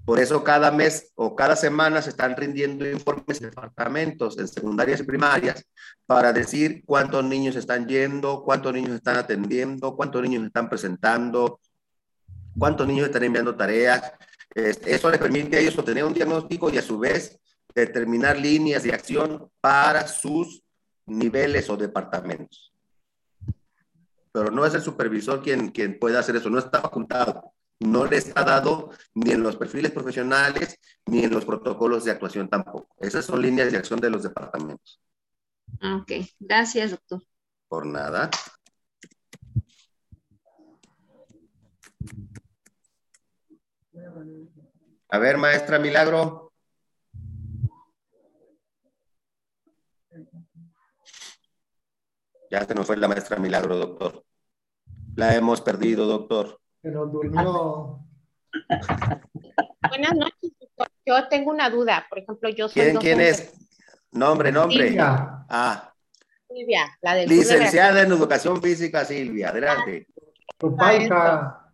[0.05, 4.99] Por eso cada mes o cada semana se están rindiendo informes en departamentos, en secundarias
[4.99, 5.65] y primarias,
[6.05, 11.61] para decir cuántos niños están yendo, cuántos niños están atendiendo, cuántos niños están presentando,
[12.57, 14.11] cuántos niños están enviando tareas.
[14.53, 17.39] Eso les permite a ellos obtener un diagnóstico y a su vez
[17.73, 20.63] determinar líneas de acción para sus
[21.05, 22.73] niveles o departamentos.
[24.33, 28.17] Pero no es el supervisor quien, quien puede hacer eso, no está facultado no le
[28.17, 32.95] está dado ni en los perfiles profesionales ni en los protocolos de actuación tampoco.
[32.99, 35.01] Esas son líneas de acción de los departamentos.
[35.81, 37.21] Ok, gracias, doctor.
[37.67, 38.29] Por nada.
[45.09, 46.51] A ver, maestra Milagro.
[52.49, 54.25] Ya se nos fue la maestra Milagro, doctor.
[55.15, 56.62] La hemos perdido, doctor.
[56.83, 57.99] Pero durmió.
[59.87, 60.91] Buenas noches, doctor.
[61.05, 62.05] Yo tengo una duda.
[62.09, 62.81] Por ejemplo, yo soy.
[62.81, 63.53] ¿Quién, ¿quién es?
[64.11, 64.89] Nombre, nombre.
[64.89, 65.45] Silvia.
[65.49, 65.93] Ah,
[66.49, 69.49] Silvia, la del licenciada en educación física, Silvia.
[69.49, 70.07] Adelante.
[70.57, 71.71] Tu paisa.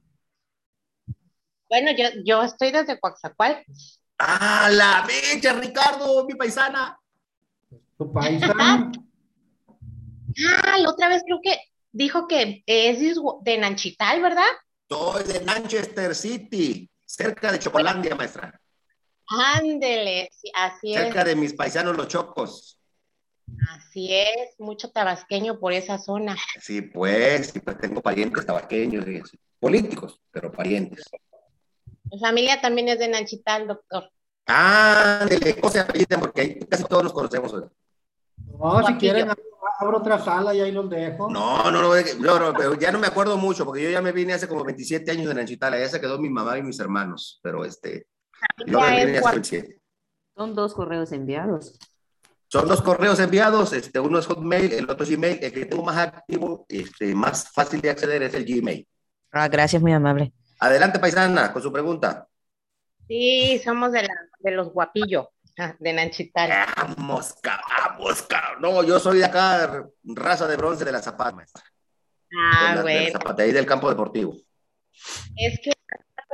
[1.67, 3.99] Bueno, yo, yo estoy desde Coaxacualcos.
[4.19, 6.99] Ah, la becha, Ricardo, mi paisana.
[7.97, 8.53] Tu paisa.
[8.57, 8.91] Ah,
[10.77, 11.57] la otra vez creo que
[11.91, 14.45] dijo que es de Nanchital, ¿verdad?
[14.89, 18.59] Soy de Manchester City, cerca de Chocolandia, maestra.
[19.27, 21.01] Ándele, sí, así es.
[21.03, 22.79] Cerca de mis paisanos los chocos.
[23.69, 26.35] Así es, mucho tabasqueño por esa zona.
[26.59, 29.05] Sí, pues, sí, pues tengo parientes tabasqueños,
[29.59, 31.05] políticos, pero parientes.
[32.11, 34.09] Mi familia también es de Nanchital, doctor.
[34.47, 35.85] Ah, de cosa
[36.19, 37.53] porque ahí casi todos nos conocemos.
[38.57, 39.29] No, si quieren,
[39.79, 41.29] abro otra sala y ahí los dejo.
[41.29, 44.11] No, no, no, no, no, pero ya no me acuerdo mucho, porque yo ya me
[44.11, 47.39] vine hace como 27 años de Nanchitala, ya se quedó mi mamá y mis hermanos,
[47.41, 48.07] pero este,
[48.65, 49.81] yo me Ya vine es hace guap- 27.
[50.35, 51.77] Son dos correos enviados.
[52.47, 55.83] Son dos correos enviados, este, uno es Hotmail, el otro es Gmail, el que tengo
[55.83, 58.87] más activo, este, más fácil de acceder es el Gmail.
[59.31, 60.33] Ah, gracias, muy amable.
[60.59, 62.27] Adelante, paisana, con su pregunta.
[63.07, 65.27] Sí, somos de, la, de los guapillos,
[65.59, 66.49] ah, de Nanchital.
[66.75, 68.27] Vamos, vamos,
[68.59, 71.63] No, yo soy de acá, raza de bronce de la Zapata, maestra.
[71.63, 73.11] de Ah, la, de la bueno.
[73.11, 74.33] Zapata, ahí del campo deportivo.
[75.35, 75.71] Es que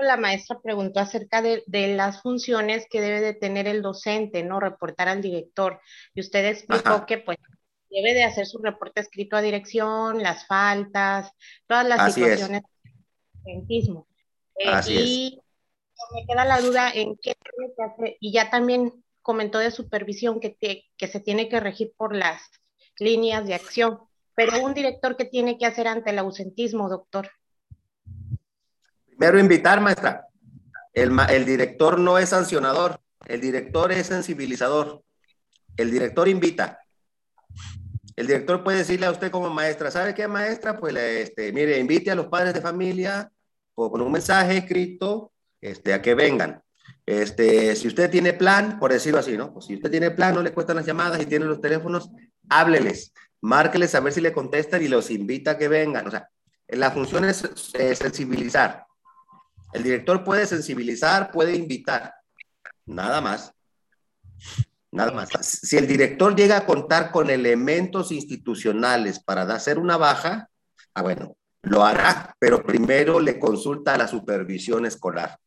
[0.01, 4.59] la maestra preguntó acerca de, de las funciones que debe de tener el docente, ¿no?
[4.59, 5.79] Reportar al director.
[6.13, 7.05] Y usted explicó Ajá.
[7.05, 7.37] que pues
[7.89, 11.31] debe de hacer su reporte escrito a dirección, las faltas,
[11.65, 12.27] todas las Así es.
[12.39, 12.61] situaciones
[13.45, 13.87] de.
[14.57, 15.03] Eh, Así es.
[15.05, 15.41] y
[16.13, 18.91] me queda la duda en qué tiene que hacer, y ya también
[19.25, 20.55] comentó de supervisión que,
[20.95, 22.43] que se tiene que regir por las
[22.99, 23.97] líneas de acción,
[24.35, 27.31] pero un director que tiene que hacer ante el ausentismo, doctor.
[29.07, 30.27] Primero invitar, maestra.
[30.93, 35.03] El, el director no es sancionador, el director es sensibilizador.
[35.75, 36.79] El director invita.
[38.15, 40.79] El director puede decirle a usted como maestra, ¿sabe qué, maestra?
[40.79, 43.31] Pues, este, mire, invite a los padres de familia
[43.73, 46.61] con un mensaje escrito este, a que vengan.
[47.05, 49.53] Este, si usted tiene plan, por decirlo así, ¿no?
[49.53, 52.09] Pues si usted tiene plan, no le cuestan las llamadas y tiene los teléfonos,
[52.49, 56.07] hábleles, márqueles a ver si le contestan y los invita a que vengan.
[56.07, 56.29] O sea,
[56.67, 57.47] la función es
[57.95, 58.85] sensibilizar.
[59.73, 62.13] El director puede sensibilizar, puede invitar,
[62.85, 63.53] nada más.
[64.91, 65.29] Nada más.
[65.41, 70.49] Si el director llega a contar con elementos institucionales para hacer una baja,
[70.93, 75.37] ah, bueno, lo hará, pero primero le consulta a la supervisión escolar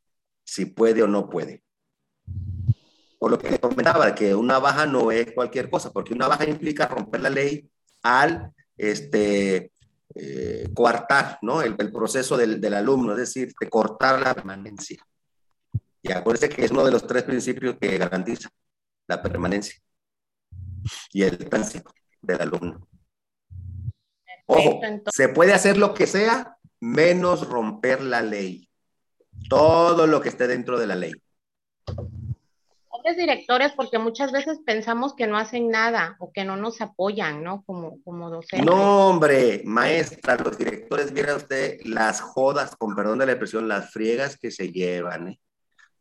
[0.48, 1.62] si puede o no puede.
[3.18, 6.86] Por lo que comentaba, que una baja no es cualquier cosa, porque una baja implica
[6.86, 7.68] romper la ley
[8.02, 9.72] al este,
[10.14, 11.60] eh, coartar ¿no?
[11.60, 15.04] el, el proceso del, del alumno, es decir, de cortar la permanencia.
[16.00, 18.48] Y acuérdense que es uno de los tres principios que garantiza
[19.06, 19.78] la permanencia
[21.12, 21.92] y el tránsito
[22.22, 22.88] del alumno.
[24.46, 24.80] Ojo,
[25.12, 28.67] se puede hacer lo que sea menos romper la ley.
[29.48, 31.12] Todo lo que esté dentro de la ley.
[32.88, 37.42] Pobres directores, porque muchas veces pensamos que no hacen nada o que no nos apoyan,
[37.42, 37.62] ¿no?
[37.64, 38.66] Como, como docentes.
[38.66, 43.90] No, hombre, maestra, los directores, viera usted las jodas, con perdón de la expresión, las
[43.90, 45.28] friegas que se llevan.
[45.28, 45.40] ¿eh?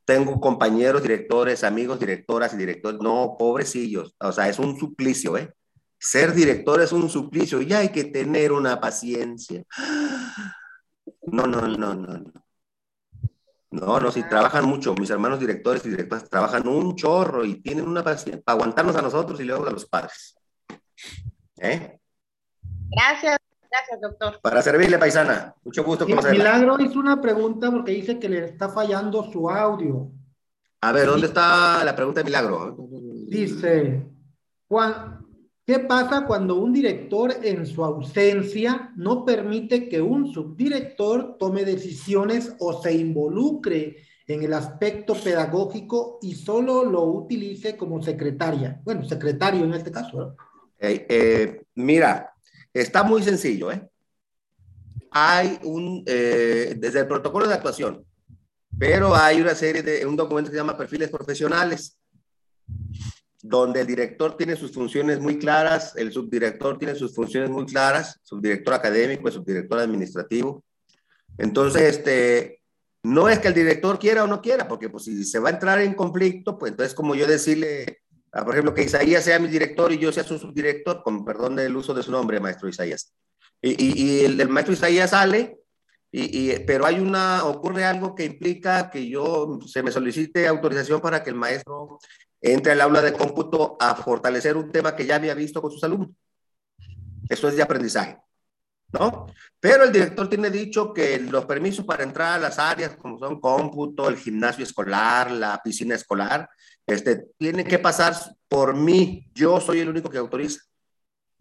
[0.05, 5.53] Tengo compañeros directores, amigos directoras y directores, no, pobrecillos, o sea, es un suplicio, ¿eh?
[5.99, 9.63] Ser director es un suplicio y hay que tener una paciencia.
[11.29, 12.31] No, no, no, no, no.
[13.69, 17.87] No, no, si trabajan mucho, mis hermanos directores y directoras trabajan un chorro y tienen
[17.87, 20.37] una paciencia para aguantarnos a nosotros y luego a los padres.
[21.57, 21.99] ¿Eh?
[22.89, 23.37] Gracias,
[23.69, 24.39] gracias, doctor.
[24.41, 25.53] Para servirle, paisana.
[25.63, 26.37] Mucho gusto Sí, conocerla.
[26.37, 30.11] Milagro hizo una pregunta porque dice que le está fallando su audio.
[30.81, 32.77] A ver, ¿dónde está la pregunta de Milagro?
[33.27, 34.07] Dice,
[34.69, 35.26] Juan,
[35.67, 42.53] ¿qué pasa cuando un director en su ausencia no permite que un subdirector tome decisiones
[42.59, 48.79] o se involucre en el aspecto pedagógico y solo lo utilice como secretaria?
[48.85, 50.37] Bueno, secretario en este caso.
[50.79, 52.33] Eh, eh, mira,
[52.73, 53.85] está muy sencillo, ¿eh?
[55.11, 58.05] Hay un, eh, desde el protocolo de actuación,
[58.77, 61.97] pero hay una serie de, un documento que se llama perfiles profesionales,
[63.41, 68.19] donde el director tiene sus funciones muy claras, el subdirector tiene sus funciones muy claras,
[68.23, 70.63] subdirector académico, el subdirector administrativo.
[71.37, 72.61] Entonces, este,
[73.03, 75.53] no es que el director quiera o no quiera, porque pues si se va a
[75.53, 78.01] entrar en conflicto, pues entonces como yo decirle,
[78.31, 81.75] por ejemplo, que Isaías sea mi director y yo sea su subdirector, con perdón del
[81.75, 83.13] uso de su nombre, maestro Isaías.
[83.61, 85.59] Y, y, y el, el maestro Isaías sale
[86.11, 91.01] y, y, pero hay una, ocurre algo que implica que yo se me solicite autorización
[91.01, 91.99] para que el maestro
[92.41, 95.83] entre al aula de cómputo a fortalecer un tema que ya había visto con sus
[95.83, 96.09] alumnos.
[97.29, 98.19] Eso es de aprendizaje,
[98.93, 99.27] ¿no?
[99.59, 103.39] Pero el director tiene dicho que los permisos para entrar a las áreas como son
[103.41, 106.49] cómputo, el gimnasio escolar, la piscina escolar,
[106.85, 108.15] este, tienen que pasar
[108.47, 109.29] por mí.
[109.33, 110.61] Yo soy el único que autoriza.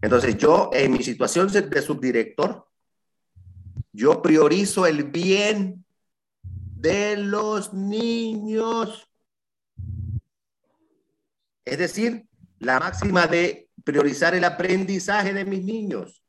[0.01, 2.67] Entonces yo en mi situación de subdirector,
[3.93, 5.85] yo priorizo el bien
[6.43, 9.09] de los niños.
[11.67, 12.25] Es decir,
[12.61, 16.23] la máxima de priorizar el aprendizaje de mis niños.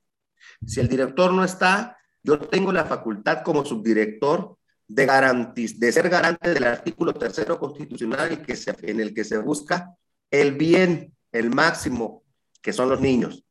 [0.66, 4.58] Si el director no está, yo tengo la facultad como subdirector
[4.88, 9.38] de, garantiz de ser garante del artículo tercero constitucional que se, en el que se
[9.38, 9.96] busca
[10.32, 12.24] el bien, el máximo,
[12.62, 13.46] que son los niños,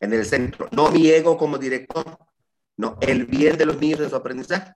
[0.00, 0.68] en el centro.
[0.72, 2.18] No mi ego como director,
[2.78, 4.72] no, el bien de los niños en su aprendizaje.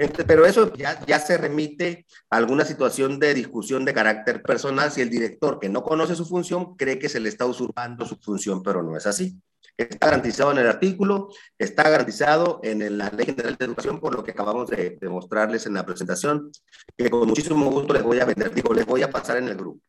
[0.00, 4.90] Entonces, pero eso ya, ya se remite a alguna situación de discusión de carácter personal
[4.90, 8.16] si el director que no conoce su función cree que se le está usurpando su
[8.16, 9.38] función, pero no es así.
[9.76, 11.28] Está garantizado en el artículo,
[11.58, 15.74] está garantizado en la Ley General de Educación, por lo que acabamos de, mostrarles en
[15.74, 16.50] la presentación,
[16.96, 19.54] que con muchísimo gusto les voy a vender, digo, les voy a pasar en el
[19.54, 19.82] grupo.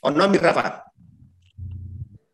[0.00, 0.84] ¿O no, mi Rafa?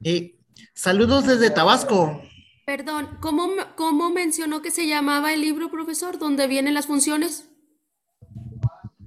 [0.05, 0.37] Eh,
[0.73, 2.23] saludos desde Tabasco.
[2.67, 6.19] Perdón, ¿cómo, ¿cómo mencionó que se llamaba el libro, profesor?
[6.19, 7.51] ¿Dónde vienen las funciones?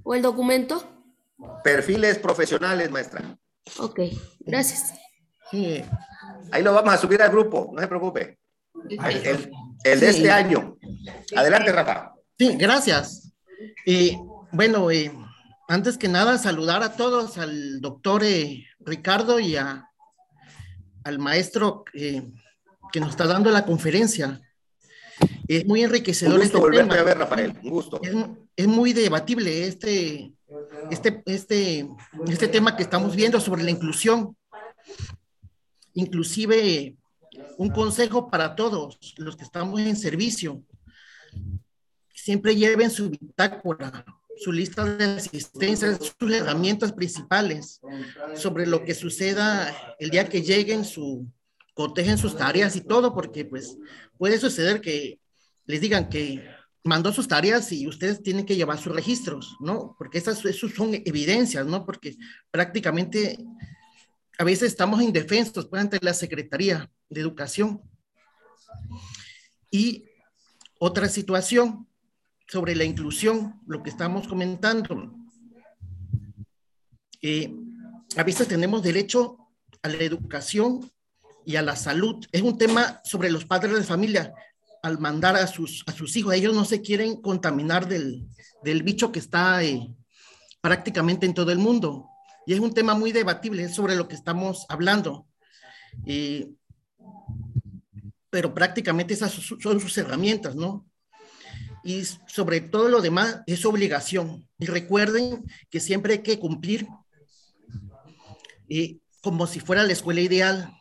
[0.04, 0.84] ¿O el documento?
[1.64, 3.36] Perfiles profesionales, maestra.
[3.78, 4.00] Ok,
[4.40, 4.94] gracias.
[5.50, 5.82] Sí.
[6.52, 8.38] Ahí lo vamos a subir al grupo, no se preocupe.
[8.88, 9.50] El, el,
[9.84, 10.76] el de este año.
[11.36, 12.14] Adelante, Rafa.
[12.38, 13.32] Sí, gracias.
[13.84, 14.16] Y
[14.52, 15.12] bueno, eh,
[15.66, 19.90] antes que nada, saludar a todos, al doctor eh, Ricardo y a,
[21.04, 22.22] al maestro eh,
[22.92, 24.40] que nos está dando la conferencia.
[25.46, 26.34] Es muy enriquecedor.
[26.34, 27.00] Un gusto este volverte tema.
[27.00, 27.58] a ver, Rafael.
[27.62, 28.00] Un gusto.
[28.02, 28.14] Es,
[28.56, 30.32] es muy debatible este,
[30.90, 31.88] este, este,
[32.28, 34.36] este tema que estamos viendo sobre la inclusión.
[35.94, 36.96] Inclusive
[37.56, 40.62] un consejo para todos los que estamos en servicio.
[42.14, 44.04] Siempre lleven su bitácora,
[44.36, 47.80] su lista de asistencia, sus herramientas principales
[48.34, 51.26] sobre lo que suceda el día que lleguen, su,
[51.78, 53.78] cotejen sus tareas y todo, porque pues
[54.16, 55.20] puede suceder que
[55.64, 56.44] les digan que
[56.82, 59.94] mandó sus tareas y ustedes tienen que llevar sus registros, ¿no?
[59.96, 61.86] Porque esas, esos son evidencias, ¿no?
[61.86, 62.16] Porque
[62.50, 63.38] prácticamente
[64.40, 67.80] a veces estamos indefensos pues, ante la Secretaría de Educación.
[69.70, 70.04] Y
[70.80, 71.86] otra situación
[72.48, 75.14] sobre la inclusión, lo que estamos comentando.
[77.22, 77.54] Eh,
[78.16, 79.38] a veces tenemos derecho
[79.80, 80.90] a la educación
[81.48, 82.26] y a la salud.
[82.30, 84.34] Es un tema sobre los padres de familia.
[84.82, 88.28] Al mandar a sus, a sus hijos, ellos no se quieren contaminar del,
[88.62, 89.88] del bicho que está eh,
[90.60, 92.06] prácticamente en todo el mundo.
[92.46, 95.26] Y es un tema muy debatible es sobre lo que estamos hablando.
[96.04, 96.50] Eh,
[98.28, 100.86] pero prácticamente esas son sus herramientas, ¿no?
[101.82, 104.46] Y sobre todo lo demás es obligación.
[104.58, 106.86] Y recuerden que siempre hay que cumplir
[108.68, 110.77] eh, como si fuera la escuela ideal,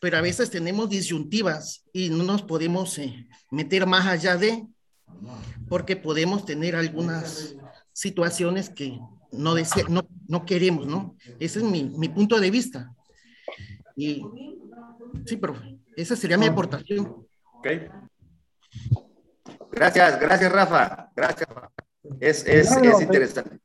[0.00, 4.66] pero a veces tenemos disyuntivas y no nos podemos eh, meter más allá de,
[5.68, 7.54] porque podemos tener algunas
[7.92, 8.98] situaciones que
[9.30, 11.16] no, desea, no, no queremos, ¿no?
[11.38, 12.92] Ese es mi, mi, punto de vista.
[13.94, 14.24] Y
[15.26, 17.26] sí, profe, esa sería mi aportación.
[17.58, 17.68] Ok.
[19.70, 21.12] Gracias, gracias, Rafa.
[21.14, 21.48] Gracias.
[22.18, 23.60] Es, es, es interesante.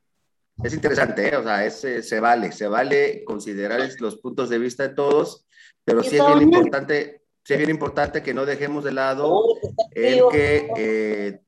[0.63, 1.35] Es interesante, ¿eh?
[1.35, 5.44] o sea, es, se vale, se vale considerar los puntos de vista de todos
[5.85, 9.43] pero sí es bien importante, sí es bien importante que no dejemos de lado
[9.91, 11.39] el que eh,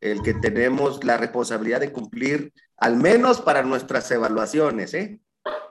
[0.00, 5.20] el que tenemos la responsabilidad de cumplir, al menos para nuestras evaluaciones, ¿eh?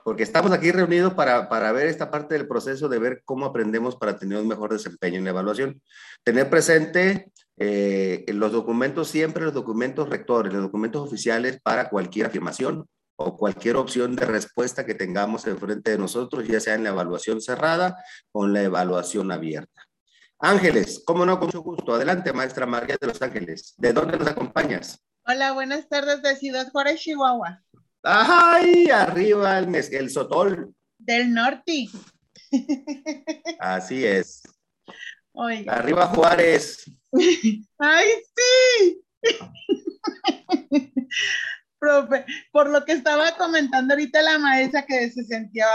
[0.04, 3.96] Porque estamos aquí reunidos para, para ver esta parte del proceso de ver cómo aprendemos
[3.96, 5.80] para tener un mejor desempeño en la evaluación.
[6.22, 12.88] Tener presente eh, los documentos, siempre los documentos rectores, los documentos oficiales para cualquier afirmación
[13.16, 17.40] o cualquier opción de respuesta que tengamos enfrente de nosotros, ya sea en la evaluación
[17.40, 17.96] cerrada
[18.32, 19.82] o en la evaluación abierta.
[20.38, 21.94] Ángeles, cómo no, con mucho gusto.
[21.94, 23.74] Adelante, maestra María de los Ángeles.
[23.78, 25.02] ¿De dónde nos acompañas?
[25.26, 27.62] Hola, buenas tardes de Ciudad Juárez, Chihuahua.
[28.02, 28.90] ¡Ay!
[28.90, 30.74] Arriba el, el sotol.
[30.98, 31.88] Del norte.
[33.58, 34.42] Así es.
[35.32, 35.72] Oiga.
[35.72, 36.84] Arriba Juárez.
[37.78, 39.02] ¡Ay, sí!
[41.78, 45.66] Profe, por lo que estaba comentando ahorita la maestra que se sentía,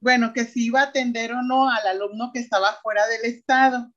[0.00, 3.90] bueno, que si iba a atender o no al alumno que estaba fuera del estado.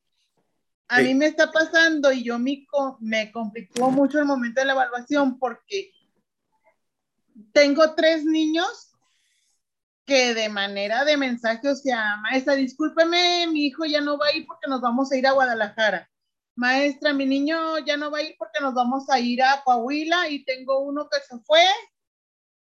[0.87, 1.03] A Sí.
[1.03, 4.73] mí me está pasando y yo me, co- me conflictó mucho el momento de la
[4.73, 5.91] evaluación porque
[7.51, 8.91] tengo tres niños
[10.05, 14.35] que de manera de mensaje, o sea, maestra, discúlpeme, mi hijo ya no va a
[14.35, 16.07] ir porque nos vamos a ir a Guadalajara.
[16.56, 20.30] Maestra, mi niño ya no va a ir porque nos vamos a ir a Coahuila
[20.30, 21.64] y tengo uno que se fue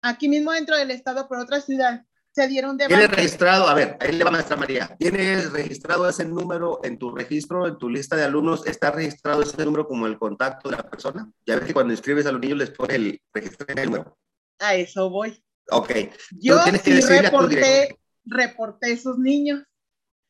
[0.02, 2.04] aquí mismo dentro del estado, por otra ciudad.
[2.32, 3.16] Se dieron de ¿Tienes baja.
[3.16, 3.68] registrado?
[3.68, 4.94] A ver, ahí le va maestra María.
[4.98, 8.66] ¿Tienes registrado ese número en tu registro, en tu lista de alumnos?
[8.66, 11.30] ¿Está registrado ese número como el contacto de la persona?
[11.46, 14.18] Ya ves que cuando inscribes a los niños les pone el registro en el número.
[14.60, 15.42] A eso voy.
[15.70, 15.90] Ok.
[16.32, 19.64] Yo sí reporté, reporté esos niños,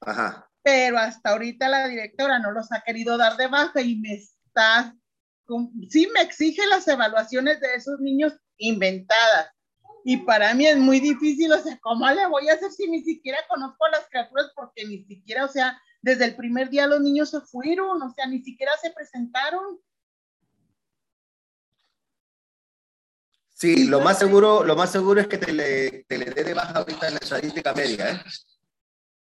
[0.00, 0.47] Ajá.
[0.68, 4.94] Pero hasta ahorita la directora no los ha querido dar de baja y me está,
[5.88, 9.50] sí me exige las evaluaciones de esos niños inventadas.
[10.04, 13.02] Y para mí es muy difícil, o sea, ¿cómo le voy a hacer si ni
[13.02, 14.50] siquiera conozco a las criaturas?
[14.54, 18.26] Porque ni siquiera, o sea, desde el primer día los niños se fueron, o sea,
[18.26, 19.80] ni siquiera se presentaron.
[23.54, 26.52] Sí, lo más seguro, lo más seguro es que te le, te le dé de
[26.52, 28.22] baja ahorita en la estadística media, ¿eh?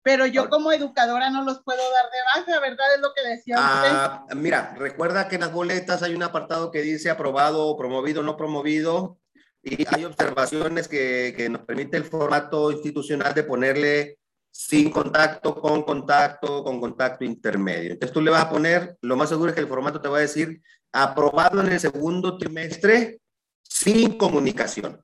[0.03, 2.95] Pero yo como educadora no los puedo dar de baja, ¿verdad?
[2.95, 3.89] Es lo que decía usted.
[3.93, 8.37] Ah, mira, recuerda que en las boletas hay un apartado que dice aprobado, promovido, no
[8.37, 9.19] promovido,
[9.63, 14.19] y hay observaciones que, que nos permite el formato institucional de ponerle
[14.51, 17.93] sin contacto, con contacto, con contacto intermedio.
[17.93, 20.19] Entonces tú le vas a poner, lo más seguro es que el formato te va
[20.19, 20.61] a decir
[20.93, 23.21] aprobado en el segundo trimestre
[23.63, 25.03] sin comunicación.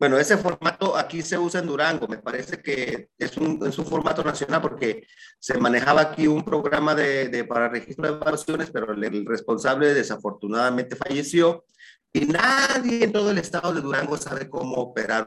[0.00, 2.08] Bueno, ese formato aquí se usa en Durango.
[2.08, 5.06] Me parece que es un, formato nacional porque
[5.38, 11.66] se manejaba aquí un programa de, para registro de evaluaciones, pero el, responsable desafortunadamente falleció
[12.14, 15.26] y nadie en todo el estado de Durango sabe cómo operar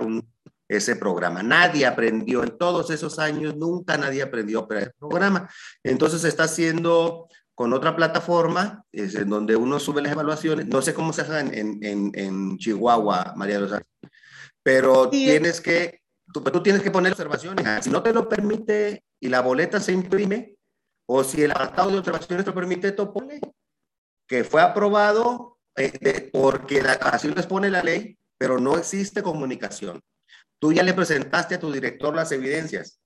[0.67, 1.43] ese programa.
[1.43, 5.47] Nadie aprendió en todos esos años, nunca nadie aprendió a operar el programa.
[5.83, 10.65] Entonces se está haciendo con otra plataforma, es en donde uno sube las evaluaciones.
[10.65, 13.83] No sé cómo se hace en, en, en, Chihuahua, María de
[14.64, 16.02] pero tienes que,
[16.34, 17.84] tú, tú tienes que poner observaciones.
[17.84, 20.56] Si no te lo permite y la boleta se imprime,
[21.06, 23.40] o si el apartado de observaciones te lo permite, tú ponle
[24.27, 29.22] que fue aprobado eh, de- porque la- así lo expone la ley, pero no existe
[29.23, 30.02] comunicación.
[30.60, 33.02] Tú ya le presentaste a tu director las evidencias,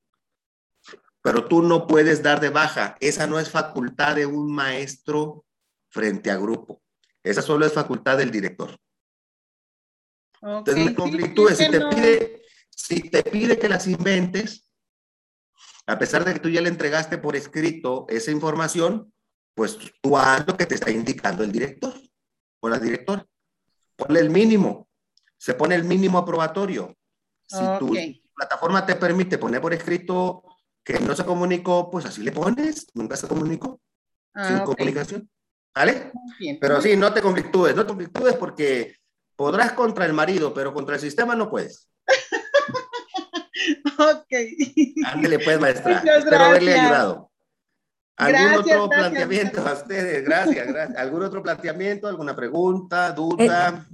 [1.24, 2.96] pero tú no puedes dar de baja.
[3.00, 5.44] Esa no es facultad de un maestro
[5.90, 6.82] frente a grupo.
[7.24, 8.78] Esa solo es facultad del director.
[10.42, 11.48] Ok, Entonces, sí, me conflictúe.
[11.50, 14.70] sí, Si te no- pide, si te pide que las inventes,
[15.86, 19.14] a pesar de que tú ya le entregaste por escrito esa información,
[19.56, 21.94] pues tú haz lo que te está indicando el director
[22.60, 23.26] o la directora.
[23.96, 24.88] Ponle el mínimo.
[25.38, 26.96] Se pone el mínimo aprobatorio.
[27.46, 27.98] Si tu Ok.
[28.36, 30.44] plataforma te permite poner por escrito
[30.84, 32.88] que no se comunicó, pues así le pones.
[32.94, 33.80] Nunca se comunicó.
[34.36, 34.66] Ah, sin ok.
[34.76, 35.30] comunicación.
[35.74, 36.12] ¿Vale?
[36.40, 36.58] Bien.
[36.60, 38.96] Pero sí, no te conflictúes, no te conflictúes porque
[39.38, 41.90] podrás contra el marido, pero contra el sistema no puedes.
[44.00, 44.34] Ok.
[45.06, 46.00] Ándele pues, maestra.
[46.00, 46.92] Muchas Espero haberle gracias.
[46.92, 47.32] ayudado.
[48.18, 49.00] ¿Algún Gracias, otro gracias.
[49.00, 50.24] planteamiento a ustedes?
[50.26, 50.98] Gracias, gracias.
[51.00, 52.08] ¿Algún otro planteamiento?
[52.08, 53.86] ¿Alguna pregunta, duda?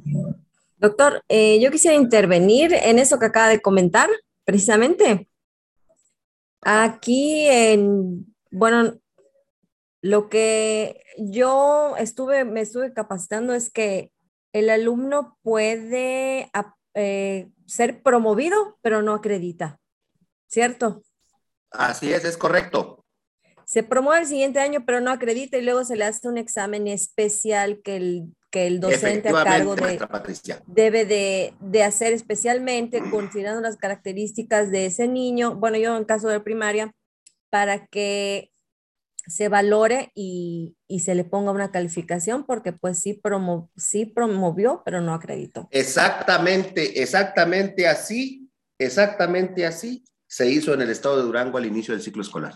[0.78, 4.10] Doctor, eh, yo quisiera intervenir en eso que acaba de comentar,
[4.45, 5.30] precisamente.
[6.61, 8.98] Aquí en, bueno,
[10.02, 14.12] lo que yo estuve, me estuve capacitando es que
[14.53, 16.49] el alumno puede
[16.93, 19.80] eh, ser promovido, pero no acredita,
[20.47, 21.03] ¿cierto?
[21.71, 23.03] Así es, es correcto.
[23.65, 26.88] Se promueve el siguiente año, pero no acredita y luego se le hace un examen
[26.88, 29.99] especial que el, que el docente a cargo de,
[30.67, 36.27] debe de, de hacer especialmente considerando las características de ese niño, bueno, yo en caso
[36.27, 36.93] de primaria,
[37.49, 38.52] para que
[39.27, 44.81] se valore y, y, se le ponga una calificación porque pues sí, promo, sí promovió,
[44.83, 45.67] pero no acreditó.
[45.71, 52.03] Exactamente, exactamente así, exactamente así se hizo en el estado de Durango al inicio del
[52.03, 52.55] ciclo escolar.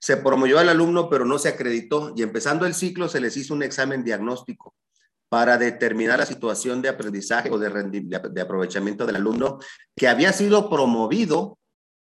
[0.00, 3.54] Se promovió al alumno, pero no se acreditó y empezando el ciclo se les hizo
[3.54, 4.74] un examen diagnóstico
[5.28, 9.58] para determinar la situación de aprendizaje o de, de aprovechamiento del alumno
[9.96, 11.58] que había sido promovido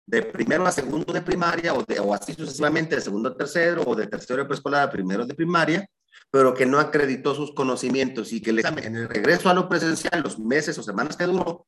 [0.07, 3.83] de primero a segundo de primaria o, de, o así sucesivamente de segundo a tercero
[3.85, 5.87] o de tercero de preescolar a primero de primaria,
[6.31, 9.69] pero que no acreditó sus conocimientos y que el examen en el regreso a lo
[9.69, 11.66] presencial, los meses o semanas que duró,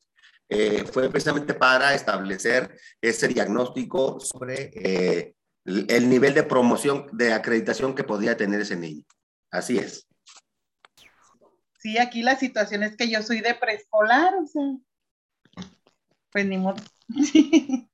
[0.49, 5.35] eh, fue precisamente para establecer ese diagnóstico sobre eh,
[5.65, 9.05] el nivel de promoción, de acreditación que podía tener ese niño.
[9.51, 10.07] Así es.
[11.79, 14.63] Sí, aquí la situación es que yo soy de preescolar, o sea,
[16.31, 16.83] pues ni modo.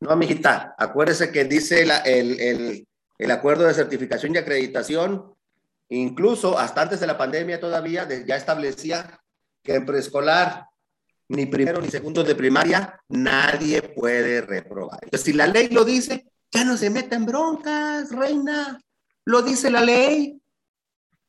[0.00, 1.90] No, amiguita, acuérdese que dice el,
[2.40, 2.86] el,
[3.18, 5.34] el, acuerdo de certificación y acreditación,
[5.88, 9.20] incluso hasta antes de la pandemia todavía, ya establecía
[9.62, 10.66] que en preescolar,
[11.28, 15.00] ni primero ni segundo de primaria, nadie puede reprobar.
[15.02, 18.80] Entonces, si la ley lo dice, ya no se meta en broncas, reina.
[19.24, 20.40] Lo dice la ley.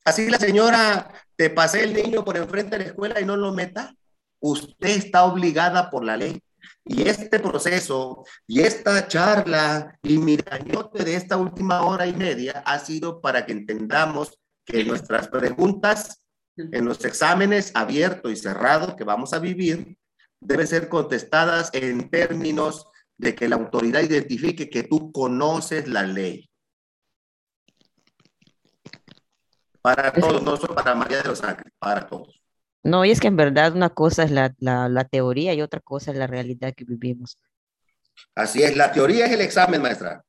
[0.04, 3.54] Así la señora te pasé el niño por enfrente de la escuela y no lo
[3.54, 3.96] meta.
[4.40, 6.40] Usted está obligada por la ley
[6.84, 12.64] y este proceso y esta charla y mi dañote de esta última hora y media
[12.66, 16.24] ha sido para que entendamos que nuestras preguntas
[16.58, 19.98] en los exámenes abierto y cerrado que vamos a vivir
[20.40, 22.88] deben ser contestadas en términos
[23.18, 26.50] de que la autoridad identifique que tú conoces la ley.
[29.82, 32.45] Para todos, no solo para María de los Ángeles, para todos.
[32.86, 36.12] No, y es que en verdad una cosa es la, la, teoría y otra cosa
[36.12, 37.40] es la realidad que vivimos.
[38.36, 40.24] Así es, la teoría es el examen, maestra.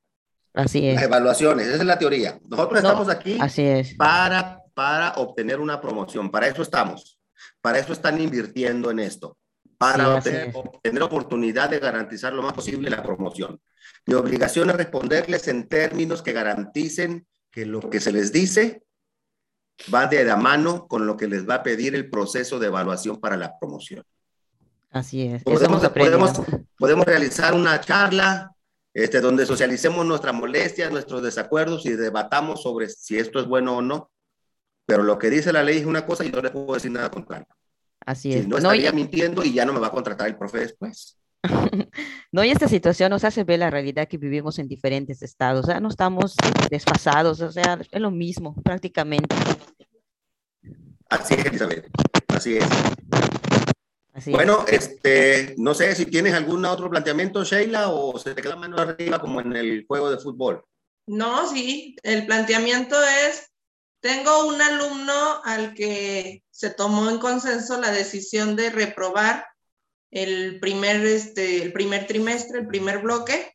[0.55, 0.95] Así es.
[0.95, 2.41] Las evaluaciones, esa es la teoría.
[2.49, 3.95] Nosotros estamos aquí así es.
[3.97, 7.21] Para, para obtener una promoción, para eso estamos,
[7.61, 9.37] para eso están invirtiendo en esto,
[9.77, 13.61] para obtener, obtener, oportunidad de garantizar lo más posible la promoción.
[14.07, 18.83] Mi obligación es responderles en términos que garanticen que lo que se les dice
[19.93, 23.21] va de la mano con lo que les va a pedir el proceso de evaluación
[23.21, 24.05] para la promoción.
[24.91, 25.43] Así es.
[25.43, 26.33] Podemos, podemos,
[26.79, 28.53] podemos, realizar una charla
[28.95, 33.83] este, donde socialicemos nuestras molestias, nuestros desacuerdos y debatamos sobre si esto es bueno o
[33.83, 34.11] no.
[34.87, 37.11] Pero lo que dice la ley es una cosa y no le puedo decir nada
[37.11, 37.47] contrario.
[38.07, 38.45] Así es.
[38.45, 41.19] Si no estaría mintiendo y ya no me va a contratar el profe después.
[42.33, 45.67] no, y esta situación nos hace ver la realidad que vivimos en diferentes estados, o
[45.67, 46.37] sea, no estamos
[46.71, 49.35] desfasados, o sea, es lo mismo prácticamente.
[51.09, 51.89] Así es, Elizabeth,
[52.29, 52.67] así es.
[54.27, 58.77] bueno, este, no sé si tienes algún otro planteamiento, Sheila, o se te queda mano
[58.79, 60.65] arriba como en el juego de fútbol.
[61.07, 62.97] No, sí, el planteamiento
[63.29, 63.53] es,
[64.01, 69.47] tengo un alumno al que se tomó en consenso la decisión de reprobar
[70.17, 73.55] el primer, este, el primer trimestre, el primer bloque,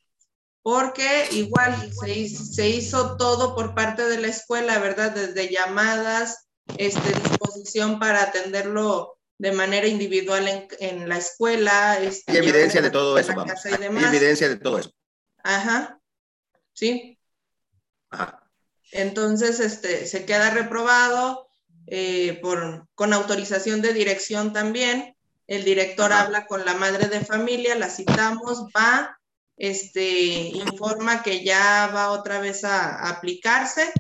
[0.62, 5.12] porque igual se hizo, se hizo todo por parte de la escuela, ¿verdad?
[5.12, 6.48] Desde llamadas,
[6.78, 12.00] este, disposición para atenderlo de manera individual en, en la escuela.
[12.00, 13.66] Este, Hay evidencia de todo eso, vamos.
[13.66, 14.92] Hay evidencia de todo eso.
[15.44, 16.00] Ajá,
[16.74, 17.18] sí.
[18.92, 21.48] Entonces, este, se queda reprobado
[21.88, 25.16] eh, por, con autorización de dirección también.
[25.47, 29.19] El director habla con la madre de familia, la citamos, va,
[29.57, 33.91] este, informa que ya va otra vez a, aplicarse.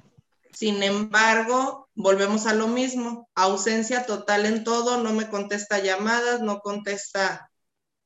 [0.53, 6.59] Sin embargo, volvemos a lo mismo, ausencia total en todo, no me contesta llamadas, no
[6.59, 7.49] contesta.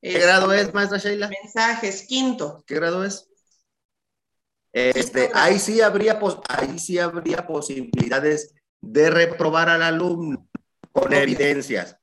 [0.02, 1.30] ¿Qué grado es, maestra Sheila?
[1.30, 2.64] Mensajes, quinto.
[2.68, 3.28] ¿Qué grado es?
[4.72, 10.48] Este, ahí sí habría, ahí sí habría posibilidades de reprobar al alumno
[10.92, 11.98] con evidencias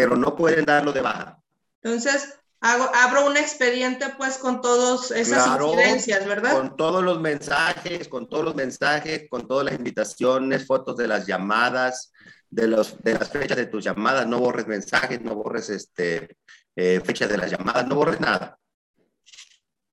[0.00, 1.38] pero no pueden darlo de baja.
[1.82, 6.52] Entonces, hago, abro un expediente pues con todas esas incidencias, ¿verdad?
[6.52, 11.26] Con todos los mensajes, con todos los mensajes, con todas las invitaciones, fotos de las
[11.26, 12.14] llamadas,
[12.48, 16.38] de, los, de las fechas de tus llamadas, no borres mensajes, no borres este,
[16.74, 18.58] eh, fechas de las llamadas, no borres nada.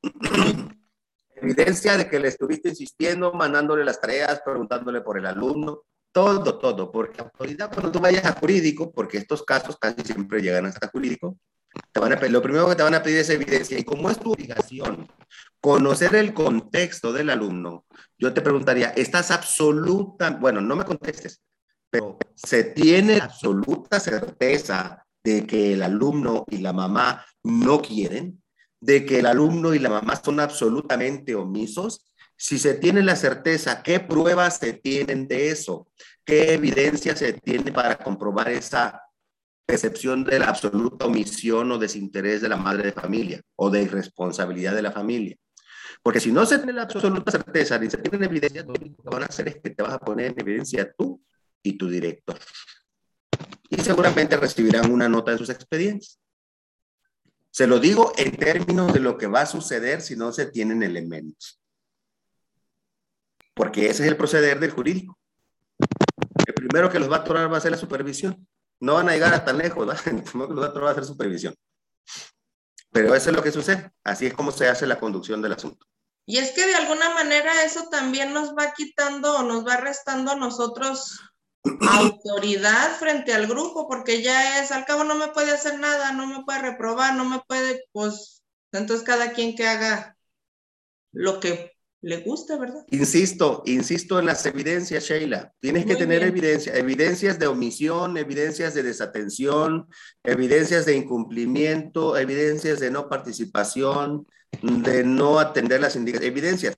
[1.36, 5.84] Evidencia de que le estuviste insistiendo, mandándole las tareas, preguntándole por el alumno,
[6.18, 10.66] todo, todo, porque autoridad cuando tú vayas a jurídico, porque estos casos casi siempre llegan
[10.66, 11.38] hasta jurídico,
[11.92, 13.78] te van a lo primero que te van a pedir es evidencia.
[13.78, 15.08] Y como es tu obligación
[15.62, 17.86] conocer el contexto del alumno,
[18.18, 21.44] yo te preguntaría, ¿estás absoluta, bueno, no me contestes,
[21.88, 28.42] pero se tiene absoluta certeza de que el alumno y la mamá no quieren,
[28.82, 33.82] de que el alumno y la mamá son absolutamente omisos, Si se tiene la certeza,
[33.82, 35.88] ¿qué pruebas se tienen de eso?
[36.24, 39.02] ¿Qué evidencia se tiene para comprobar esa
[39.66, 44.76] percepción de la absoluta omisión o desinterés de la madre de familia o de irresponsabilidad
[44.76, 45.36] de la familia?
[46.04, 49.10] Porque si no se tiene la absoluta certeza ni se tiene evidencia, lo único que
[49.10, 51.20] van a hacer es que te vas a poner en evidencia tú
[51.64, 52.38] y tu director.
[53.70, 56.20] Y seguramente recibirán una nota de sus expedientes.
[57.50, 60.84] Se lo digo en términos de lo que va a suceder si no se tienen
[60.84, 61.60] elementos.
[63.58, 65.18] Porque ese es el proceder del jurídico.
[66.46, 68.48] El primero que los va a atorar va a ser la supervisión.
[68.80, 69.94] No van a llegar a tan lejos, ¿va?
[70.06, 71.56] el primero que los va a atorar va a ser supervisión.
[72.92, 73.92] Pero eso es lo que sucede.
[74.04, 75.86] Así es como se hace la conducción del asunto.
[76.26, 80.32] Y es que de alguna manera eso también nos va quitando o nos va restando
[80.32, 81.20] a nosotros
[81.90, 86.28] autoridad frente al grupo, porque ya es, al cabo no me puede hacer nada, no
[86.28, 90.18] me puede reprobar, no me puede, pues, entonces cada quien que haga
[91.14, 91.77] lo que
[92.08, 92.86] le guste, ¿verdad?
[92.90, 95.52] Insisto, insisto en las evidencias, Sheila.
[95.60, 96.30] Tienes que tener bien.
[96.30, 99.90] evidencia, evidencias de omisión, evidencias de desatención,
[100.24, 104.26] evidencias de incumplimiento, evidencias de no participación,
[104.62, 106.78] de no atender las indicaciones, evidencias.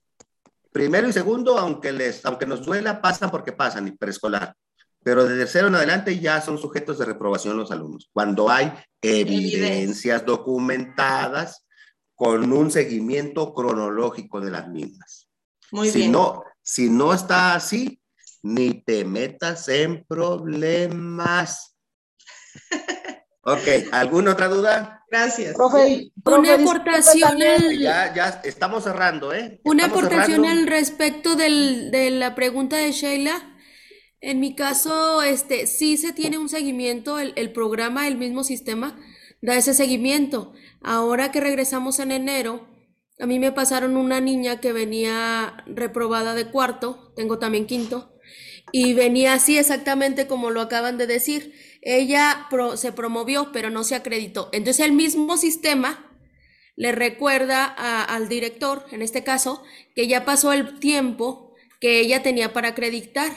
[0.72, 4.56] Primero y segundo, aunque les, aunque nos duela, pasan porque pasan y preescolar.
[5.04, 8.10] Pero de tercero en adelante ya son sujetos de reprobación los alumnos.
[8.12, 11.64] Cuando hay evidencias documentadas
[12.20, 15.19] con un seguimiento cronológico de las mismas.
[15.72, 16.12] Muy si bien.
[16.12, 18.00] No, si no está así,
[18.42, 21.76] ni te metas en problemas.
[23.42, 25.02] Ok, ¿alguna otra duda?
[25.10, 25.54] Gracias.
[25.56, 29.60] Profe, Una aportación al, Ya, ya estamos cerrando, ¿eh?
[29.64, 30.60] Una Estamos aportación cerrando.
[30.60, 33.56] al respecto del- de la pregunta de Sheila.
[34.20, 38.98] En mi caso, este, sí se tiene un seguimiento, el, el programa, el mismo sistema,
[39.40, 40.52] da ese seguimiento.
[40.82, 42.68] Ahora que regresamos en enero,
[43.20, 48.16] a mí me pasaron una niña que venía reprobada de cuarto, tengo también quinto,
[48.72, 51.54] y venía así exactamente como lo acaban de decir.
[51.82, 54.48] Ella se promovió, pero no se acreditó.
[54.52, 56.06] Entonces el mismo sistema
[56.76, 59.62] le recuerda al director, en este caso,
[59.94, 63.32] que ya pasó el tiempo que ella tenía para acreditar.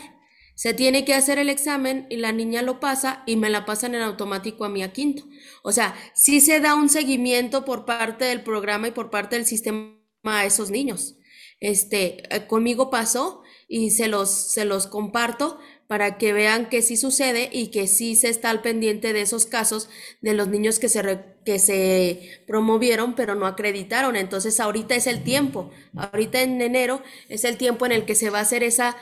[0.56, 3.96] Se tiene que hacer el examen y la niña lo pasa y me la pasan
[3.96, 5.24] en automático a mí a quinto.
[5.64, 9.46] O sea, sí se da un seguimiento por parte del programa y por parte del
[9.46, 11.16] sistema a esos niños.
[11.60, 16.98] Este, eh, conmigo pasó y se los, se los comparto para que vean que sí
[16.98, 19.90] sucede y que sí se está al pendiente de esos casos
[20.22, 24.16] de los niños que se, que se promovieron pero no acreditaron.
[24.16, 28.30] Entonces ahorita es el tiempo, ahorita en enero es el tiempo en el que se
[28.30, 28.98] va a hacer esa,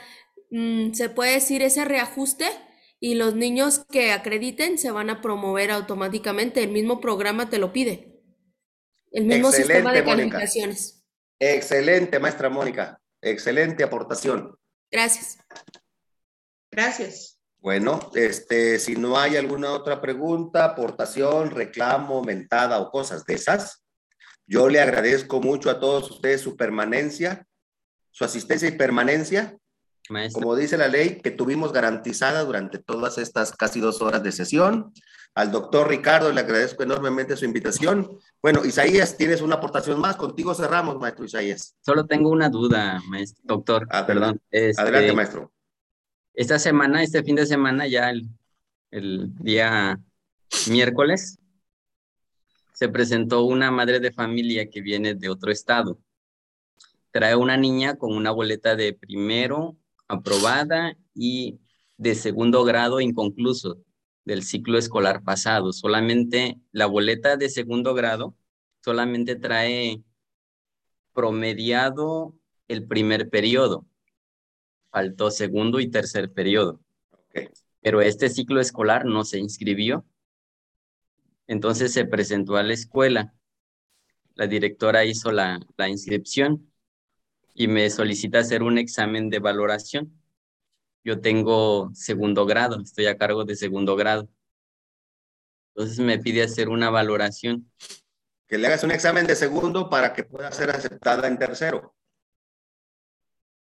[0.52, 2.46] mm, se puede decir ese reajuste
[3.00, 7.72] y los niños que acrediten se van a promover automáticamente, el mismo programa te lo
[7.72, 8.22] pide,
[9.10, 10.38] el mismo sistema de Mónica.
[10.38, 11.04] calificaciones.
[11.40, 13.00] Excelente, maestra Mónica.
[13.20, 14.56] Excelente aportación.
[14.90, 15.38] Gracias.
[16.70, 17.40] Gracias.
[17.58, 23.84] Bueno, este, si no hay alguna otra pregunta, aportación, reclamo, mentada o cosas de esas,
[24.46, 27.46] yo le agradezco mucho a todos ustedes su permanencia,
[28.10, 29.56] su asistencia y permanencia,
[30.32, 34.92] como dice la ley, que tuvimos garantizada durante todas estas casi dos horas de sesión.
[35.34, 38.18] Al doctor Ricardo le agradezco enormemente su invitación.
[38.42, 40.16] Bueno, Isaías, tienes una aportación más.
[40.16, 41.74] Contigo cerramos, maestro Isaías.
[41.80, 43.86] Solo tengo una duda, maestro, doctor.
[43.90, 44.40] Ah, perdón.
[44.50, 45.52] Este, Adelante, maestro.
[46.34, 48.28] Esta semana, este fin de semana, ya el,
[48.90, 49.98] el día
[50.68, 51.38] miércoles,
[52.74, 55.98] se presentó una madre de familia que viene de otro estado.
[57.10, 59.76] Trae una niña con una boleta de primero
[60.12, 61.58] aprobada y
[61.96, 63.78] de segundo grado inconcluso
[64.24, 65.72] del ciclo escolar pasado.
[65.72, 68.36] Solamente la boleta de segundo grado
[68.80, 70.02] solamente trae
[71.14, 72.34] promediado
[72.68, 73.86] el primer periodo.
[74.90, 76.80] Faltó segundo y tercer periodo.
[77.80, 80.04] Pero este ciclo escolar no se inscribió.
[81.46, 83.34] Entonces se presentó a la escuela.
[84.34, 86.71] La directora hizo la, la inscripción
[87.54, 90.12] y me solicita hacer un examen de valoración.
[91.04, 94.28] Yo tengo segundo grado, estoy a cargo de segundo grado.
[95.74, 97.70] Entonces me pide hacer una valoración.
[98.46, 101.94] Que le hagas un examen de segundo para que pueda ser aceptada en tercero.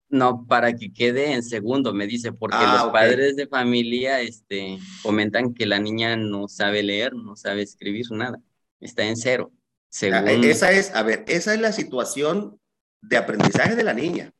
[0.09, 4.79] No, para que quede en segundo, me dice, porque Ah, los padres de familia este,
[5.03, 8.39] comentan que la niña no sabe leer, no sabe escribir nada.
[8.79, 9.51] Está en cero.
[9.53, 9.59] Ah,
[9.89, 12.57] Según, Esa es, a ver, esa es la situación
[13.01, 14.31] de aprendizaje de la niña.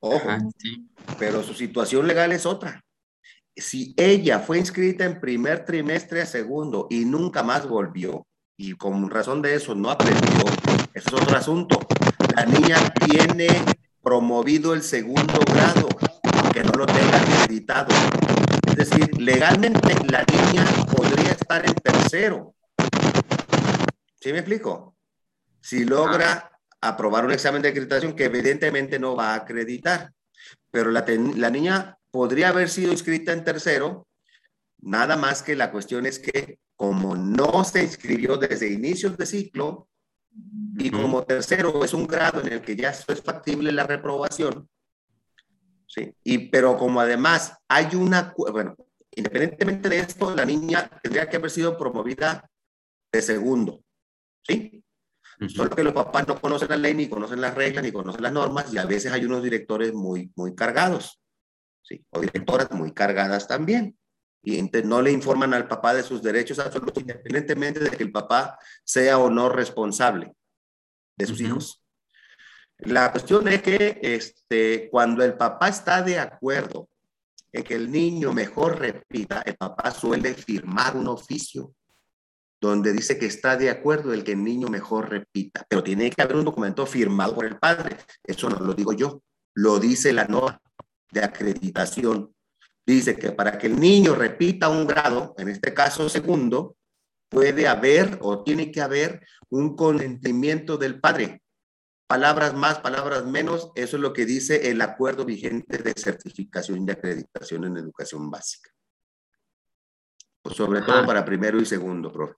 [0.00, 0.28] Ojo,
[1.18, 2.84] pero su situación legal es otra.
[3.56, 9.10] Si ella fue inscrita en primer trimestre a segundo y nunca más volvió, y con
[9.10, 10.44] razón de eso no aprendió,
[10.94, 11.80] eso es otro asunto.
[12.36, 13.48] La niña tiene
[14.02, 15.88] promovido el segundo grado,
[16.52, 17.94] que no lo tenga acreditado.
[18.66, 20.64] Es decir, legalmente la niña
[20.96, 22.54] podría estar en tercero.
[24.20, 24.96] ¿Sí me explico?
[25.60, 30.12] Si logra aprobar un examen de acreditación que evidentemente no va a acreditar,
[30.70, 31.04] pero la,
[31.36, 34.06] la niña podría haber sido inscrita en tercero,
[34.80, 39.88] nada más que la cuestión es que como no se inscribió desde inicios de ciclo
[40.76, 44.68] y como tercero es un grado en el que ya es factible la reprobación,
[45.86, 46.14] ¿sí?
[46.22, 48.76] Y, pero como además hay una, bueno,
[49.10, 52.48] independientemente de esto, la niña tendría que haber sido promovida
[53.10, 53.82] de segundo,
[54.46, 54.84] ¿sí?
[55.46, 58.32] Solo que los papás no conocen la ley, ni conocen las reglas, ni conocen las
[58.32, 61.20] normas, y a veces hay unos directores muy, muy cargados,
[61.82, 62.04] ¿sí?
[62.10, 63.96] O directoras muy cargadas también.
[64.42, 68.58] Y no le informan al papá de sus derechos absolutos, independientemente de que el papá
[68.84, 70.32] sea o no responsable
[71.16, 71.84] de sus hijos.
[72.78, 76.88] La cuestión es que este, cuando el papá está de acuerdo
[77.52, 81.74] en que el niño mejor repita, el papá suele firmar un oficio
[82.60, 86.22] donde dice que está de acuerdo el que el niño mejor repita, pero tiene que
[86.22, 87.96] haber un documento firmado por el padre.
[88.24, 89.22] Eso no lo digo yo,
[89.54, 90.60] lo dice la norma
[91.10, 92.34] de acreditación.
[92.84, 96.76] Dice que para que el niño repita un grado, en este caso segundo,
[97.28, 99.20] puede haber o tiene que haber
[99.50, 101.42] un consentimiento del padre.
[102.06, 106.90] Palabras más, palabras menos, eso es lo que dice el acuerdo vigente de certificación y
[106.90, 108.70] acreditación en educación básica.
[110.42, 112.34] Pues sobre todo para primero y segundo, profe.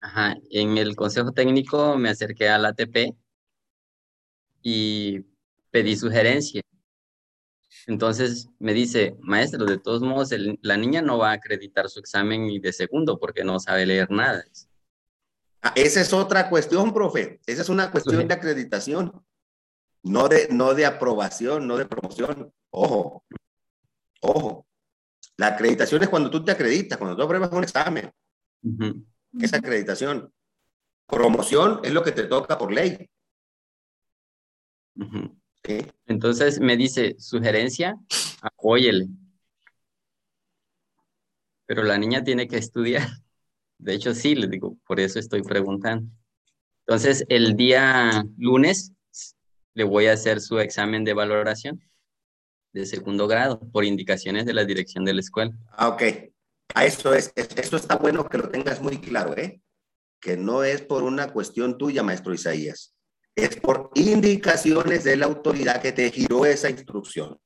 [0.00, 3.14] Ajá, en el consejo técnico me acerqué al ATP
[4.62, 5.20] y
[5.70, 6.62] pedí sugerencia.
[7.86, 10.30] Entonces me dice, maestro, de todos modos,
[10.62, 14.10] la niña no va a acreditar su examen ni de segundo porque no sabe leer
[14.10, 14.44] nada.
[15.62, 17.40] Ah, esa es otra cuestión, profe.
[17.46, 19.24] Esa es una cuestión de acreditación,
[20.02, 22.52] no de, no de aprobación, no de promoción.
[22.70, 23.24] Ojo,
[24.20, 24.66] ojo.
[25.36, 28.10] La acreditación es cuando tú te acreditas, cuando tú apruebas un examen
[29.38, 30.32] esa acreditación.
[31.06, 33.10] Promoción es lo que te toca por ley.
[36.06, 37.96] Entonces me dice, sugerencia,
[38.42, 39.08] apóyele.
[41.66, 43.08] Pero la niña tiene que estudiar.
[43.78, 46.10] De hecho, sí, le digo, por eso estoy preguntando.
[46.86, 48.92] Entonces, el día lunes
[49.74, 51.80] le voy a hacer su examen de valoración
[52.72, 55.52] de segundo grado por indicaciones de la dirección de la escuela.
[55.72, 56.02] Ah, ok.
[56.74, 59.60] A eso es, eso está bueno que lo tengas muy claro, ¿eh?
[60.20, 62.94] Que no es por una cuestión tuya, maestro Isaías.
[63.34, 67.38] Es por indicaciones de la autoridad que te giró esa instrucción.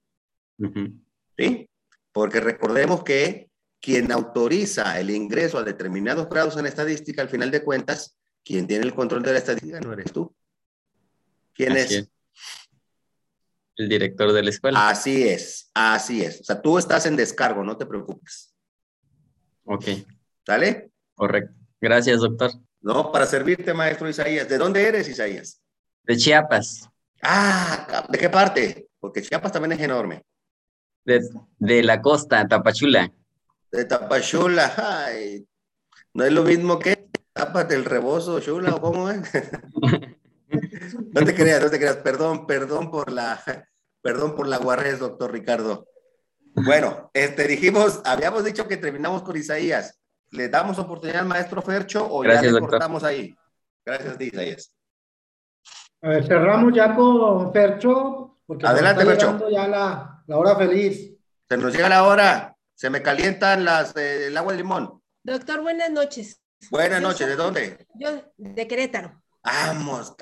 [1.37, 1.69] ¿Sí?
[2.13, 7.63] Porque recordemos que quien autoriza el ingreso a determinados grados en estadística, al final de
[7.63, 10.35] cuentas, quien tiene el control de la estadística no eres tú.
[11.53, 12.09] ¿Quién es?
[13.77, 14.89] El director de la escuela.
[14.89, 16.41] Así es, así es.
[16.41, 18.54] O sea, tú estás en descargo, no te preocupes.
[19.65, 19.85] Ok.
[20.47, 20.91] ¿Sale?
[21.15, 21.55] Correcto.
[21.81, 22.51] Gracias, doctor.
[22.81, 24.49] No, para servirte, maestro Isaías.
[24.49, 25.61] ¿De dónde eres, Isaías?
[26.03, 26.89] De Chiapas.
[27.23, 28.89] Ah, ¿de qué parte?
[29.01, 30.23] Porque Chiapas también es enorme.
[31.05, 33.13] De, la costa, Tapachula.
[33.71, 35.47] De Tapachula, ay.
[36.13, 39.21] No es lo mismo que Tapas del Rebozo, Chula, ¿o cómo es?
[40.49, 41.97] no te creas, no te creas.
[41.97, 43.43] Perdón, perdón por la,
[44.03, 45.87] perdón por la guarrez, doctor Ricardo.
[46.55, 49.99] Bueno, este, dijimos, habíamos dicho que terminamos con Isaías.
[50.31, 53.35] ¿Le damos oportunidad al maestro Fercho o ya le cortamos ahí?
[53.85, 54.75] Gracias a ti, Isaías.
[56.03, 58.39] A ver, cerramos ya con Fercho.
[58.47, 59.49] Porque Adelante, Fercho.
[59.51, 61.13] ya la, la, hora feliz.
[61.49, 62.57] Se nos llega la hora.
[62.75, 65.03] Se me calientan las, eh, el agua de limón.
[65.23, 66.41] Doctor, buenas noches.
[66.71, 67.87] Buenas noches, ¿de dónde?
[67.95, 69.23] Yo, de Querétaro.
[69.43, 70.15] Vamos,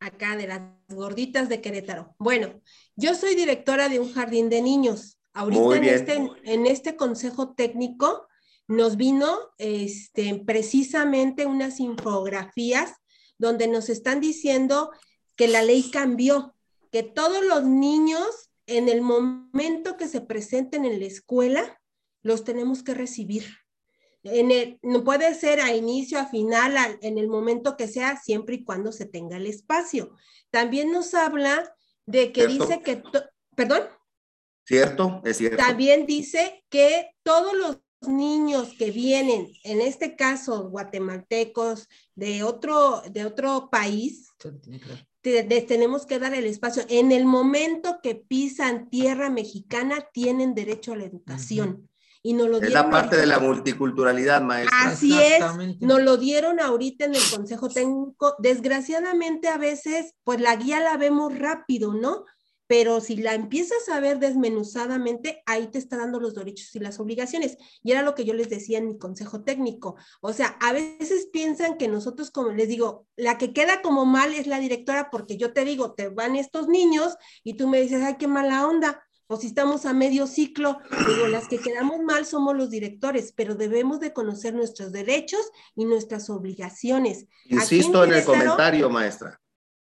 [0.00, 2.14] acá de las gorditas de Querétaro.
[2.18, 2.60] Bueno,
[2.96, 5.18] yo soy directora de un jardín de niños.
[5.34, 8.28] Ahorita en este, en este consejo técnico
[8.68, 12.92] nos vino este, precisamente unas infografías
[13.36, 14.90] donde nos están diciendo
[15.36, 16.54] que la ley cambió,
[16.92, 21.80] que todos los niños en el momento que se presenten en la escuela
[22.22, 23.44] los tenemos que recibir.
[24.22, 28.64] En no puede ser a inicio, a final, en el momento que sea, siempre y
[28.64, 30.14] cuando se tenga el espacio.
[30.50, 31.74] También nos habla
[32.06, 33.02] de que dice que,
[33.54, 33.82] perdón.
[34.64, 35.58] Cierto, es cierto.
[35.58, 37.78] También dice que todos los
[38.08, 44.28] niños que vienen, en este caso guatemaltecos de otro, de otro país,
[45.20, 46.84] tenemos que dar el espacio.
[46.88, 51.88] En el momento que pisan tierra mexicana, tienen derecho a la educación.
[52.26, 54.78] Y nos lo es la parte de la multiculturalidad, maestra.
[54.84, 55.44] Así es,
[55.80, 58.34] nos lo dieron ahorita en el Consejo Técnico.
[58.38, 62.24] Desgraciadamente a veces, pues la guía la vemos rápido, ¿no?
[62.76, 66.98] Pero si la empiezas a ver desmenuzadamente, ahí te está dando los derechos y las
[66.98, 67.56] obligaciones.
[67.84, 69.94] Y era lo que yo les decía en mi consejo técnico.
[70.20, 74.34] O sea, a veces piensan que nosotros, como les digo, la que queda como mal
[74.34, 77.14] es la directora porque yo te digo, te van estos niños
[77.44, 79.04] y tú me dices, ay, qué mala onda.
[79.28, 83.54] O si estamos a medio ciclo, digo, las que quedamos mal somos los directores, pero
[83.54, 87.26] debemos de conocer nuestros derechos y nuestras obligaciones.
[87.44, 89.40] Insisto en el comentario, maestra.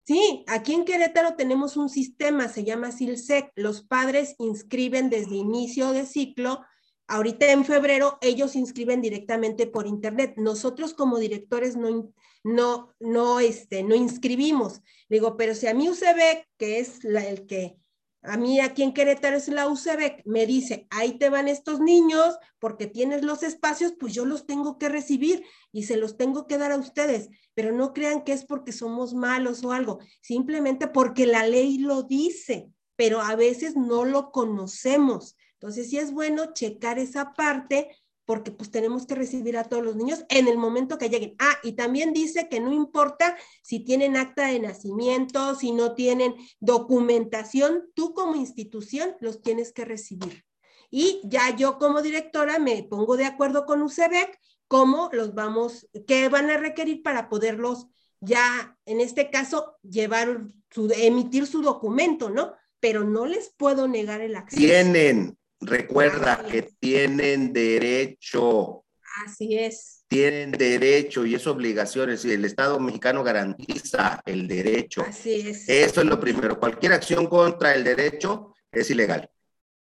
[0.09, 3.51] Sí, aquí en Querétaro tenemos un sistema, se llama SILSEC.
[3.53, 6.61] Los padres inscriben desde inicio de ciclo.
[7.07, 10.33] Ahorita en febrero ellos inscriben directamente por internet.
[10.37, 12.11] Nosotros como directores no,
[12.43, 14.81] no, no, este, no inscribimos.
[15.09, 17.78] Digo, pero si a mí UCB, que es la, el que
[18.21, 22.37] a mí aquí en Querétaro es la UCB, me dice, ahí te van estos niños
[22.59, 26.57] porque tienes los espacios, pues yo los tengo que recibir y se los tengo que
[26.57, 31.25] dar a ustedes, pero no crean que es porque somos malos o algo, simplemente porque
[31.25, 35.37] la ley lo dice, pero a veces no lo conocemos.
[35.53, 37.89] Entonces sí es bueno checar esa parte
[38.29, 41.33] porque pues tenemos que recibir a todos los niños en el momento que lleguen.
[41.39, 46.35] Ah, y también dice que no importa si tienen acta de nacimiento, si no tienen
[46.59, 50.45] documentación, tú como institución los tienes que recibir.
[50.91, 56.29] Y ya yo como directora me pongo de acuerdo con UCEBEC cómo los vamos, qué
[56.29, 57.87] van a requerir para poderlos
[58.19, 62.53] ya, en este caso, llevar, su, emitir su documento, ¿no?
[62.79, 64.61] Pero no les puedo negar el acceso.
[64.61, 68.85] Tienen, Recuerda que tienen derecho.
[69.25, 70.05] Así es.
[70.07, 72.09] Tienen derecho y es obligación.
[72.09, 75.03] Es el Estado mexicano garantiza el derecho.
[75.07, 75.67] Así es.
[75.67, 76.59] Eso es lo primero.
[76.59, 79.29] Cualquier acción contra el derecho es ilegal.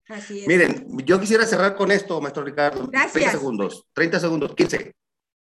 [0.09, 0.49] Así es.
[0.49, 2.87] Miren, yo quisiera cerrar con esto, maestro Ricardo.
[2.87, 3.13] Gracias.
[3.13, 4.95] 30 segundos, 30 segundos, 15.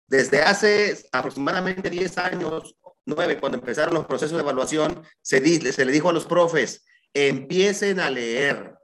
[0.06, 5.92] Desde hace aproximadamente 10 años, 9, cuando empezaron los procesos de evaluación, se, se le
[5.92, 8.74] dijo a los profes, empiecen a leer,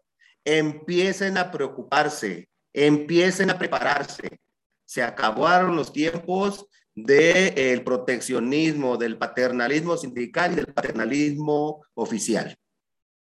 [0.45, 4.41] empiecen a preocuparse, empiecen a prepararse.
[4.85, 12.57] Se acabaron los tiempos del proteccionismo, del paternalismo sindical y del paternalismo oficial.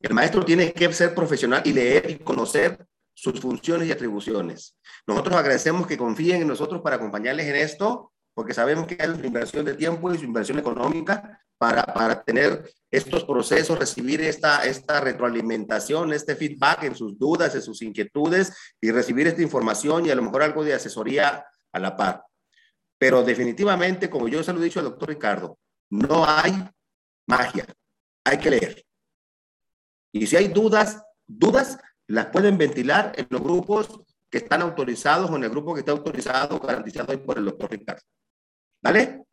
[0.00, 4.76] El maestro tiene que ser profesional y leer y conocer sus funciones y atribuciones.
[5.06, 9.26] Nosotros agradecemos que confíen en nosotros para acompañarles en esto, porque sabemos que hay una
[9.26, 15.00] inversión de tiempo y su inversión económica, para, para tener estos procesos, recibir esta, esta
[15.00, 20.14] retroalimentación, este feedback en sus dudas, en sus inquietudes y recibir esta información y a
[20.14, 22.24] lo mejor algo de asesoría a la par.
[22.98, 25.58] Pero definitivamente, como yo se lo he dicho al doctor Ricardo,
[25.88, 26.52] no hay
[27.26, 27.64] magia,
[28.22, 28.84] hay que leer.
[30.12, 35.36] Y si hay dudas, dudas las pueden ventilar en los grupos que están autorizados o
[35.36, 38.02] en el grupo que está autorizado, garantizado por el doctor Ricardo.
[38.86, 39.26] ¿Vale?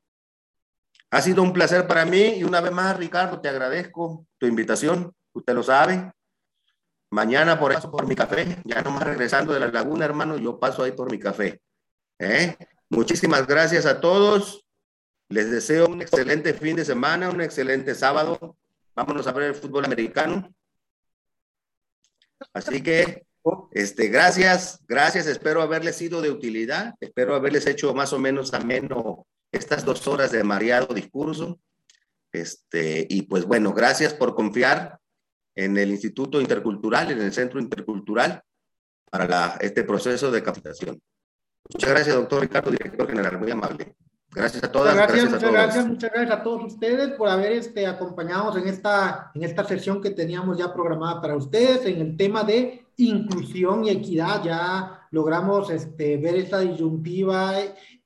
[1.12, 5.14] Ha sido un placer para mí y una vez más, Ricardo, te agradezco tu invitación.
[5.32, 6.12] Usted lo sabe.
[7.12, 10.82] Mañana por eso, por mi café, ya nomás regresando de la laguna, hermano, yo paso
[10.82, 11.62] ahí por mi café.
[12.18, 12.58] ¿Eh?
[12.90, 14.66] Muchísimas gracias a todos.
[15.30, 18.58] Les deseo un excelente fin de semana, un excelente sábado.
[18.96, 20.52] Vámonos a ver el fútbol americano.
[22.54, 23.28] Así que,
[23.72, 25.28] este, gracias, gracias.
[25.28, 26.96] Espero haberles sido de utilidad.
[27.00, 31.60] Espero haberles hecho más o menos ameno estas dos horas de mareado discurso.
[32.32, 35.00] Este, y pues bueno, gracias por confiar
[35.56, 38.42] en el Instituto Intercultural, en el Centro Intercultural,
[39.10, 41.00] para la, este proceso de capacitación.
[41.72, 43.96] Muchas gracias, doctor Ricardo, director general, muy amable.
[44.32, 44.96] Gracias a todas.
[44.96, 48.68] Muchas gracias, gracias muchas gracias, muchas gracias a todos ustedes por haber este, acompañados en
[48.68, 53.86] esta, en esta sesión que teníamos ya programada para ustedes en el tema de inclusión
[53.86, 54.44] y equidad.
[54.44, 57.54] Ya logramos este, ver esta disyuntiva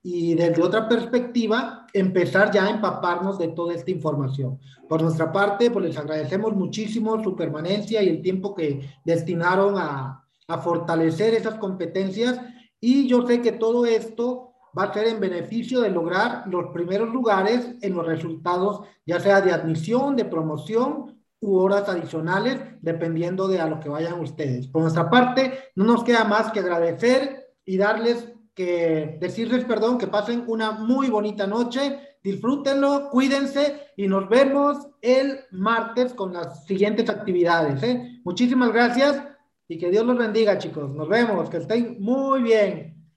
[0.09, 4.57] y desde otra perspectiva empezar ya a empaparnos de toda esta información.
[4.87, 10.25] Por nuestra parte, pues les agradecemos muchísimo su permanencia y el tiempo que destinaron a,
[10.47, 12.39] a fortalecer esas competencias
[12.79, 17.09] y yo sé que todo esto va a ser en beneficio de lograr los primeros
[17.09, 23.59] lugares en los resultados, ya sea de admisión, de promoción u horas adicionales, dependiendo de
[23.59, 24.67] a lo que vayan ustedes.
[24.67, 30.07] Por nuestra parte, no nos queda más que agradecer y darles que decirles perdón, que
[30.07, 37.07] pasen una muy bonita noche, disfrútenlo, cuídense y nos vemos el martes con las siguientes
[37.07, 37.83] actividades.
[37.83, 38.19] ¿eh?
[38.23, 39.23] Muchísimas gracias
[39.67, 40.89] y que Dios los bendiga, chicos.
[40.89, 43.07] Nos vemos, que estén muy bien.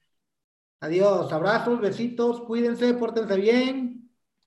[0.82, 3.99] Adiós, abrazos, besitos, cuídense, pórtense bien.